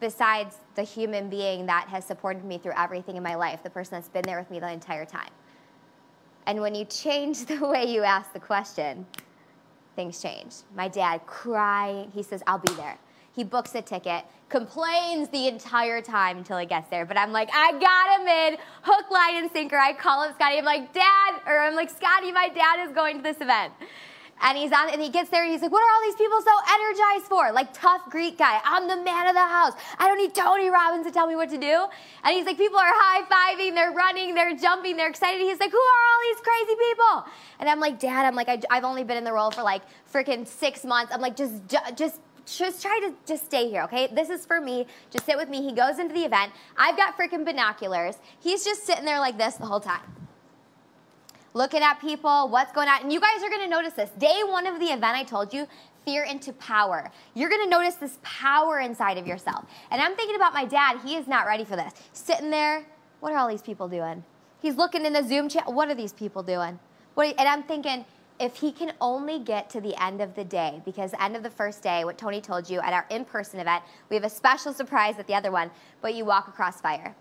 besides 0.00 0.58
the 0.74 0.82
human 0.82 1.30
being 1.30 1.64
that 1.66 1.88
has 1.88 2.04
supported 2.04 2.44
me 2.44 2.58
through 2.58 2.74
everything 2.76 3.16
in 3.16 3.22
my 3.22 3.34
life 3.34 3.62
the 3.62 3.70
person 3.70 3.92
that's 3.92 4.10
been 4.10 4.22
there 4.26 4.38
with 4.38 4.50
me 4.50 4.60
the 4.60 4.70
entire 4.70 5.06
time. 5.06 5.30
And 6.46 6.60
when 6.60 6.74
you 6.74 6.84
change 6.84 7.46
the 7.46 7.66
way 7.66 7.86
you 7.86 8.02
ask 8.02 8.32
the 8.34 8.40
question 8.40 9.06
things 9.96 10.20
change. 10.20 10.56
My 10.76 10.88
dad 10.88 11.24
crying 11.24 12.10
he 12.14 12.22
says 12.22 12.42
i'll 12.46 12.58
be 12.58 12.74
there 12.74 12.98
he 13.34 13.42
books 13.42 13.74
a 13.74 13.82
ticket, 13.82 14.24
complains 14.48 15.28
the 15.30 15.48
entire 15.48 16.00
time 16.00 16.38
until 16.38 16.56
he 16.58 16.66
gets 16.66 16.88
there. 16.88 17.04
But 17.04 17.18
I'm 17.18 17.32
like, 17.32 17.50
I 17.52 17.72
got 17.72 18.20
him 18.20 18.28
in, 18.28 18.56
hook, 18.82 19.10
line, 19.10 19.42
and 19.42 19.50
sinker. 19.50 19.76
I 19.76 19.92
call 19.92 20.22
him 20.22 20.32
Scotty. 20.34 20.58
I'm 20.58 20.64
like, 20.64 20.92
Dad, 20.92 21.40
or 21.46 21.58
I'm 21.58 21.74
like, 21.74 21.90
Scotty, 21.90 22.30
my 22.30 22.48
dad 22.48 22.88
is 22.88 22.94
going 22.94 23.16
to 23.16 23.22
this 23.22 23.40
event. 23.40 23.72
And 24.42 24.58
he's 24.58 24.72
on, 24.72 24.90
and 24.90 25.00
he 25.00 25.10
gets 25.10 25.30
there, 25.30 25.44
and 25.44 25.52
he's 25.52 25.62
like, 25.62 25.70
"What 25.70 25.80
are 25.80 25.94
all 25.94 26.02
these 26.02 26.16
people 26.16 26.40
so 26.42 26.50
energized 26.68 27.26
for? 27.26 27.52
Like 27.52 27.72
tough 27.72 28.02
Greek 28.10 28.36
guy. 28.36 28.60
I'm 28.64 28.88
the 28.88 28.96
man 28.96 29.28
of 29.28 29.34
the 29.34 29.46
house. 29.46 29.74
I 29.96 30.08
don't 30.08 30.18
need 30.18 30.34
Tony 30.34 30.68
Robbins 30.68 31.06
to 31.06 31.12
tell 31.12 31.28
me 31.28 31.36
what 31.36 31.50
to 31.50 31.56
do." 31.56 31.86
And 32.24 32.34
he's 32.34 32.44
like, 32.44 32.58
"People 32.58 32.78
are 32.78 32.92
high 32.92 33.22
fiving, 33.30 33.74
they're 33.74 33.92
running, 33.92 34.34
they're 34.34 34.56
jumping, 34.56 34.96
they're 34.96 35.08
excited." 35.08 35.40
He's 35.40 35.60
like, 35.60 35.70
"Who 35.70 35.78
are 35.78 36.04
all 36.10 36.34
these 36.34 36.42
crazy 36.42 36.76
people?" 36.76 37.32
And 37.60 37.68
I'm 37.70 37.78
like, 37.78 38.00
"Dad, 38.00 38.26
I'm 38.26 38.34
like, 38.34 38.48
I, 38.48 38.74
have 38.74 38.84
only 38.84 39.04
been 39.04 39.16
in 39.16 39.24
the 39.24 39.32
role 39.32 39.52
for 39.52 39.62
like 39.62 39.82
freaking 40.12 40.46
six 40.46 40.84
months. 40.84 41.12
I'm 41.14 41.20
like, 41.20 41.36
just, 41.36 41.62
just 41.94 42.20
just 42.46 42.82
try 42.82 42.98
to 43.00 43.14
just 43.26 43.46
stay 43.46 43.68
here, 43.68 43.82
okay? 43.82 44.08
This 44.08 44.30
is 44.30 44.44
for 44.46 44.60
me. 44.60 44.86
Just 45.10 45.26
sit 45.26 45.36
with 45.36 45.48
me. 45.48 45.62
He 45.62 45.72
goes 45.72 45.98
into 45.98 46.14
the 46.14 46.24
event. 46.24 46.52
I've 46.76 46.96
got 46.96 47.16
freaking 47.16 47.44
binoculars. 47.44 48.16
He's 48.40 48.64
just 48.64 48.84
sitting 48.84 49.04
there 49.04 49.20
like 49.20 49.38
this 49.38 49.54
the 49.54 49.66
whole 49.66 49.80
time. 49.80 50.02
Looking 51.52 51.82
at 51.82 52.00
people, 52.00 52.48
what's 52.48 52.72
going 52.72 52.88
on. 52.88 53.02
And 53.02 53.12
you 53.12 53.20
guys 53.20 53.42
are 53.42 53.50
gonna 53.50 53.68
notice 53.68 53.92
this. 53.92 54.10
Day 54.18 54.42
one 54.44 54.66
of 54.66 54.80
the 54.80 54.86
event, 54.86 55.16
I 55.16 55.22
told 55.22 55.54
you, 55.54 55.68
fear 56.04 56.24
into 56.24 56.52
power. 56.54 57.10
You're 57.34 57.48
gonna 57.48 57.68
notice 57.68 57.94
this 57.94 58.18
power 58.22 58.80
inside 58.80 59.18
of 59.18 59.26
yourself. 59.26 59.64
And 59.90 60.02
I'm 60.02 60.16
thinking 60.16 60.36
about 60.36 60.52
my 60.52 60.64
dad. 60.64 60.98
He 61.04 61.16
is 61.16 61.26
not 61.26 61.46
ready 61.46 61.64
for 61.64 61.76
this. 61.76 61.92
Sitting 62.12 62.50
there, 62.50 62.84
what 63.20 63.32
are 63.32 63.38
all 63.38 63.48
these 63.48 63.62
people 63.62 63.88
doing? 63.88 64.24
He's 64.60 64.76
looking 64.76 65.06
in 65.06 65.12
the 65.12 65.22
Zoom 65.22 65.48
chat. 65.48 65.72
What 65.72 65.88
are 65.88 65.94
these 65.94 66.12
people 66.12 66.42
doing? 66.42 66.78
What 67.14 67.34
and 67.38 67.48
I'm 67.48 67.62
thinking, 67.62 68.04
if 68.40 68.56
he 68.56 68.72
can 68.72 68.92
only 69.00 69.38
get 69.38 69.70
to 69.70 69.80
the 69.80 70.00
end 70.02 70.20
of 70.20 70.34
the 70.34 70.44
day, 70.44 70.82
because 70.84 71.12
end 71.20 71.36
of 71.36 71.42
the 71.42 71.50
first 71.50 71.82
day, 71.82 72.04
what 72.04 72.18
Tony 72.18 72.40
told 72.40 72.68
you 72.68 72.80
at 72.80 72.92
our 72.92 73.06
in 73.10 73.24
person 73.24 73.60
event, 73.60 73.82
we 74.10 74.16
have 74.16 74.24
a 74.24 74.30
special 74.30 74.72
surprise 74.72 75.18
at 75.18 75.26
the 75.26 75.34
other 75.34 75.50
one, 75.50 75.70
but 76.00 76.14
you 76.14 76.24
walk 76.24 76.48
across 76.48 76.80
fire. 76.80 77.14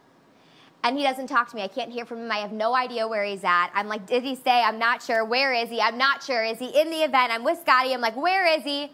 And 0.84 0.98
he 0.98 1.04
doesn't 1.04 1.28
talk 1.28 1.50
to 1.50 1.56
me. 1.56 1.62
I 1.62 1.70
can't 1.70 1.92
hear 1.92 2.06
from 2.06 2.20
him. 2.20 2.32
I 2.32 2.38
have 2.38 2.52
no 2.52 2.76
idea 2.76 3.08
where 3.08 3.24
he's 3.24 3.44
at. 3.44 3.70
I'm 3.74 3.88
like, 3.88 4.06
did 4.06 4.24
he 4.24 4.36
say? 4.36 4.62
I'm 4.62 4.78
not 4.78 5.02
sure. 5.02 5.24
Where 5.24 5.54
is 5.54 5.70
he? 5.70 5.80
I'm 5.80 5.98
not 5.98 6.22
sure. 6.22 6.44
Is 6.44 6.60
he 6.60 6.78
in 6.78 6.90
the 6.90 7.04
event? 7.04 7.32
I'm 7.32 7.44
with 7.46 7.60
Scotty. 7.62 7.94
I'm 7.94 8.02
like, 8.02 8.18
where 8.18 8.46
is 8.46 8.64
he? 8.64 8.92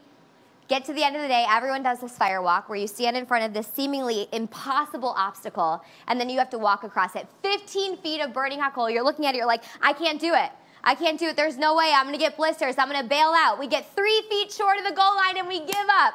Get 0.68 0.86
to 0.86 0.94
the 0.94 1.04
end 1.04 1.16
of 1.16 1.24
the 1.24 1.28
day, 1.28 1.48
everyone 1.50 1.82
does 1.82 2.00
this 2.00 2.16
fire 2.16 2.44
walk 2.44 2.70
where 2.70 2.78
you 2.78 2.86
stand 2.86 3.18
in 3.18 3.26
front 3.26 3.44
of 3.44 3.56
this 3.56 3.66
seemingly 3.74 4.28
impossible 4.32 5.16
obstacle, 5.18 5.84
and 6.08 6.22
then 6.22 6.30
you 6.30 6.38
have 6.38 6.52
to 6.52 6.60
walk 6.60 6.84
across 6.84 7.16
it. 7.16 7.28
15 7.42 7.98
feet 7.98 8.22
of 8.22 8.34
burning 8.34 8.60
hot 8.60 8.76
coal. 8.76 8.88
You're 8.88 9.04
looking 9.04 9.26
at 9.26 9.34
it, 9.34 9.38
you're 9.38 9.48
like, 9.48 9.64
I 9.82 9.94
can't 9.94 10.22
do 10.22 10.36
it. 10.36 10.52
I 10.84 10.96
can't 10.96 11.20
do 11.20 11.28
it. 11.28 11.36
There's 11.36 11.58
no 11.58 11.76
way. 11.76 11.92
I'm 11.94 12.06
going 12.06 12.18
to 12.18 12.20
get 12.20 12.38
blisters. 12.38 12.76
I'm 12.78 12.90
going 12.90 13.02
to 13.02 13.08
bail 13.08 13.34
out. 13.36 13.60
We 13.60 13.68
get 13.68 13.94
three 13.96 14.24
feet 14.30 14.52
short 14.52 14.78
of 14.78 14.86
the 14.86 14.94
goal 14.94 15.16
line 15.16 15.38
and 15.38 15.48
we 15.48 15.60
give 15.60 15.88
up. 15.92 16.14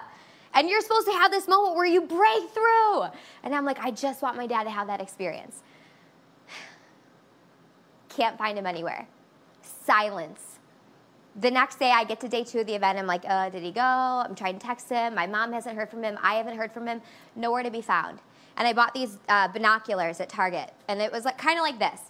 And 0.55 0.69
you're 0.69 0.81
supposed 0.81 1.07
to 1.07 1.13
have 1.13 1.31
this 1.31 1.49
moment 1.49 1.75
where 1.75 1.87
you 1.87 2.01
break 2.01 2.51
through. 2.51 3.03
And 3.43 3.55
I'm 3.55 3.65
like, 3.65 3.79
I 3.81 3.91
just 3.91 4.23
want 4.23 4.37
my 4.37 4.47
dad 4.47 4.65
to 4.65 4.71
have 4.71 4.87
that 4.87 5.01
experience. 5.01 5.63
Can't 8.09 8.39
find 8.39 8.57
him 8.57 8.67
anywhere. 8.67 9.07
Silence. 9.63 10.41
The 11.41 11.51
next 11.51 11.81
day, 11.81 11.91
I 11.91 12.05
get 12.05 12.21
to 12.21 12.29
day 12.29 12.45
two 12.45 12.61
of 12.61 12.67
the 12.69 12.75
event. 12.77 12.97
I'm 12.97 13.09
like, 13.09 13.25
uh, 13.27 13.51
did 13.51 13.65
he 13.65 13.73
go? 13.73 13.81
I'm 13.81 14.37
trying 14.37 14.57
to 14.59 14.65
text 14.65 14.89
him. 14.89 15.17
My 15.17 15.27
mom 15.27 15.53
hasn't 15.53 15.77
heard 15.77 15.91
from 15.91 16.05
him. 16.05 16.17
I 16.23 16.35
haven't 16.35 16.57
heard 16.57 16.71
from 16.71 16.87
him. 16.87 17.03
Nowhere 17.35 17.65
to 17.65 17.71
be 17.71 17.81
found. 17.81 18.21
And 18.57 18.69
I 18.69 18.73
bought 18.73 18.95
these 18.95 19.19
uh, 19.29 19.49
binoculars 19.49 20.21
at 20.21 20.29
Target. 20.29 20.73
And 20.87 21.03
it 21.03 21.11
was 21.11 21.25
like, 21.25 21.37
kind 21.37 21.59
of 21.59 21.65
like 21.65 21.81
this. 21.81 22.01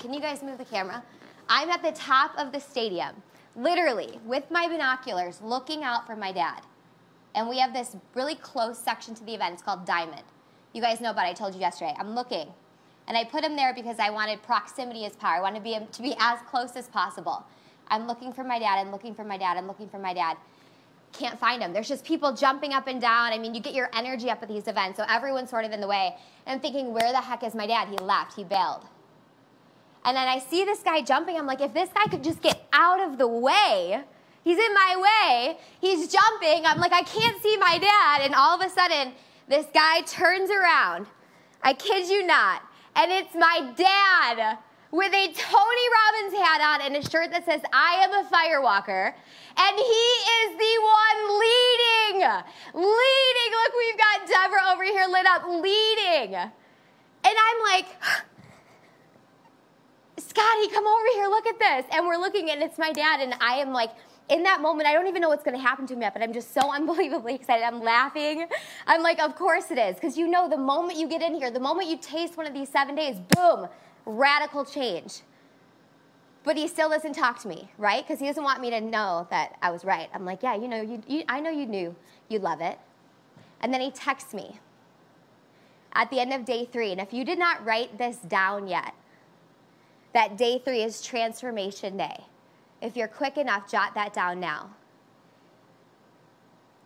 Can 0.00 0.12
you 0.12 0.20
guys 0.20 0.42
move 0.42 0.58
the 0.58 0.64
camera? 0.64 1.04
I'm 1.48 1.70
at 1.70 1.82
the 1.82 1.92
top 1.92 2.32
of 2.38 2.52
the 2.52 2.60
stadium, 2.60 3.22
literally 3.54 4.18
with 4.24 4.50
my 4.50 4.68
binoculars 4.68 5.40
looking 5.42 5.84
out 5.84 6.06
for 6.06 6.16
my 6.16 6.32
dad. 6.32 6.62
And 7.34 7.48
we 7.48 7.58
have 7.58 7.72
this 7.72 7.96
really 8.14 8.36
close 8.36 8.78
section 8.78 9.14
to 9.14 9.24
the 9.24 9.34
event. 9.34 9.54
It's 9.54 9.62
called 9.62 9.84
Diamond. 9.84 10.22
You 10.72 10.80
guys 10.80 11.00
know 11.00 11.10
about 11.10 11.26
it. 11.26 11.30
I 11.30 11.32
told 11.34 11.54
you 11.54 11.60
yesterday. 11.60 11.94
I'm 11.98 12.14
looking. 12.14 12.48
And 13.06 13.16
I 13.16 13.24
put 13.24 13.44
him 13.44 13.56
there 13.56 13.74
because 13.74 13.98
I 13.98 14.10
wanted 14.10 14.42
proximity 14.42 15.04
as 15.04 15.14
power. 15.16 15.36
I 15.36 15.40
wanted 15.40 15.58
to 15.58 15.64
be, 15.64 15.78
to 15.92 16.02
be 16.02 16.14
as 16.18 16.38
close 16.48 16.76
as 16.76 16.88
possible. 16.88 17.44
I'm 17.88 18.06
looking 18.06 18.32
for 18.32 18.44
my 18.44 18.58
dad. 18.58 18.78
I'm 18.78 18.90
looking 18.90 19.14
for 19.14 19.24
my 19.24 19.36
dad. 19.36 19.56
I'm 19.56 19.66
looking 19.66 19.88
for 19.88 19.98
my 19.98 20.14
dad. 20.14 20.36
Can't 21.12 21.38
find 21.38 21.62
him. 21.62 21.72
There's 21.72 21.88
just 21.88 22.04
people 22.04 22.32
jumping 22.32 22.72
up 22.72 22.86
and 22.86 23.00
down. 23.00 23.32
I 23.32 23.38
mean, 23.38 23.54
you 23.54 23.60
get 23.60 23.74
your 23.74 23.90
energy 23.92 24.30
up 24.30 24.42
at 24.42 24.48
these 24.48 24.66
events, 24.66 24.96
so 24.96 25.04
everyone's 25.08 25.50
sort 25.50 25.64
of 25.64 25.70
in 25.70 25.80
the 25.80 25.86
way. 25.86 26.16
And 26.46 26.54
I'm 26.54 26.60
thinking, 26.60 26.92
where 26.92 27.12
the 27.12 27.20
heck 27.20 27.44
is 27.44 27.54
my 27.54 27.66
dad? 27.66 27.88
He 27.88 27.98
left. 27.98 28.34
He 28.34 28.42
bailed. 28.42 28.84
And 30.04 30.16
then 30.16 30.28
I 30.28 30.38
see 30.38 30.64
this 30.64 30.80
guy 30.80 31.00
jumping. 31.00 31.36
I'm 31.36 31.46
like, 31.46 31.60
if 31.60 31.72
this 31.72 31.88
guy 31.94 32.06
could 32.06 32.22
just 32.22 32.42
get 32.42 32.66
out 32.72 33.00
of 33.00 33.16
the 33.16 33.26
way, 33.28 34.02
he's 34.42 34.58
in 34.58 34.74
my 34.74 34.96
way. 34.96 35.58
He's 35.80 36.12
jumping. 36.12 36.66
I'm 36.66 36.78
like, 36.78 36.92
I 36.92 37.02
can't 37.02 37.42
see 37.42 37.56
my 37.56 37.78
dad. 37.78 38.20
And 38.22 38.34
all 38.34 38.60
of 38.60 38.66
a 38.66 38.70
sudden, 38.70 39.14
this 39.48 39.66
guy 39.72 40.02
turns 40.02 40.50
around. 40.50 41.06
I 41.62 41.72
kid 41.72 42.08
you 42.08 42.26
not. 42.26 42.62
And 42.96 43.10
it's 43.10 43.34
my 43.34 43.72
dad 43.76 44.58
with 44.90 45.12
a 45.12 45.26
Tony 45.32 45.86
Robbins 45.90 46.38
hat 46.38 46.60
on 46.60 46.86
and 46.86 46.96
a 46.96 47.10
shirt 47.10 47.32
that 47.32 47.44
says, 47.44 47.62
I 47.72 48.04
am 48.04 48.12
a 48.12 48.28
firewalker. 48.30 49.12
And 49.56 49.76
he 49.76 50.06
is 50.38 50.50
the 50.54 50.74
one 50.84 51.18
leading. 51.40 52.16
Leading. 52.74 53.50
Look, 53.58 53.72
we've 53.76 53.98
got 53.98 54.28
Deborah 54.28 54.72
over 54.72 54.84
here 54.84 55.06
lit 55.08 55.26
up, 55.26 55.48
leading. 55.48 56.34
And 56.36 56.52
I'm 57.24 57.62
like, 57.72 57.86
Scotty, 60.34 60.68
come 60.68 60.84
over 60.84 61.06
here, 61.12 61.28
look 61.28 61.46
at 61.46 61.58
this. 61.60 61.84
And 61.94 62.06
we're 62.06 62.16
looking, 62.16 62.50
and 62.50 62.60
it's 62.60 62.76
my 62.76 62.90
dad, 62.90 63.20
and 63.20 63.34
I 63.40 63.56
am 63.56 63.72
like, 63.72 63.90
in 64.28 64.42
that 64.42 64.60
moment, 64.60 64.88
I 64.88 64.92
don't 64.92 65.06
even 65.06 65.22
know 65.22 65.28
what's 65.28 65.44
going 65.44 65.56
to 65.56 65.62
happen 65.62 65.86
to 65.86 65.94
me 65.94 66.00
yet, 66.00 66.12
but 66.12 66.22
I'm 66.22 66.32
just 66.32 66.52
so 66.52 66.72
unbelievably 66.74 67.36
excited. 67.36 67.62
I'm 67.62 67.80
laughing. 67.80 68.46
I'm 68.86 69.02
like, 69.02 69.20
of 69.20 69.36
course 69.36 69.70
it 69.70 69.78
is. 69.78 69.94
Because 69.94 70.18
you 70.18 70.26
know, 70.26 70.48
the 70.48 70.56
moment 70.56 70.98
you 70.98 71.06
get 71.06 71.22
in 71.22 71.34
here, 71.34 71.52
the 71.52 71.60
moment 71.60 71.88
you 71.88 71.98
taste 71.98 72.36
one 72.36 72.46
of 72.46 72.54
these 72.54 72.68
seven 72.68 72.96
days, 72.96 73.16
boom, 73.36 73.68
radical 74.06 74.64
change. 74.64 75.20
But 76.42 76.56
he 76.56 76.66
still 76.66 76.88
doesn't 76.88 77.12
talk 77.14 77.40
to 77.42 77.48
me, 77.48 77.70
right? 77.78 78.04
Because 78.04 78.18
he 78.18 78.26
doesn't 78.26 78.44
want 78.44 78.60
me 78.60 78.70
to 78.70 78.80
know 78.80 79.28
that 79.30 79.56
I 79.62 79.70
was 79.70 79.84
right. 79.84 80.08
I'm 80.12 80.24
like, 80.24 80.42
yeah, 80.42 80.56
you 80.56 80.66
know, 80.66 80.82
you, 80.82 81.00
you, 81.06 81.22
I 81.28 81.38
know 81.38 81.50
you 81.50 81.66
knew 81.66 81.94
you 82.28 82.40
love 82.40 82.60
it. 82.60 82.78
And 83.60 83.72
then 83.72 83.80
he 83.80 83.92
texts 83.92 84.34
me 84.34 84.58
at 85.92 86.10
the 86.10 86.18
end 86.18 86.32
of 86.32 86.44
day 86.44 86.64
three. 86.64 86.90
And 86.90 87.00
if 87.00 87.12
you 87.12 87.24
did 87.24 87.38
not 87.38 87.64
write 87.64 87.98
this 87.98 88.16
down 88.16 88.66
yet, 88.66 88.94
that 90.14 90.38
day 90.38 90.58
three 90.64 90.82
is 90.82 91.02
transformation 91.02 91.96
day. 91.98 92.24
If 92.80 92.96
you're 92.96 93.08
quick 93.08 93.36
enough, 93.36 93.70
jot 93.70 93.94
that 93.94 94.14
down 94.14 94.40
now. 94.40 94.70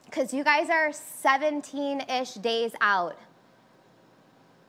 Because 0.06 0.32
you 0.32 0.42
guys 0.42 0.70
are 0.70 0.92
17 0.92 2.00
ish 2.08 2.34
days 2.34 2.72
out 2.80 3.18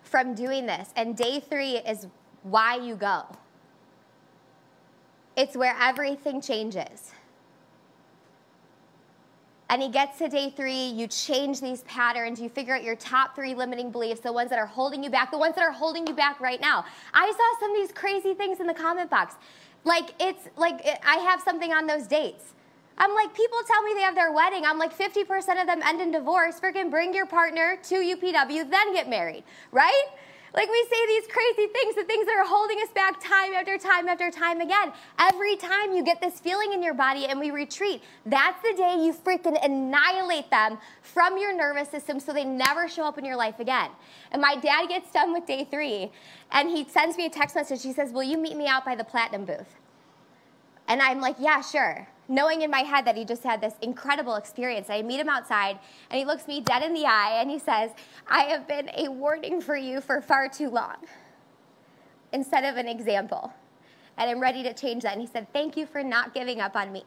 from 0.04 0.36
doing 0.36 0.66
this, 0.66 0.90
and 0.96 1.16
day 1.16 1.40
three 1.40 1.78
is 1.78 2.08
why 2.44 2.76
you 2.76 2.96
go. 2.96 3.24
It's 5.38 5.56
where 5.56 5.76
everything 5.80 6.42
changes 6.42 7.14
and 9.70 9.82
he 9.82 9.90
gets 9.90 10.18
to 10.18 10.28
day 10.28 10.52
three, 10.56 10.88
you 10.88 11.08
change 11.08 11.62
these 11.62 11.84
patterns, 11.84 12.42
you 12.42 12.50
figure 12.50 12.76
out 12.76 12.84
your 12.84 12.96
top 12.96 13.36
three 13.36 13.54
limiting 13.54 13.92
beliefs, 13.92 14.20
the 14.22 14.34
ones 14.34 14.50
that 14.50 14.58
are 14.58 14.66
holding 14.66 15.04
you 15.04 15.10
back, 15.10 15.32
the 15.32 15.38
ones 15.38 15.56
that 15.56 15.64
are 15.64 15.72
holding 15.72 16.08
you 16.08 16.14
back 16.14 16.40
right 16.40 16.60
now. 16.60 16.84
I 17.14 17.32
saw 17.32 17.60
some 17.60 17.72
of 17.72 17.78
these 17.78 17.92
crazy 17.92 18.34
things 18.34 18.60
in 18.60 18.68
the 18.68 18.74
comment 18.74 19.10
box. 19.10 19.36
Like, 19.84 20.14
it's 20.20 20.50
like 20.58 20.86
I 21.06 21.18
have 21.18 21.42
something 21.42 21.72
on 21.72 21.88
those 21.88 22.08
dates. 22.08 22.44
I'm 22.98 23.14
like, 23.16 23.34
people 23.34 23.60
tell 23.66 23.82
me 23.84 23.94
they 23.94 24.02
have 24.02 24.16
their 24.16 24.32
wedding. 24.32 24.66
I'm 24.66 24.78
like, 24.78 24.98
50% 24.98 25.62
of 25.62 25.68
them 25.68 25.82
end 25.86 26.02
in 26.02 26.12
divorce. 26.12 26.60
Freaking 26.60 26.92
bring 26.92 27.14
your 27.14 27.26
partner 27.26 27.78
to 27.84 27.96
UPW, 27.96 28.70
then 28.70 28.94
get 28.94 29.08
married, 29.08 29.44
right? 29.72 30.06
Like 30.54 30.68
we 30.70 30.88
say 30.90 31.06
these 31.08 31.28
crazy 31.28 31.72
things, 31.72 31.96
the 31.96 32.04
things 32.04 32.26
that 32.26 32.36
are 32.36 32.46
holding 32.46 32.80
us 32.82 32.90
back 32.90 33.22
time 33.24 33.54
after 33.54 33.78
time 33.78 34.08
after 34.08 34.32
time 34.32 34.62
again. 34.62 34.92
Every 35.20 35.56
time 35.56 35.94
you 35.94 36.04
get 36.04 36.22
this 36.22 36.40
feeling 36.40 36.74
in 36.74 36.82
your 36.82 36.96
body 36.96 37.26
and 37.28 37.40
we 37.40 37.52
retreat, 37.52 38.02
that's 38.26 38.62
the 38.64 38.76
day 38.76 38.96
you 39.00 39.14
freaking 39.14 39.64
annihilate 39.64 40.50
them 40.50 40.80
from 41.02 41.38
your 41.38 41.56
nervous 41.56 41.90
system 41.90 42.20
so 42.20 42.34
they 42.34 42.46
never 42.46 42.88
show 42.88 43.04
up 43.04 43.18
in 43.20 43.26
your 43.26 43.36
life 43.36 43.60
again. 43.60 43.92
And 44.32 44.42
my 44.42 44.56
dad 44.56 44.90
gets 44.90 45.12
done 45.12 45.34
with 45.34 45.46
day 45.46 45.68
three 45.70 46.12
and 46.52 46.70
he 46.70 46.84
sends 46.86 47.16
me 47.16 47.26
a 47.26 47.30
text 47.30 47.56
message. 47.56 47.84
He 47.84 47.94
says, 47.94 48.12
Will 48.12 48.24
you 48.24 48.38
meet 48.38 48.58
me 48.58 48.68
out 48.68 48.86
by 48.86 48.96
the 48.96 49.04
platinum 49.04 49.46
booth? 49.46 49.76
And 50.88 51.02
I'm 51.02 51.22
like, 51.22 51.36
Yeah, 51.40 51.62
sure 51.62 52.08
knowing 52.30 52.62
in 52.62 52.72
my 52.72 52.82
head 52.82 53.04
that 53.06 53.18
he 53.18 53.26
just 53.26 53.44
had 53.44 53.60
this 53.60 53.74
incredible 53.82 54.36
experience. 54.36 54.90
I 54.90 55.02
meet 55.02 55.20
him 55.20 55.28
outside, 55.28 55.80
and 56.10 56.20
he 56.20 56.24
looks 56.24 56.48
me 56.48 56.62
dead 56.62 56.84
in 56.84 56.94
the 56.94 57.06
eye, 57.06 57.40
and 57.42 57.50
he 57.50 57.60
says, 57.60 57.92
I 58.28 58.44
have 58.44 58.68
been 58.68 58.90
a 58.96 59.10
warning 59.10 59.60
for 59.60 59.76
you 59.76 60.00
for 60.00 60.22
far 60.22 60.48
too 60.48 60.70
long, 60.70 60.96
instead 62.32 62.64
of 62.64 62.78
an 62.78 62.88
example. 62.88 63.52
And 64.18 64.30
I'm 64.30 64.40
ready 64.40 64.64
to 64.64 64.74
change 64.74 65.04
that. 65.04 65.14
And 65.14 65.22
he 65.22 65.28
said, 65.28 65.52
Thank 65.54 65.76
you 65.76 65.86
for 65.86 66.04
not 66.04 66.34
giving 66.34 66.60
up 66.60 66.76
on 66.76 66.92
me. 66.92 67.04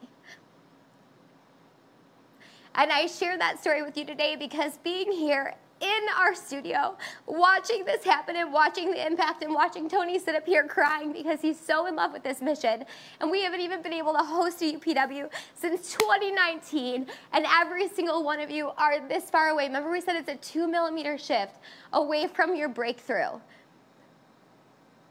And 2.75 2.91
I 2.91 3.07
share 3.07 3.37
that 3.37 3.61
story 3.61 3.83
with 3.83 3.99
you 3.99 4.07
today 4.07 4.35
because 4.35 4.79
being 4.79 5.13
here 5.13 5.55
in 5.83 6.03
our 6.17 6.35
studio 6.35 6.97
watching 7.27 7.85
this 7.85 8.05
happen 8.05 8.37
and 8.37 8.53
watching 8.53 8.91
the 8.91 9.05
impact 9.05 9.43
and 9.43 9.53
watching 9.53 9.89
Tony 9.89 10.19
sit 10.19 10.37
up 10.37 10.47
here 10.47 10.67
crying 10.67 11.13
because 11.13 11.41
he's 11.41 11.59
so 11.59 11.87
in 11.87 11.97
love 11.97 12.13
with 12.13 12.23
this 12.23 12.41
mission. 12.41 12.85
And 13.21 13.31
we 13.31 13.43
haven't 13.43 13.61
even 13.61 13.83
been 13.83 13.93
able 13.93 14.13
to 14.13 14.21
host 14.21 14.63
a 14.63 14.77
UPW 14.77 15.29
since 15.55 15.93
2019. 15.93 17.07
And 17.33 17.47
every 17.51 17.89
single 17.89 18.23
one 18.23 18.39
of 18.41 18.51
you 18.51 18.71
are 18.79 19.07
this 19.09 19.29
far 19.29 19.49
away. 19.49 19.67
Remember, 19.67 19.91
we 19.91 20.01
said 20.01 20.15
it's 20.17 20.29
a 20.29 20.37
two 20.37 20.69
millimeter 20.69 21.19
shift 21.19 21.57
away 21.93 22.29
from 22.29 22.55
your 22.55 22.69
breakthrough. 22.69 23.41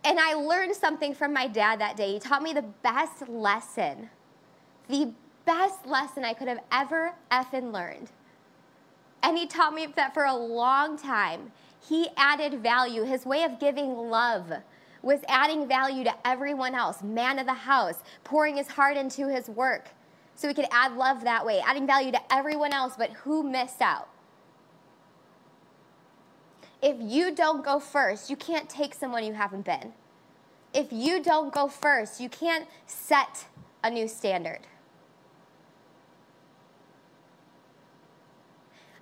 And 0.03 0.19
I 0.19 0.33
learned 0.33 0.75
something 0.75 1.13
from 1.13 1.33
my 1.33 1.47
dad 1.47 1.79
that 1.79 1.95
day. 1.95 2.13
He 2.13 2.19
taught 2.19 2.41
me 2.41 2.53
the 2.53 2.63
best 2.81 3.27
lesson, 3.27 4.09
the 4.87 5.13
best 5.45 5.85
lesson 5.85 6.23
I 6.23 6.33
could 6.33 6.47
have 6.47 6.61
ever 6.71 7.13
effing 7.31 7.71
learned. 7.71 8.09
And 9.23 9.37
he 9.37 9.45
taught 9.45 9.73
me 9.73 9.87
that 9.95 10.13
for 10.13 10.25
a 10.25 10.35
long 10.35 10.97
time. 10.97 11.51
He 11.79 12.09
added 12.17 12.61
value. 12.61 13.03
His 13.03 13.25
way 13.25 13.43
of 13.43 13.59
giving 13.59 13.95
love 13.95 14.51
was 15.01 15.19
adding 15.27 15.67
value 15.67 16.03
to 16.03 16.13
everyone 16.25 16.75
else, 16.75 17.01
man 17.01 17.39
of 17.39 17.45
the 17.45 17.53
house, 17.53 18.03
pouring 18.23 18.57
his 18.57 18.67
heart 18.67 18.97
into 18.97 19.27
his 19.27 19.47
work 19.49 19.89
so 20.35 20.47
he 20.47 20.53
could 20.53 20.67
add 20.71 20.95
love 20.95 21.23
that 21.23 21.45
way, 21.45 21.59
adding 21.59 21.85
value 21.85 22.11
to 22.11 22.33
everyone 22.33 22.73
else, 22.73 22.93
but 22.97 23.11
who 23.11 23.43
missed 23.43 23.81
out? 23.81 24.09
If 26.81 26.97
you 26.99 27.33
don't 27.33 27.63
go 27.63 27.79
first, 27.79 28.29
you 28.29 28.35
can't 28.35 28.67
take 28.67 28.95
someone 28.95 29.23
you 29.23 29.33
haven't 29.33 29.65
been. 29.65 29.93
If 30.73 30.87
you 30.91 31.21
don't 31.21 31.53
go 31.53 31.67
first, 31.67 32.19
you 32.19 32.27
can't 32.27 32.67
set 32.87 33.45
a 33.83 33.91
new 33.91 34.07
standard. 34.07 34.61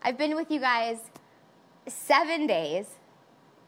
I've 0.02 0.18
been 0.18 0.36
with 0.36 0.50
you 0.50 0.60
guys 0.60 0.98
seven 1.88 2.48
days. 2.48 2.86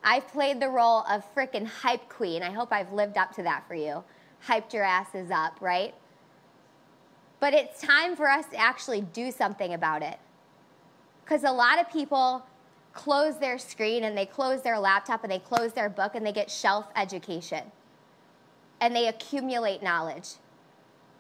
I've 0.03 0.27
played 0.29 0.59
the 0.59 0.69
role 0.69 1.03
of 1.09 1.23
frickin' 1.35 1.67
hype 1.67 2.07
queen. 2.09 2.41
I 2.41 2.51
hope 2.51 2.71
I've 2.71 2.91
lived 2.93 3.17
up 3.17 3.35
to 3.35 3.43
that 3.43 3.67
for 3.67 3.75
you. 3.75 4.03
Hyped 4.47 4.73
your 4.73 4.83
asses 4.83 5.29
up, 5.29 5.57
right? 5.59 5.93
But 7.39 7.53
it's 7.53 7.81
time 7.81 8.15
for 8.15 8.29
us 8.29 8.45
to 8.47 8.57
actually 8.57 9.01
do 9.01 9.31
something 9.31 9.73
about 9.73 10.03
it. 10.03 10.19
Because 11.23 11.43
a 11.43 11.51
lot 11.51 11.79
of 11.79 11.91
people 11.91 12.45
close 12.93 13.37
their 13.37 13.57
screen 13.57 14.03
and 14.05 14.17
they 14.17 14.25
close 14.25 14.61
their 14.61 14.79
laptop 14.79 15.23
and 15.23 15.31
they 15.31 15.39
close 15.39 15.73
their 15.73 15.89
book 15.89 16.15
and 16.15 16.25
they 16.25 16.31
get 16.31 16.49
shelf 16.49 16.87
education 16.95 17.63
and 18.79 18.95
they 18.95 19.07
accumulate 19.07 19.83
knowledge 19.83 20.35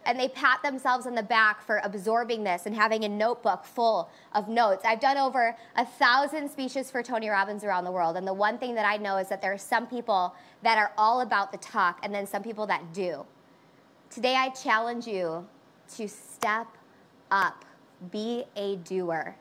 and 0.05 0.19
they 0.19 0.27
pat 0.29 0.61
themselves 0.63 1.05
on 1.05 1.15
the 1.15 1.23
back 1.23 1.61
for 1.61 1.81
absorbing 1.83 2.43
this 2.43 2.65
and 2.65 2.75
having 2.75 3.03
a 3.03 3.09
notebook 3.09 3.65
full 3.65 4.09
of 4.33 4.47
notes. 4.47 4.83
I've 4.85 4.99
done 4.99 5.17
over 5.17 5.55
a 5.75 5.85
thousand 5.85 6.49
speeches 6.49 6.89
for 6.89 7.03
Tony 7.03 7.29
Robbins 7.29 7.63
around 7.63 7.83
the 7.83 7.91
world, 7.91 8.17
and 8.17 8.27
the 8.27 8.33
one 8.33 8.57
thing 8.57 8.75
that 8.75 8.85
I 8.85 8.97
know 8.97 9.17
is 9.17 9.29
that 9.29 9.41
there 9.41 9.53
are 9.53 9.57
some 9.57 9.87
people 9.87 10.35
that 10.63 10.77
are 10.77 10.91
all 10.97 11.21
about 11.21 11.51
the 11.51 11.57
talk, 11.57 11.99
and 12.03 12.13
then 12.13 12.25
some 12.25 12.43
people 12.43 12.65
that 12.67 12.93
do. 12.93 13.25
Today, 14.09 14.35
I 14.35 14.49
challenge 14.49 15.07
you 15.07 15.47
to 15.95 16.07
step 16.07 16.67
up, 17.29 17.65
be 18.11 18.45
a 18.55 18.75
doer. 18.77 19.35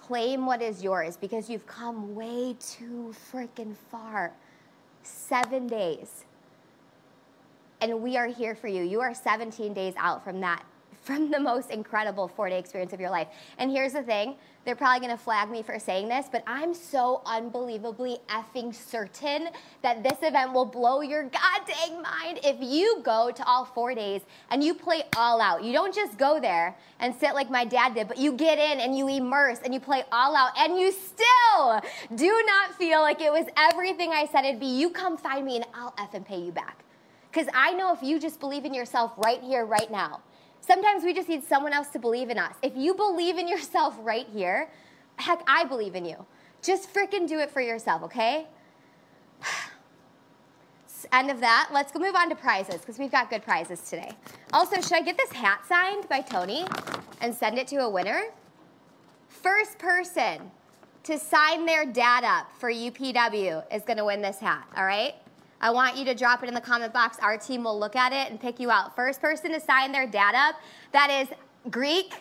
Claim 0.00 0.46
what 0.46 0.62
is 0.62 0.82
yours 0.82 1.16
because 1.16 1.50
you've 1.50 1.66
come 1.66 2.14
way 2.14 2.56
too 2.58 3.14
freaking 3.30 3.74
far. 3.90 4.32
Seven 5.02 5.66
days 5.66 6.24
and 7.80 8.02
we 8.02 8.16
are 8.16 8.26
here 8.26 8.54
for 8.54 8.68
you. 8.68 8.82
You 8.82 9.00
are 9.00 9.14
17 9.14 9.72
days 9.74 9.94
out 9.96 10.24
from 10.24 10.40
that, 10.40 10.64
from 11.02 11.30
the 11.30 11.40
most 11.40 11.70
incredible 11.70 12.28
four 12.28 12.48
day 12.48 12.58
experience 12.58 12.92
of 12.92 13.00
your 13.00 13.10
life. 13.10 13.28
And 13.58 13.70
here's 13.70 13.92
the 13.92 14.02
thing 14.02 14.36
they're 14.64 14.76
probably 14.76 15.00
gonna 15.00 15.16
flag 15.16 15.50
me 15.50 15.62
for 15.62 15.78
saying 15.78 16.08
this, 16.08 16.26
but 16.30 16.42
I'm 16.46 16.74
so 16.74 17.22
unbelievably 17.24 18.18
effing 18.28 18.74
certain 18.74 19.48
that 19.80 20.02
this 20.02 20.18
event 20.20 20.52
will 20.52 20.66
blow 20.66 21.00
your 21.00 21.22
goddamn 21.22 22.02
mind 22.02 22.40
if 22.44 22.56
you 22.60 23.00
go 23.02 23.30
to 23.30 23.46
all 23.46 23.64
four 23.64 23.94
days 23.94 24.20
and 24.50 24.62
you 24.62 24.74
play 24.74 25.04
all 25.16 25.40
out. 25.40 25.64
You 25.64 25.72
don't 25.72 25.94
just 25.94 26.18
go 26.18 26.38
there 26.38 26.76
and 27.00 27.14
sit 27.14 27.32
like 27.32 27.50
my 27.50 27.64
dad 27.64 27.94
did, 27.94 28.08
but 28.08 28.18
you 28.18 28.32
get 28.32 28.58
in 28.58 28.80
and 28.80 28.94
you 28.98 29.08
immerse 29.08 29.60
and 29.64 29.72
you 29.72 29.80
play 29.80 30.04
all 30.12 30.36
out 30.36 30.50
and 30.58 30.78
you 30.78 30.92
still 30.92 31.80
do 32.14 32.44
not 32.46 32.74
feel 32.74 33.00
like 33.00 33.22
it 33.22 33.32
was 33.32 33.46
everything 33.56 34.10
I 34.12 34.26
said 34.26 34.44
it'd 34.44 34.60
be. 34.60 34.66
You 34.66 34.90
come 34.90 35.16
find 35.16 35.46
me 35.46 35.56
and 35.56 35.64
I'll 35.72 35.92
effing 35.92 36.26
pay 36.26 36.40
you 36.42 36.52
back. 36.52 36.84
Because 37.38 37.54
I 37.54 37.72
know 37.72 37.92
if 37.92 38.02
you 38.02 38.18
just 38.18 38.40
believe 38.40 38.64
in 38.64 38.74
yourself 38.74 39.12
right 39.16 39.40
here, 39.40 39.64
right 39.64 39.88
now, 39.92 40.22
sometimes 40.58 41.04
we 41.04 41.14
just 41.14 41.28
need 41.28 41.44
someone 41.44 41.72
else 41.72 41.86
to 41.90 42.00
believe 42.00 42.30
in 42.30 42.38
us. 42.38 42.56
If 42.62 42.72
you 42.76 42.94
believe 42.94 43.38
in 43.38 43.46
yourself 43.46 43.96
right 44.00 44.26
here, 44.32 44.68
heck, 45.18 45.44
I 45.46 45.62
believe 45.62 45.94
in 45.94 46.04
you. 46.04 46.26
Just 46.62 46.92
freaking 46.92 47.28
do 47.28 47.38
it 47.38 47.48
for 47.48 47.60
yourself, 47.60 48.02
okay? 48.02 48.48
End 51.12 51.30
of 51.30 51.38
that. 51.38 51.68
Let's 51.72 51.92
go 51.92 52.00
move 52.00 52.16
on 52.16 52.28
to 52.28 52.34
prizes 52.34 52.80
because 52.80 52.98
we've 52.98 53.12
got 53.12 53.30
good 53.30 53.44
prizes 53.44 53.82
today. 53.82 54.10
Also, 54.52 54.80
should 54.80 54.94
I 54.94 55.02
get 55.02 55.16
this 55.16 55.30
hat 55.30 55.60
signed 55.64 56.08
by 56.08 56.22
Tony 56.22 56.66
and 57.20 57.32
send 57.32 57.56
it 57.56 57.68
to 57.68 57.76
a 57.76 57.88
winner? 57.88 58.24
First 59.28 59.78
person 59.78 60.50
to 61.04 61.16
sign 61.20 61.66
their 61.66 61.86
dad 61.86 62.24
up 62.24 62.50
for 62.58 62.68
UPW 62.68 63.62
is 63.72 63.84
going 63.84 63.98
to 63.98 64.04
win 64.04 64.22
this 64.22 64.40
hat, 64.40 64.66
all 64.76 64.84
right? 64.84 65.14
I 65.60 65.70
want 65.70 65.96
you 65.96 66.04
to 66.04 66.14
drop 66.14 66.42
it 66.42 66.48
in 66.48 66.54
the 66.54 66.60
comment 66.60 66.92
box. 66.92 67.18
Our 67.20 67.36
team 67.36 67.64
will 67.64 67.78
look 67.78 67.96
at 67.96 68.12
it 68.12 68.30
and 68.30 68.40
pick 68.40 68.60
you 68.60 68.70
out. 68.70 68.94
First 68.94 69.20
person 69.20 69.52
to 69.52 69.60
sign 69.60 69.92
their 69.92 70.06
dad 70.06 70.34
up 70.34 70.56
that 70.92 71.10
is 71.10 71.28
Greek, 71.70 72.14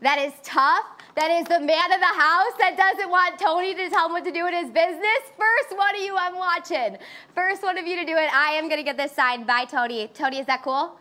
that 0.00 0.18
is 0.18 0.32
tough, 0.42 0.84
that 1.16 1.30
is 1.30 1.46
the 1.48 1.60
man 1.60 1.92
of 1.92 2.00
the 2.00 2.06
house 2.06 2.52
that 2.58 2.76
doesn't 2.76 3.10
want 3.10 3.38
Tony 3.38 3.74
to 3.74 3.90
tell 3.90 4.06
him 4.06 4.12
what 4.12 4.24
to 4.24 4.32
do 4.32 4.46
in 4.46 4.54
his 4.54 4.70
business. 4.70 5.20
First 5.36 5.76
one 5.76 5.94
of 5.94 6.00
you 6.00 6.16
I'm 6.16 6.36
watching. 6.36 6.96
First 7.34 7.62
one 7.62 7.76
of 7.76 7.86
you 7.86 7.96
to 7.96 8.04
do 8.04 8.16
it. 8.16 8.32
I 8.32 8.52
am 8.52 8.68
going 8.68 8.78
to 8.78 8.84
get 8.84 8.96
this 8.96 9.12
signed 9.12 9.46
by 9.46 9.64
Tony. 9.64 10.08
Tony, 10.14 10.38
is 10.38 10.46
that 10.46 10.62
cool? 10.62 10.96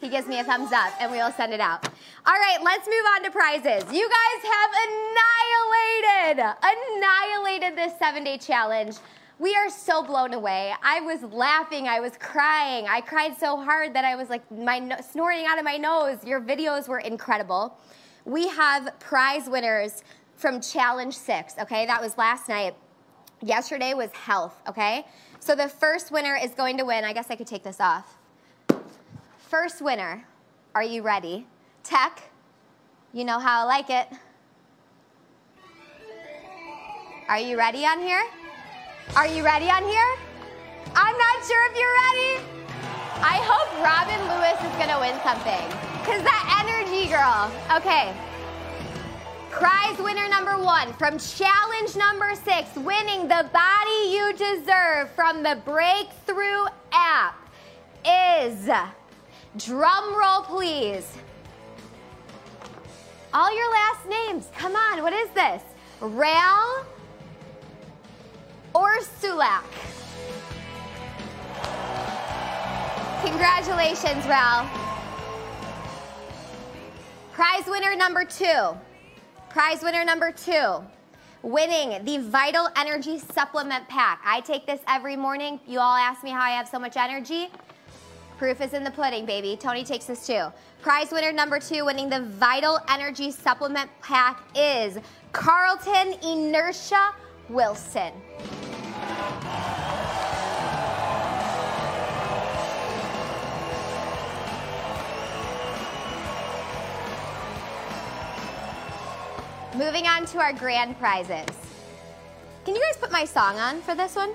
He 0.00 0.08
gives 0.08 0.26
me 0.26 0.40
a 0.40 0.44
thumbs 0.44 0.72
up 0.72 0.94
and 0.98 1.12
we'll 1.12 1.30
send 1.32 1.52
it 1.52 1.60
out. 1.60 1.86
All 2.26 2.34
right, 2.34 2.58
let's 2.64 2.86
move 2.86 3.04
on 3.14 3.22
to 3.24 3.30
prizes. 3.30 3.84
You 3.92 4.08
guys 4.08 4.50
have 4.50 4.70
annihilated, 6.32 6.56
annihilated 6.96 7.76
this 7.76 7.98
seven 7.98 8.24
day 8.24 8.38
challenge. 8.38 8.96
We 9.40 9.54
are 9.54 9.70
so 9.70 10.02
blown 10.02 10.34
away. 10.34 10.74
I 10.82 11.00
was 11.00 11.22
laughing, 11.22 11.88
I 11.88 11.98
was 11.98 12.12
crying. 12.18 12.86
I 12.86 13.00
cried 13.00 13.34
so 13.38 13.56
hard 13.56 13.94
that 13.94 14.04
I 14.04 14.14
was 14.14 14.28
like 14.28 14.42
my 14.50 14.78
no- 14.78 15.00
snorting 15.00 15.46
out 15.46 15.58
of 15.58 15.64
my 15.64 15.78
nose. 15.78 16.22
Your 16.26 16.42
videos 16.42 16.88
were 16.88 16.98
incredible. 16.98 17.74
We 18.26 18.48
have 18.48 19.00
prize 19.00 19.48
winners 19.48 20.04
from 20.36 20.60
Challenge 20.60 21.16
6, 21.16 21.54
okay? 21.58 21.86
That 21.86 22.02
was 22.02 22.18
last 22.18 22.50
night. 22.50 22.74
Yesterday 23.40 23.94
was 23.94 24.10
health, 24.12 24.60
okay? 24.68 25.06
So 25.38 25.54
the 25.56 25.68
first 25.70 26.12
winner 26.12 26.36
is 26.36 26.50
going 26.50 26.76
to 26.76 26.84
win. 26.84 27.02
I 27.04 27.14
guess 27.14 27.30
I 27.30 27.34
could 27.34 27.46
take 27.46 27.62
this 27.62 27.80
off. 27.80 28.18
First 29.38 29.80
winner, 29.80 30.22
are 30.74 30.84
you 30.84 31.00
ready? 31.00 31.46
Tech, 31.82 32.24
you 33.14 33.24
know 33.24 33.38
how 33.38 33.62
I 33.62 33.64
like 33.64 33.88
it. 33.88 34.06
Are 37.26 37.38
you 37.38 37.56
ready 37.56 37.86
on 37.86 38.00
here? 38.00 38.22
Are 39.16 39.26
you 39.26 39.44
ready 39.44 39.68
on 39.68 39.82
here? 39.82 40.16
I'm 40.94 41.18
not 41.18 41.44
sure 41.44 41.70
if 41.70 41.76
you're 41.76 41.96
ready. 42.06 42.44
I 43.20 43.42
hope 43.42 43.68
Robin 43.82 44.20
Lewis 44.30 44.56
is 44.62 44.76
going 44.78 44.88
to 44.88 45.00
win 45.00 45.18
something. 45.24 45.66
Because 45.98 46.22
that 46.22 46.62
energy, 46.62 47.08
girl. 47.10 47.50
Okay. 47.76 48.14
Prize 49.50 49.98
winner 49.98 50.28
number 50.28 50.56
one 50.56 50.92
from 50.92 51.18
challenge 51.18 51.96
number 51.96 52.36
six, 52.36 52.74
winning 52.76 53.26
the 53.26 53.50
body 53.52 54.12
you 54.12 54.32
deserve 54.32 55.10
from 55.10 55.42
the 55.42 55.60
Breakthrough 55.64 56.66
app 56.92 57.36
is, 58.06 58.70
drum 59.58 60.16
roll 60.16 60.42
please, 60.42 61.12
all 63.34 63.54
your 63.54 63.70
last 63.72 64.08
names. 64.08 64.48
Come 64.56 64.76
on, 64.76 65.02
what 65.02 65.12
is 65.12 65.28
this? 65.30 65.62
Rail 66.00 66.86
or 68.74 68.98
Sulak. 68.98 69.64
Congratulations, 73.24 74.26
Ral. 74.26 74.68
Prize 77.32 77.64
winner 77.66 77.96
number 77.96 78.24
two. 78.24 78.76
Prize 79.48 79.82
winner 79.82 80.04
number 80.04 80.32
two. 80.32 80.82
Winning 81.42 82.04
the 82.04 82.18
Vital 82.18 82.68
Energy 82.76 83.18
Supplement 83.18 83.88
Pack. 83.88 84.20
I 84.24 84.40
take 84.40 84.66
this 84.66 84.80
every 84.86 85.16
morning. 85.16 85.58
You 85.66 85.80
all 85.80 85.96
ask 85.96 86.22
me 86.22 86.30
how 86.30 86.42
I 86.42 86.50
have 86.50 86.68
so 86.68 86.78
much 86.78 86.96
energy. 86.96 87.48
Proof 88.36 88.60
is 88.60 88.72
in 88.72 88.84
the 88.84 88.90
pudding, 88.90 89.26
baby. 89.26 89.56
Tony 89.56 89.84
takes 89.84 90.06
this 90.06 90.26
too. 90.26 90.46
Prize 90.82 91.10
winner 91.12 91.32
number 91.32 91.58
two, 91.58 91.84
winning 91.84 92.08
the 92.08 92.20
Vital 92.20 92.78
Energy 92.88 93.30
Supplement 93.30 93.90
Pack, 94.00 94.40
is 94.54 94.98
Carlton 95.32 96.14
Inertia 96.22 97.14
Wilson. 97.50 98.12
Moving 109.80 110.06
on 110.06 110.26
to 110.26 110.38
our 110.40 110.52
grand 110.52 110.98
prizes. 110.98 111.56
Can 112.66 112.74
you 112.74 112.82
guys 112.82 112.98
put 113.00 113.10
my 113.10 113.24
song 113.24 113.56
on 113.58 113.80
for 113.80 113.94
this 113.94 114.14
one? 114.14 114.32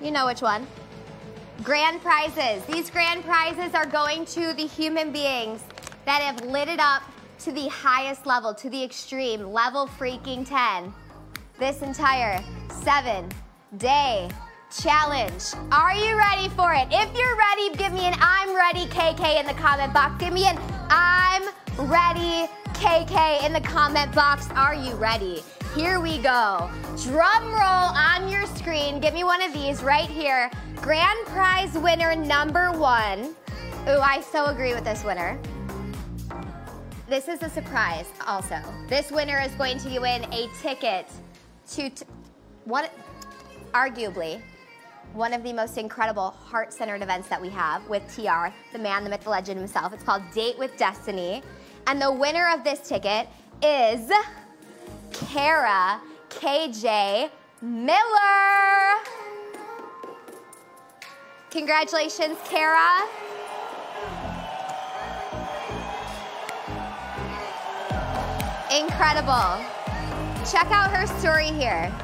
You 0.00 0.12
know 0.12 0.24
which 0.24 0.40
one. 0.40 0.66
Grand 1.62 2.00
prizes. 2.00 2.64
These 2.64 2.88
grand 2.88 3.22
prizes 3.22 3.74
are 3.74 3.84
going 3.84 4.24
to 4.24 4.54
the 4.54 4.66
human 4.66 5.12
beings 5.12 5.60
that 6.06 6.22
have 6.22 6.40
lit 6.46 6.68
it 6.68 6.80
up 6.80 7.02
to 7.40 7.52
the 7.52 7.68
highest 7.68 8.24
level, 8.24 8.54
to 8.54 8.70
the 8.70 8.82
extreme, 8.82 9.52
level 9.52 9.88
freaking 9.88 10.48
10. 10.48 10.94
This 11.58 11.82
entire 11.82 12.42
seven 12.82 13.28
day 13.76 14.30
challenge. 14.74 15.52
Are 15.70 15.94
you 15.94 16.16
ready 16.16 16.48
for 16.48 16.72
it? 16.72 16.88
If 16.90 17.14
you're 17.14 17.36
ready, 17.36 17.76
give 17.76 17.92
me 17.92 18.06
an 18.06 18.14
I'm 18.20 18.56
ready 18.56 18.86
KK 18.86 19.40
in 19.40 19.44
the 19.44 19.52
comment 19.52 19.92
box. 19.92 20.18
Give 20.18 20.32
me 20.32 20.46
an 20.46 20.58
I'm 20.88 21.42
ready 21.76 22.48
KK 22.74 23.44
in 23.46 23.52
the 23.52 23.60
comment 23.60 24.14
box. 24.14 24.48
Are 24.50 24.74
you 24.74 24.94
ready? 24.94 25.42
Here 25.74 26.00
we 26.00 26.18
go. 26.18 26.70
Drum 27.02 27.44
roll 27.46 27.58
on 27.60 28.28
your 28.28 28.46
screen. 28.46 29.00
Give 29.00 29.14
me 29.14 29.24
one 29.24 29.42
of 29.42 29.52
these 29.52 29.82
right 29.82 30.08
here. 30.08 30.50
Grand 30.76 31.26
prize 31.26 31.72
winner 31.74 32.14
number 32.14 32.72
one. 32.72 33.34
Ooh, 33.88 34.00
I 34.00 34.20
so 34.20 34.46
agree 34.46 34.74
with 34.74 34.84
this 34.84 35.04
winner. 35.04 35.38
This 37.08 37.28
is 37.28 37.42
a 37.42 37.48
surprise 37.48 38.06
also. 38.26 38.58
This 38.88 39.10
winner 39.10 39.40
is 39.40 39.52
going 39.52 39.78
to 39.78 39.98
win 39.98 40.24
a 40.32 40.48
ticket 40.60 41.08
to 41.72 41.90
one, 42.64 42.86
arguably, 43.72 44.40
one 45.12 45.32
of 45.32 45.42
the 45.42 45.52
most 45.52 45.78
incredible 45.78 46.30
heart 46.30 46.72
centered 46.72 47.02
events 47.02 47.28
that 47.28 47.40
we 47.40 47.48
have 47.50 47.86
with 47.88 48.02
TR, 48.14 48.48
the 48.72 48.78
man, 48.78 49.04
the 49.04 49.10
myth, 49.10 49.22
the 49.22 49.30
legend 49.30 49.58
himself. 49.58 49.92
It's 49.92 50.02
called 50.02 50.22
Date 50.34 50.58
with 50.58 50.76
Destiny. 50.76 51.42
And 51.86 52.00
the 52.00 52.10
winner 52.10 52.50
of 52.52 52.64
this 52.64 52.80
ticket 52.88 53.28
is 53.62 54.10
Kara 55.12 56.00
KJ 56.30 57.30
Miller. 57.60 58.00
Congratulations, 61.50 62.36
Kara. 62.44 63.06
Incredible. 68.74 69.64
Check 70.50 70.66
out 70.70 70.90
her 70.90 71.06
story 71.18 71.46
here. 71.46 71.94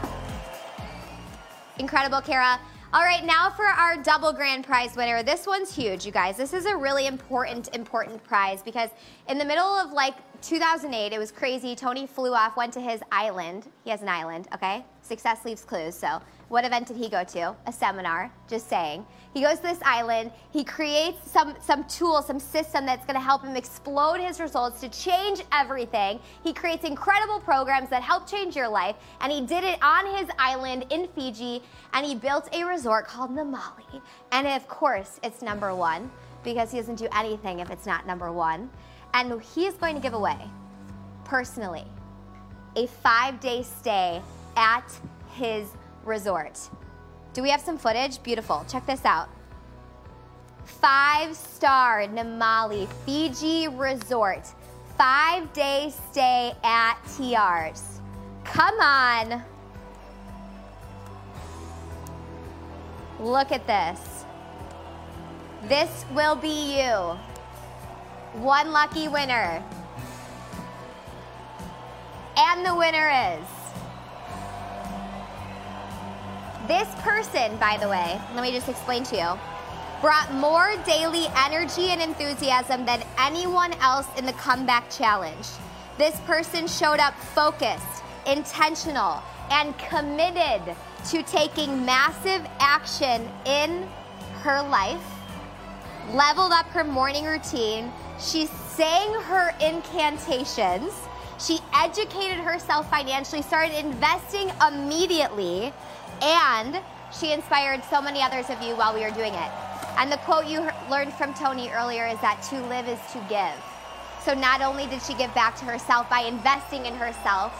Incredible, 1.79 2.21
Kara. 2.21 2.61
All 2.93 3.05
right, 3.05 3.25
now 3.25 3.51
for 3.51 3.67
our 3.67 3.97
double 4.03 4.33
grand 4.33 4.65
prize 4.65 4.97
winner. 4.97 5.23
This 5.23 5.47
one's 5.47 5.73
huge, 5.73 6.05
you 6.05 6.11
guys. 6.11 6.37
This 6.37 6.53
is 6.53 6.67
a 6.67 6.77
really 6.77 7.07
important, 7.07 7.73
important 7.73 8.25
prize 8.25 8.65
because 8.65 8.91
in 9.29 9.39
the 9.39 9.45
middle 9.45 9.65
of 9.65 9.93
like 9.93 10.15
2008, 10.43 11.13
it 11.13 11.19
was 11.21 11.31
crazy. 11.31 11.77
Tony 11.77 12.05
flew 12.05 12.35
off, 12.35 12.57
went 12.57 12.73
to 12.73 12.81
his 12.81 13.01
island. 13.13 13.69
He 13.85 13.91
has 13.91 14.03
an 14.03 14.09
island, 14.09 14.49
okay? 14.53 14.85
Success 15.03 15.45
leaves 15.45 15.63
clues. 15.63 15.95
So, 15.95 16.21
what 16.51 16.65
event 16.65 16.89
did 16.89 16.97
he 16.97 17.09
go 17.09 17.23
to? 17.23 17.55
A 17.69 17.73
seminar, 17.73 18.29
just 18.49 18.69
saying. 18.69 19.07
He 19.33 19.41
goes 19.41 19.59
to 19.59 19.63
this 19.63 19.79
island. 19.83 20.33
He 20.53 20.65
creates 20.65 21.31
some, 21.31 21.55
some 21.61 21.85
tool, 21.85 22.23
some 22.23 22.41
system 22.41 22.85
that's 22.85 23.07
going 23.07 23.15
to 23.15 23.25
help 23.25 23.45
him 23.45 23.55
explode 23.55 24.19
his 24.19 24.41
results 24.41 24.81
to 24.81 24.89
change 24.89 25.43
everything. 25.53 26.19
He 26.43 26.53
creates 26.53 26.85
incredible 26.85 27.39
programs 27.39 27.89
that 27.91 28.03
help 28.03 28.29
change 28.29 28.57
your 28.57 28.69
life. 28.69 28.97
And 29.21 29.31
he 29.31 29.43
did 29.43 29.63
it 29.63 29.79
on 29.81 30.13
his 30.17 30.29
island 30.41 30.87
in 30.91 31.07
Fiji. 31.15 31.63
And 31.93 32.05
he 32.05 32.17
built 32.17 32.53
a 32.53 32.65
resort 32.65 33.07
called 33.07 33.31
Namale. 33.31 34.03
And 34.33 34.49
of 34.49 34.67
course, 34.67 35.21
it's 35.23 35.43
number 35.43 35.73
one 35.73 36.11
because 36.43 36.73
he 36.73 36.79
doesn't 36.79 36.97
do 36.97 37.07
anything 37.15 37.61
if 37.61 37.71
it's 37.71 37.87
not 37.87 38.09
number 38.09 38.33
one. 38.33 38.69
And 39.15 39.41
he 39.41 39.67
is 39.67 39.75
going 39.75 39.95
to 39.95 40.01
give 40.01 40.15
away, 40.15 40.39
personally, 41.25 41.85
a 42.75 42.89
five 42.89 43.39
day 43.39 43.63
stay 43.63 44.21
at 44.57 44.93
his 45.35 45.69
resort. 46.05 46.59
Do 47.33 47.43
we 47.43 47.51
have 47.51 47.61
some 47.61 47.79
footage? 47.79 48.23
Beautiful. 48.23 48.65
Check 48.69 48.87
this 48.87 49.05
out. 49.05 49.29
Five 50.65 51.37
star 51.37 52.07
Namale 52.07 52.89
Fiji 53.05 53.69
Resort. 53.69 54.47
Five 54.97 55.53
day 55.53 55.93
stay 56.11 56.53
at 56.63 56.97
TR's. 57.17 58.01
Come 58.45 58.79
on. 58.81 59.43
Look 63.19 63.53
at 63.53 63.67
this. 63.67 64.25
This 65.69 66.05
will 66.15 66.37
be 66.37 66.81
you. 66.81 67.19
One 68.41 68.73
lucky 68.73 69.09
winner. 69.09 69.63
And 72.37 72.65
the 72.65 72.75
winner 72.75 73.39
is. 73.39 73.60
This 76.71 76.89
person, 77.01 77.57
by 77.57 77.79
the 77.81 77.89
way, 77.89 78.21
let 78.33 78.45
me 78.45 78.53
just 78.53 78.69
explain 78.69 79.03
to 79.07 79.17
you, 79.17 79.41
brought 80.01 80.33
more 80.35 80.77
daily 80.87 81.27
energy 81.37 81.87
and 81.89 82.01
enthusiasm 82.01 82.87
than 82.87 83.03
anyone 83.19 83.73
else 83.81 84.07
in 84.17 84.25
the 84.25 84.35
comeback 84.35 84.89
challenge. 84.89 85.49
This 85.99 86.21
person 86.21 86.69
showed 86.69 87.01
up 87.01 87.19
focused, 87.35 88.05
intentional, 88.25 89.21
and 89.51 89.77
committed 89.79 90.63
to 91.09 91.25
taking 91.25 91.85
massive 91.85 92.47
action 92.61 93.29
in 93.47 93.89
her 94.43 94.63
life, 94.63 95.03
leveled 96.13 96.53
up 96.53 96.67
her 96.67 96.85
morning 96.85 97.25
routine, 97.25 97.93
she 98.21 98.47
sang 98.47 99.13
her 99.23 99.53
incantations, 99.61 100.93
she 101.41 101.59
educated 101.75 102.39
herself 102.39 102.89
financially, 102.89 103.43
started 103.43 103.77
investing 103.77 104.53
immediately, 104.69 105.73
and 106.23 106.81
she 107.13 107.33
inspired 107.33 107.83
so 107.85 108.01
many 108.01 108.23
others 108.23 108.51
of 108.51 108.61
you 108.63 108.77
while 108.77 108.95
we 108.95 109.01
were 109.01 109.11
doing 109.11 109.35
it. 109.35 109.51
And 109.99 110.11
the 110.11 110.19
quote 110.19 110.47
you 110.47 110.69
learned 110.91 111.13
from 111.15 111.35
Tony 111.35 111.71
earlier 111.71 112.07
is 112.07 112.21
that 112.21 112.43
to 112.51 112.61
live 112.67 112.89
is 112.89 113.01
to 113.13 113.19
give. 113.29 113.63
So 114.25 114.35
not 114.35 114.61
only 114.61 114.87
did 114.87 115.03
she 115.03 115.15
give 115.15 115.35
back 115.35 115.57
to 115.57 115.65
herself 115.65 116.09
by 116.09 116.21
investing 116.21 116.87
in 116.87 116.95
herself, 116.95 117.53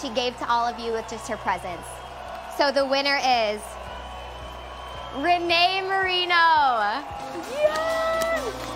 she 0.00 0.10
gave 0.10 0.36
to 0.38 0.48
all 0.48 0.66
of 0.66 0.78
you 0.78 0.92
with 0.92 1.08
just 1.08 1.28
her 1.28 1.36
presence. 1.36 1.86
So 2.56 2.70
the 2.70 2.84
winner 2.84 3.18
is 3.22 3.60
Renee 5.16 5.82
Marino. 5.82 7.04
Yes! 7.50 8.73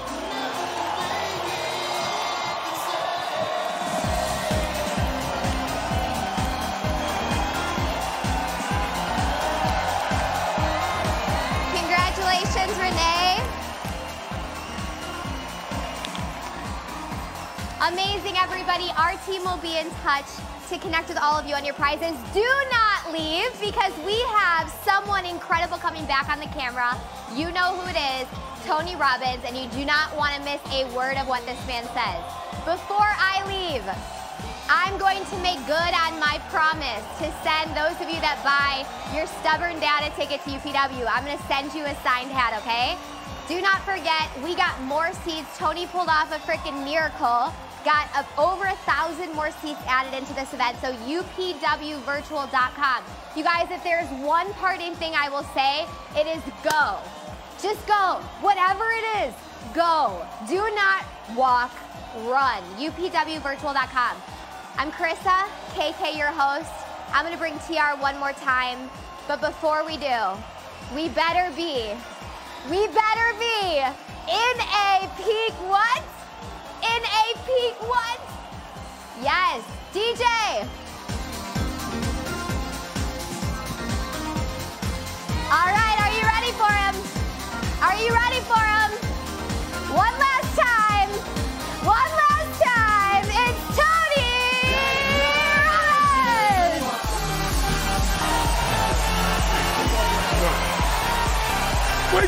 Renee. 12.38 13.42
Amazing, 17.82 18.36
everybody. 18.36 18.90
Our 18.96 19.16
team 19.26 19.42
will 19.42 19.56
be 19.56 19.76
in 19.76 19.90
touch 20.02 20.26
to 20.68 20.78
connect 20.78 21.08
with 21.08 21.18
all 21.18 21.36
of 21.36 21.46
you 21.46 21.56
on 21.56 21.64
your 21.64 21.74
prizes. 21.74 22.16
Do 22.32 22.46
not 22.70 23.12
leave 23.12 23.50
because 23.60 23.92
we 24.06 24.20
have 24.38 24.70
someone 24.84 25.26
incredible 25.26 25.78
coming 25.78 26.06
back 26.06 26.28
on 26.28 26.38
the 26.38 26.46
camera. 26.46 26.96
You 27.34 27.50
know 27.50 27.74
who 27.74 27.88
it 27.90 27.98
is, 28.20 28.28
Tony 28.64 28.94
Robbins, 28.94 29.42
and 29.44 29.56
you 29.56 29.68
do 29.70 29.84
not 29.84 30.16
want 30.16 30.34
to 30.36 30.42
miss 30.44 30.60
a 30.72 30.84
word 30.94 31.16
of 31.16 31.26
what 31.26 31.44
this 31.44 31.58
man 31.66 31.84
says. 31.90 32.22
Before 32.64 32.98
I 33.00 33.42
leave, 33.48 34.17
I'm 34.68 34.98
going 34.98 35.24
to 35.24 35.38
make 35.40 35.56
good 35.64 35.92
on 35.96 36.20
my 36.20 36.36
promise 36.52 37.00
to 37.24 37.32
send 37.40 37.72
those 37.72 37.96
of 38.04 38.12
you 38.12 38.20
that 38.20 38.36
buy 38.44 38.84
your 39.16 39.24
stubborn 39.40 39.80
data 39.80 40.12
ticket 40.12 40.44
to 40.44 40.60
UPW. 40.60 41.08
I'm 41.08 41.24
going 41.24 41.38
to 41.38 41.46
send 41.48 41.72
you 41.72 41.88
a 41.88 41.96
signed 42.04 42.28
hat, 42.28 42.52
okay? 42.60 43.00
Do 43.48 43.62
not 43.62 43.80
forget, 43.88 44.28
we 44.44 44.54
got 44.54 44.78
more 44.82 45.14
seats. 45.24 45.48
Tony 45.56 45.86
pulled 45.86 46.10
off 46.12 46.30
a 46.36 46.38
freaking 46.44 46.84
miracle. 46.84 47.48
Got 47.82 48.12
a, 48.12 48.28
over 48.36 48.66
a 48.66 48.76
thousand 48.84 49.32
more 49.32 49.52
seats 49.64 49.80
added 49.88 50.12
into 50.12 50.34
this 50.34 50.52
event. 50.52 50.76
So 50.84 50.92
upwvirtual.com. 50.92 53.04
You 53.36 53.44
guys, 53.44 53.68
if 53.70 53.82
there's 53.82 54.10
one 54.20 54.52
parting 54.60 54.94
thing 54.96 55.14
I 55.16 55.30
will 55.30 55.48
say, 55.56 55.86
it 56.12 56.26
is 56.28 56.42
go. 56.62 56.98
Just 57.62 57.86
go. 57.86 58.20
Whatever 58.44 58.84
it 58.84 59.24
is, 59.24 59.32
go. 59.72 60.26
Do 60.46 60.60
not 60.76 61.06
walk, 61.34 61.72
run. 62.28 62.62
upwvirtual.com. 62.76 64.37
I'm 64.78 64.92
Carissa, 64.92 65.48
KK, 65.74 66.16
your 66.16 66.30
host. 66.30 66.70
I'm 67.12 67.24
gonna 67.24 67.36
bring 67.36 67.58
TR 67.66 67.98
one 67.98 68.16
more 68.16 68.32
time, 68.32 68.78
but 69.26 69.40
before 69.40 69.84
we 69.84 69.96
do, 69.96 70.22
we 70.94 71.08
better 71.08 71.50
be, 71.56 71.90
we 72.70 72.86
better 72.86 73.28
be 73.42 73.82
in 74.30 74.54
a 74.62 75.10
peak 75.18 75.54
what? 75.66 76.02
In 76.78 77.02
a 77.02 77.26
peak 77.42 77.74
what? 77.90 78.20
Yes, 79.20 79.66
DJ. 79.92 80.22
All 85.50 85.70
right, 85.74 85.96
are 86.06 86.12
you 86.14 86.22
ready 86.22 86.52
for 86.54 86.70
him? 86.70 86.94
Are 87.82 87.96
you 87.98 88.14
ready 88.14 88.40
for 88.46 88.62
him? 88.62 88.90
One 89.90 90.14
last 90.22 90.56
time. 90.56 91.10
One 91.84 92.10
last 92.14 92.27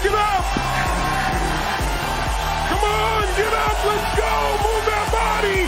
It 0.03 0.15
up! 0.15 0.45
Come 2.71 2.85
on, 2.85 3.23
get 3.37 3.53
up, 3.53 3.85
let's 3.85 4.17
go! 4.17 4.33
Move 4.65 4.85
that 4.89 5.07
body! 5.13 5.61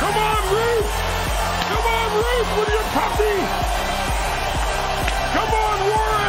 Come 0.00 0.16
on, 0.20 0.42
Ruth! 0.52 0.92
Come 1.72 1.86
on, 1.96 2.08
Ruth, 2.20 2.50
with 2.58 2.68
your 2.68 2.86
puppy! 2.92 3.38
Come 5.32 5.52
on, 5.64 5.78
Warren! 5.88 6.25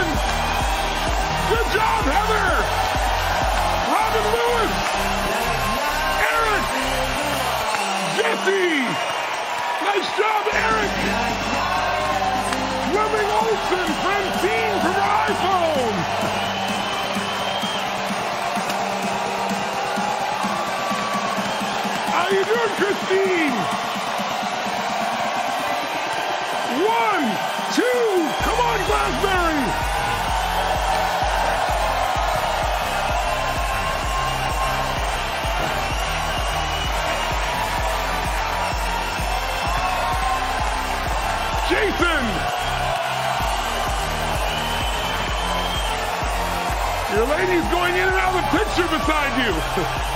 Picture 48.77 48.97
beside 48.97 49.33
you. 49.43 49.53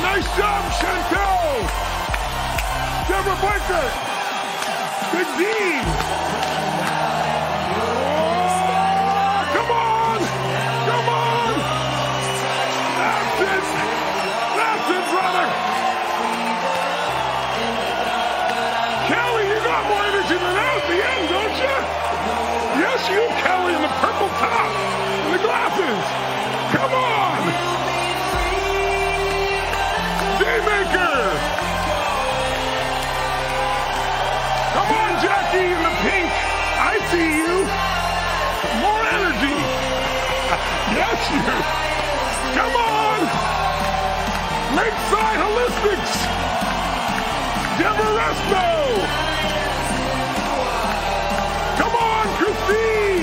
Nice 0.00 0.24
job, 0.34 0.64
Chantel. 0.80 1.68
Deborah 3.06 3.36
Blaker. 3.36 3.86
Big 5.12 5.28
Dean. 5.36 5.84
Oh, 7.76 8.36
come 9.52 9.70
on. 9.70 10.18
Come 10.88 11.08
on. 11.08 11.52
Brother. 15.10 15.46
Kelly, 19.06 19.44
you 19.48 19.58
got 19.60 19.82
more 19.90 20.04
energy 20.06 20.36
than 20.40 20.56
at 20.56 20.82
the 20.88 20.98
end, 21.12 21.24
don't 21.28 21.56
you? 21.60 21.76
Yes, 22.80 23.00
you, 23.10 23.22
Kelly, 23.42 23.74
in 23.74 23.82
the 23.82 23.88
purple 24.00 24.28
top 24.38 24.70
glasses. 25.50 26.02
Come 26.76 26.94
on. 26.94 27.38
Daymaker. 30.38 31.22
Come 34.74 34.90
on, 35.00 35.12
Jackie, 35.24 35.68
in 35.74 35.80
the 35.86 35.94
pink. 36.06 36.30
I 36.90 36.94
see 37.10 37.30
you. 37.42 37.54
More 38.84 39.04
energy. 39.18 39.56
yes, 40.98 41.18
you. 41.34 41.42
Come 42.58 42.74
on. 42.94 43.18
Lakeside 44.78 45.38
Holistics. 45.42 46.14
Deborah. 47.78 48.34
Come 51.80 51.94
on, 51.96 52.26
Christine. 52.38 53.19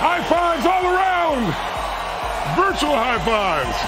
High 0.00 0.22
fives 0.28 0.66
all 0.66 0.84
around! 0.84 1.44
Virtual 2.56 2.96
high 2.96 3.18
fives! 3.24 3.78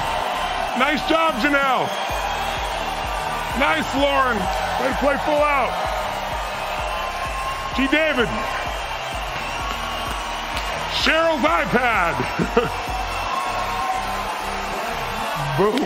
Nice 0.78 1.02
job, 1.08 1.34
Janelle! 1.34 1.88
Nice, 3.58 3.94
Lauren. 3.94 4.65
Way 4.80 4.88
to 4.88 4.94
play 4.96 5.16
full 5.24 5.34
out. 5.34 5.72
G. 7.76 7.86
David. 7.88 8.28
Cheryl's 11.00 11.42
iPad. 11.42 12.14
Boom. 15.56 15.80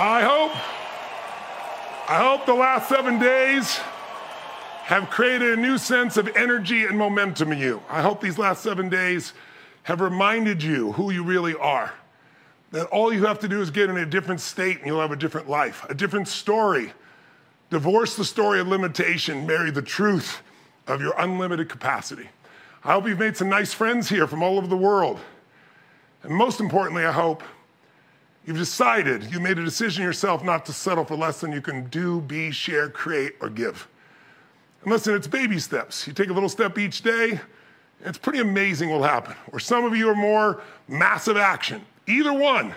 I 0.00 0.22
hope, 0.22 0.50
I 2.10 2.18
hope 2.18 2.46
the 2.46 2.54
last 2.54 2.88
seven 2.88 3.20
days 3.20 3.76
have 4.84 5.08
created 5.10 5.56
a 5.56 5.60
new 5.60 5.78
sense 5.78 6.16
of 6.16 6.28
energy 6.36 6.84
and 6.84 6.98
momentum 6.98 7.52
in 7.52 7.58
you. 7.58 7.80
I 7.88 8.02
hope 8.02 8.20
these 8.20 8.38
last 8.38 8.64
seven 8.64 8.88
days 8.88 9.32
have 9.84 10.00
reminded 10.00 10.62
you 10.62 10.92
who 10.92 11.12
you 11.12 11.22
really 11.22 11.54
are 11.54 11.92
that 12.74 12.86
all 12.88 13.14
you 13.14 13.24
have 13.24 13.38
to 13.38 13.46
do 13.46 13.60
is 13.60 13.70
get 13.70 13.88
in 13.88 13.96
a 13.98 14.04
different 14.04 14.40
state 14.40 14.78
and 14.78 14.86
you'll 14.86 15.00
have 15.00 15.12
a 15.12 15.16
different 15.16 15.48
life, 15.48 15.86
a 15.88 15.94
different 15.94 16.26
story. 16.26 16.92
Divorce 17.70 18.16
the 18.16 18.24
story 18.24 18.58
of 18.58 18.66
limitation, 18.66 19.46
marry 19.46 19.70
the 19.70 19.80
truth 19.80 20.42
of 20.88 21.00
your 21.00 21.14
unlimited 21.18 21.68
capacity. 21.68 22.28
I 22.82 22.94
hope 22.94 23.06
you've 23.06 23.20
made 23.20 23.36
some 23.36 23.48
nice 23.48 23.72
friends 23.72 24.08
here 24.08 24.26
from 24.26 24.42
all 24.42 24.56
over 24.58 24.66
the 24.66 24.76
world. 24.76 25.20
And 26.24 26.34
most 26.34 26.58
importantly, 26.58 27.04
I 27.04 27.12
hope 27.12 27.44
you've 28.44 28.58
decided, 28.58 29.32
you 29.32 29.38
made 29.38 29.56
a 29.56 29.64
decision 29.64 30.02
yourself 30.02 30.42
not 30.42 30.66
to 30.66 30.72
settle 30.72 31.04
for 31.04 31.14
less 31.14 31.40
than 31.40 31.52
you 31.52 31.60
can 31.60 31.84
do, 31.90 32.22
be, 32.22 32.50
share, 32.50 32.88
create, 32.88 33.34
or 33.40 33.50
give. 33.50 33.86
And 34.82 34.90
listen, 34.90 35.14
it's 35.14 35.28
baby 35.28 35.60
steps. 35.60 36.08
You 36.08 36.12
take 36.12 36.28
a 36.28 36.32
little 36.32 36.48
step 36.48 36.76
each 36.76 37.02
day, 37.02 37.30
and 37.30 37.40
it's 38.00 38.18
pretty 38.18 38.40
amazing 38.40 38.90
what'll 38.90 39.06
happen. 39.06 39.36
Or 39.52 39.60
some 39.60 39.84
of 39.84 39.96
you 39.96 40.08
are 40.08 40.16
more 40.16 40.60
massive 40.88 41.36
action. 41.36 41.86
Either 42.06 42.32
one, 42.32 42.74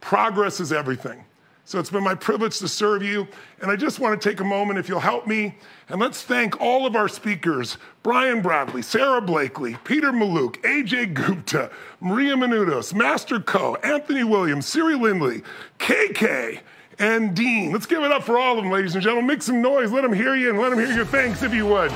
progress 0.00 0.60
is 0.60 0.72
everything. 0.72 1.24
So 1.66 1.80
it's 1.80 1.90
been 1.90 2.04
my 2.04 2.14
privilege 2.14 2.60
to 2.60 2.68
serve 2.68 3.02
you. 3.02 3.26
And 3.60 3.72
I 3.72 3.76
just 3.76 3.98
want 3.98 4.20
to 4.20 4.28
take 4.28 4.38
a 4.38 4.44
moment, 4.44 4.78
if 4.78 4.88
you'll 4.88 5.00
help 5.00 5.26
me, 5.26 5.58
and 5.88 6.00
let's 6.00 6.22
thank 6.22 6.60
all 6.60 6.86
of 6.86 6.94
our 6.94 7.08
speakers 7.08 7.76
Brian 8.04 8.40
Bradley, 8.40 8.82
Sara 8.82 9.20
Blakely, 9.20 9.76
Peter 9.82 10.12
Mallouk, 10.12 10.62
AJ 10.62 11.14
Gupta, 11.14 11.70
Maria 12.00 12.36
Menounos, 12.36 12.94
Master 12.94 13.40
Co., 13.40 13.74
Anthony 13.76 14.22
Williams, 14.22 14.66
Siri 14.66 14.94
Lindley, 14.94 15.42
KK, 15.80 16.60
and 17.00 17.34
Dean. 17.34 17.72
Let's 17.72 17.86
give 17.86 18.04
it 18.04 18.12
up 18.12 18.22
for 18.22 18.38
all 18.38 18.56
of 18.56 18.62
them, 18.62 18.72
ladies 18.72 18.94
and 18.94 19.02
gentlemen. 19.02 19.26
Make 19.26 19.42
some 19.42 19.60
noise. 19.60 19.90
Let 19.90 20.02
them 20.02 20.12
hear 20.12 20.36
you 20.36 20.50
and 20.50 20.60
let 20.60 20.70
them 20.70 20.78
hear 20.78 20.92
your 20.92 21.04
thanks 21.04 21.42
if 21.42 21.52
you 21.52 21.66
would. 21.66 21.90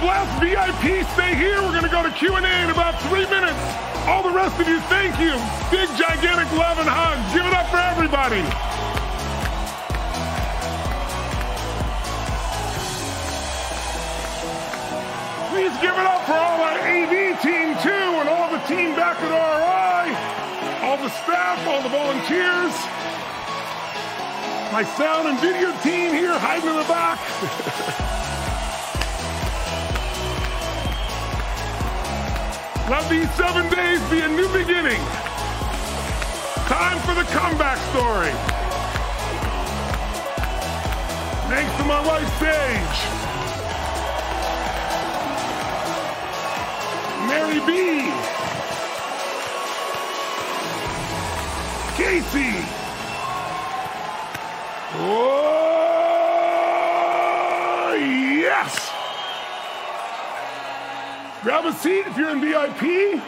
Bless. 0.00 0.40
VIP, 0.40 1.04
stay 1.12 1.34
here. 1.34 1.60
We're 1.60 1.76
going 1.76 1.84
to 1.84 1.90
go 1.90 2.02
to 2.02 2.10
Q&A 2.10 2.40
in 2.40 2.70
about 2.70 2.96
three 3.02 3.28
minutes. 3.28 3.60
All 4.08 4.22
the 4.22 4.32
rest 4.32 4.58
of 4.58 4.66
you, 4.66 4.80
thank 4.88 5.20
you. 5.20 5.36
Big, 5.70 5.88
gigantic 6.00 6.50
love 6.56 6.78
and 6.78 6.88
hugs. 6.88 7.20
Give 7.36 7.44
it 7.44 7.52
up 7.52 7.68
for 7.68 7.76
everybody. 7.76 8.40
Please 15.52 15.76
give 15.84 15.92
it 15.92 16.06
up 16.08 16.24
for 16.24 16.32
all 16.32 16.64
our 16.64 16.80
AV 16.80 17.36
team, 17.44 17.76
too, 17.84 18.06
and 18.24 18.28
all 18.30 18.50
the 18.50 18.64
team 18.64 18.96
back 18.96 19.20
at 19.20 19.28
RI, 19.28 20.16
all 20.80 20.96
the 20.96 21.10
staff, 21.10 21.60
all 21.68 21.82
the 21.82 21.90
volunteers. 21.90 22.72
My 24.72 24.82
sound 24.96 25.28
and 25.28 25.38
video 25.40 25.76
team 25.82 26.14
here 26.14 26.38
hiding 26.38 26.70
in 26.70 26.76
the 26.76 26.88
back. 26.88 28.20
Let 32.90 33.08
these 33.08 33.30
seven 33.36 33.70
days 33.70 34.00
be 34.10 34.20
a 34.20 34.26
new 34.26 34.48
beginning. 34.48 35.00
Time 36.66 36.98
for 37.06 37.14
the 37.14 37.22
comeback 37.30 37.78
story. 37.92 38.32
Thanks 41.48 41.76
to 41.76 41.84
my 41.84 42.00
wife, 42.04 42.28
Sage. 42.40 43.00
Mary 47.28 47.60
B. 47.64 48.10
Casey. 51.96 52.66
Oh, 54.98 55.94
yes! 57.94 58.90
Grab 61.42 61.64
a 61.64 61.72
seat 61.72 62.06
if 62.06 62.18
you're 62.18 62.28
in 62.28 62.40
VIP. 62.42 63.22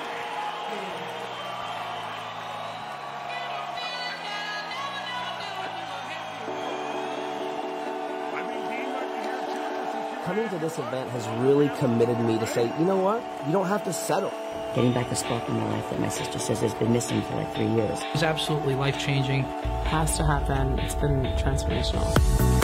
Coming 10.26 10.48
to 10.50 10.58
this 10.58 10.78
event 10.78 11.08
has 11.10 11.26
really 11.42 11.70
committed 11.78 12.20
me 12.20 12.38
to 12.38 12.46
say, 12.46 12.70
you 12.78 12.84
know 12.84 12.98
what? 12.98 13.22
You 13.46 13.52
don't 13.52 13.66
have 13.66 13.82
to 13.84 13.94
settle. 13.94 14.30
Getting 14.74 14.92
back 14.92 15.08
the 15.08 15.16
spark 15.16 15.48
in 15.48 15.56
my 15.56 15.70
life 15.70 15.88
that 15.88 15.98
my 15.98 16.10
sister 16.10 16.38
says 16.38 16.60
has 16.60 16.74
been 16.74 16.92
missing 16.92 17.22
for 17.22 17.36
like 17.36 17.54
three 17.54 17.66
years. 17.66 17.98
It's 18.12 18.22
absolutely 18.22 18.74
life 18.74 18.98
changing. 18.98 19.44
Has 19.84 20.18
to 20.18 20.26
happen. 20.26 20.78
It's 20.80 20.94
been 20.94 21.22
transformational. 21.38 22.61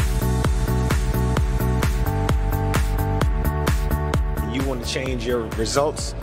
Change 4.89 5.27
your 5.27 5.47
results, 5.51 6.15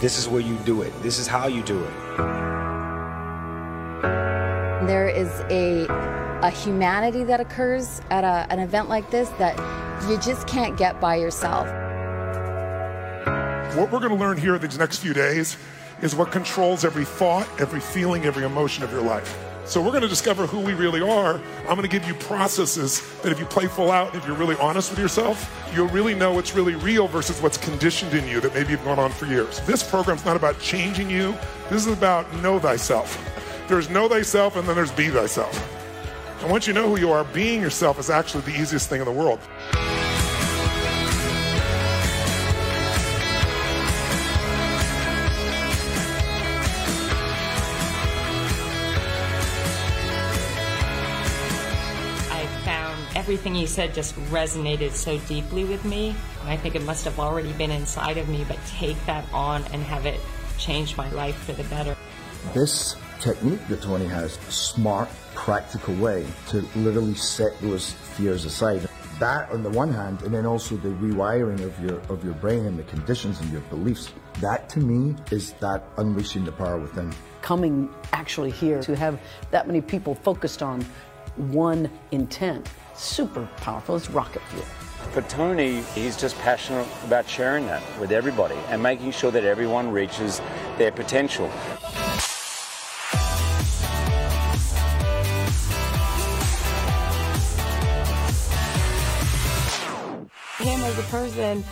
this 0.00 0.18
is 0.18 0.28
where 0.28 0.40
you 0.40 0.56
do 0.58 0.82
it. 0.82 0.92
This 1.02 1.18
is 1.18 1.26
how 1.26 1.48
you 1.48 1.62
do 1.62 1.82
it. 1.82 1.92
There 4.86 5.08
is 5.08 5.28
a, 5.50 5.86
a 6.42 6.50
humanity 6.50 7.24
that 7.24 7.40
occurs 7.40 8.00
at 8.10 8.24
a, 8.24 8.50
an 8.52 8.58
event 8.58 8.88
like 8.88 9.10
this 9.10 9.28
that 9.30 9.56
you 10.08 10.18
just 10.18 10.46
can't 10.46 10.76
get 10.76 11.00
by 11.00 11.16
yourself. 11.16 11.66
What 13.76 13.90
we're 13.90 14.00
going 14.00 14.10
to 14.10 14.16
learn 14.16 14.36
here 14.36 14.58
these 14.58 14.78
next 14.78 14.98
few 14.98 15.14
days 15.14 15.56
is 16.02 16.14
what 16.14 16.32
controls 16.32 16.84
every 16.84 17.04
thought, 17.04 17.48
every 17.60 17.80
feeling, 17.80 18.24
every 18.24 18.44
emotion 18.44 18.84
of 18.84 18.90
your 18.90 19.02
life. 19.02 19.51
So 19.72 19.80
we're 19.80 19.88
going 19.88 20.02
to 20.02 20.08
discover 20.08 20.46
who 20.46 20.60
we 20.60 20.74
really 20.74 21.00
are. 21.00 21.40
I'm 21.60 21.76
going 21.76 21.80
to 21.80 21.88
give 21.88 22.06
you 22.06 22.12
processes 22.12 23.00
that 23.22 23.32
if 23.32 23.40
you 23.40 23.46
play 23.46 23.68
full 23.68 23.90
out, 23.90 24.14
if 24.14 24.26
you're 24.26 24.36
really 24.36 24.54
honest 24.56 24.90
with 24.90 24.98
yourself, 24.98 25.50
you'll 25.74 25.88
really 25.88 26.14
know 26.14 26.34
what's 26.34 26.54
really 26.54 26.74
real 26.74 27.08
versus 27.08 27.40
what's 27.40 27.56
conditioned 27.56 28.12
in 28.12 28.28
you 28.28 28.38
that 28.42 28.52
maybe 28.52 28.72
have 28.72 28.84
gone 28.84 28.98
on 28.98 29.10
for 29.10 29.24
years. 29.24 29.60
This 29.60 29.82
program's 29.82 30.26
not 30.26 30.36
about 30.36 30.60
changing 30.60 31.08
you. 31.08 31.34
This 31.70 31.86
is 31.86 31.92
about 31.94 32.30
know 32.42 32.58
thyself. 32.58 33.18
There's 33.66 33.88
know 33.88 34.10
thyself 34.10 34.56
and 34.56 34.68
then 34.68 34.76
there's 34.76 34.92
be 34.92 35.08
thyself. 35.08 35.56
And 36.42 36.50
once 36.50 36.66
you 36.66 36.74
know 36.74 36.86
who 36.86 37.00
you 37.00 37.10
are, 37.10 37.24
being 37.24 37.62
yourself 37.62 37.98
is 37.98 38.10
actually 38.10 38.42
the 38.42 38.60
easiest 38.60 38.90
thing 38.90 39.00
in 39.00 39.06
the 39.06 39.10
world. 39.10 39.40
Everything 53.42 53.60
you 53.60 53.66
said 53.66 53.92
just 53.92 54.14
resonated 54.30 54.92
so 54.92 55.18
deeply 55.26 55.64
with 55.64 55.84
me. 55.84 56.14
And 56.42 56.48
I 56.48 56.56
think 56.56 56.76
it 56.76 56.82
must 56.82 57.04
have 57.04 57.18
already 57.18 57.52
been 57.54 57.72
inside 57.72 58.16
of 58.16 58.28
me, 58.28 58.44
but 58.46 58.56
take 58.68 58.96
that 59.06 59.24
on 59.32 59.64
and 59.72 59.82
have 59.82 60.06
it 60.06 60.20
change 60.58 60.96
my 60.96 61.10
life 61.10 61.34
for 61.34 61.50
the 61.50 61.64
better. 61.64 61.96
This 62.54 62.94
technique 63.18 63.66
that 63.66 63.82
Tony 63.82 64.06
has, 64.06 64.34
smart, 64.48 65.08
practical 65.34 65.92
way 65.96 66.24
to 66.50 66.64
literally 66.76 67.16
set 67.16 67.60
those 67.60 67.90
fears 68.14 68.44
aside. 68.44 68.88
That 69.18 69.50
on 69.50 69.64
the 69.64 69.70
one 69.70 69.92
hand, 69.92 70.22
and 70.22 70.32
then 70.32 70.46
also 70.46 70.76
the 70.76 70.90
rewiring 70.90 71.62
of 71.62 71.76
your 71.80 71.98
of 72.10 72.24
your 72.24 72.34
brain 72.34 72.64
and 72.66 72.78
the 72.78 72.84
conditions 72.84 73.40
and 73.40 73.50
your 73.50 73.62
beliefs. 73.62 74.12
That 74.40 74.68
to 74.68 74.78
me 74.78 75.16
is 75.32 75.54
that 75.54 75.82
unleashing 75.96 76.44
the 76.44 76.52
power 76.52 76.78
within. 76.78 77.12
Coming 77.40 77.90
actually 78.12 78.52
here 78.52 78.80
to 78.82 78.94
have 78.94 79.18
that 79.50 79.66
many 79.66 79.80
people 79.80 80.14
focused 80.14 80.62
on 80.62 80.86
one 81.36 81.90
intent 82.12 82.68
super 82.94 83.48
powerful. 83.58 83.96
It's 83.96 84.10
rocket 84.10 84.42
fuel. 84.50 84.64
For 85.12 85.22
Tony, 85.22 85.82
he's 85.94 86.16
just 86.16 86.38
passionate 86.38 86.86
about 87.04 87.28
sharing 87.28 87.66
that 87.66 87.82
with 88.00 88.12
everybody 88.12 88.56
and 88.68 88.82
making 88.82 89.12
sure 89.12 89.30
that 89.30 89.44
everyone 89.44 89.90
reaches 89.90 90.40
their 90.78 90.92
potential. 90.92 91.48
Him 100.58 100.80
as 100.80 100.98
a 100.98 101.02
person 101.10 101.64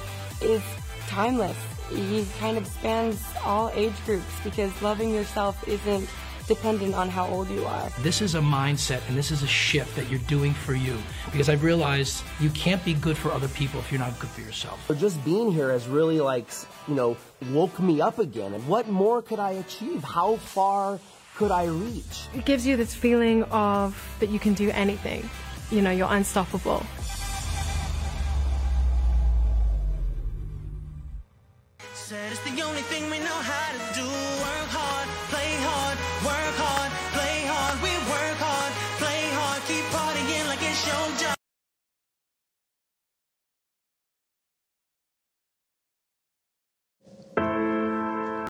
is 0.42 0.62
timeless. 1.06 1.56
He 1.90 2.26
kind 2.38 2.58
of 2.58 2.66
spans 2.66 3.22
all 3.44 3.70
age 3.70 3.94
groups 4.04 4.32
because 4.44 4.82
loving 4.82 5.14
yourself 5.14 5.66
isn't 5.66 6.08
dependent 6.51 6.96
on 6.96 7.09
how 7.09 7.28
old 7.28 7.48
you 7.48 7.64
are. 7.64 7.88
This 8.01 8.20
is 8.20 8.34
a 8.34 8.40
mindset 8.40 9.01
and 9.09 9.16
this 9.16 9.30
is 9.30 9.44
a 9.44 9.46
shift 9.46 9.94
that 9.94 10.11
you're 10.11 10.26
doing 10.26 10.53
for 10.53 10.74
you 10.74 10.98
because 11.30 11.48
I've 11.48 11.62
realized 11.62 12.24
you 12.40 12.51
can't 12.51 12.84
be 12.84 12.94
good 12.94 13.16
for 13.16 13.30
other 13.30 13.46
people 13.48 13.78
if 13.78 13.92
you're 13.92 14.01
not 14.01 14.18
good 14.18 14.30
for 14.30 14.40
yourself. 14.40 14.84
So 14.88 14.94
just 14.94 15.24
being 15.24 15.53
here 15.53 15.70
has 15.70 15.86
really 15.86 16.20
like, 16.20 16.48
you 16.88 16.96
know, 16.96 17.16
woke 17.53 17.78
me 17.78 18.01
up 18.01 18.18
again. 18.18 18.53
And 18.53 18.66
what 18.66 18.88
more 18.88 19.22
could 19.22 19.38
I 19.38 19.53
achieve? 19.64 20.03
How 20.03 20.36
far 20.36 20.98
could 21.36 21.53
I 21.53 21.66
reach? 21.66 22.26
It 22.34 22.44
gives 22.44 22.66
you 22.66 22.76
this 22.76 22.96
feeling 22.96 23.44
of 23.44 23.94
that 24.18 24.30
you 24.30 24.40
can 24.40 24.55
do 24.55 24.70
anything. 24.72 25.30
You 25.70 25.82
know, 25.82 25.92
you're 25.92 26.12
unstoppable. 26.12 26.84
Saddest 31.94 32.42
thing 32.42 32.61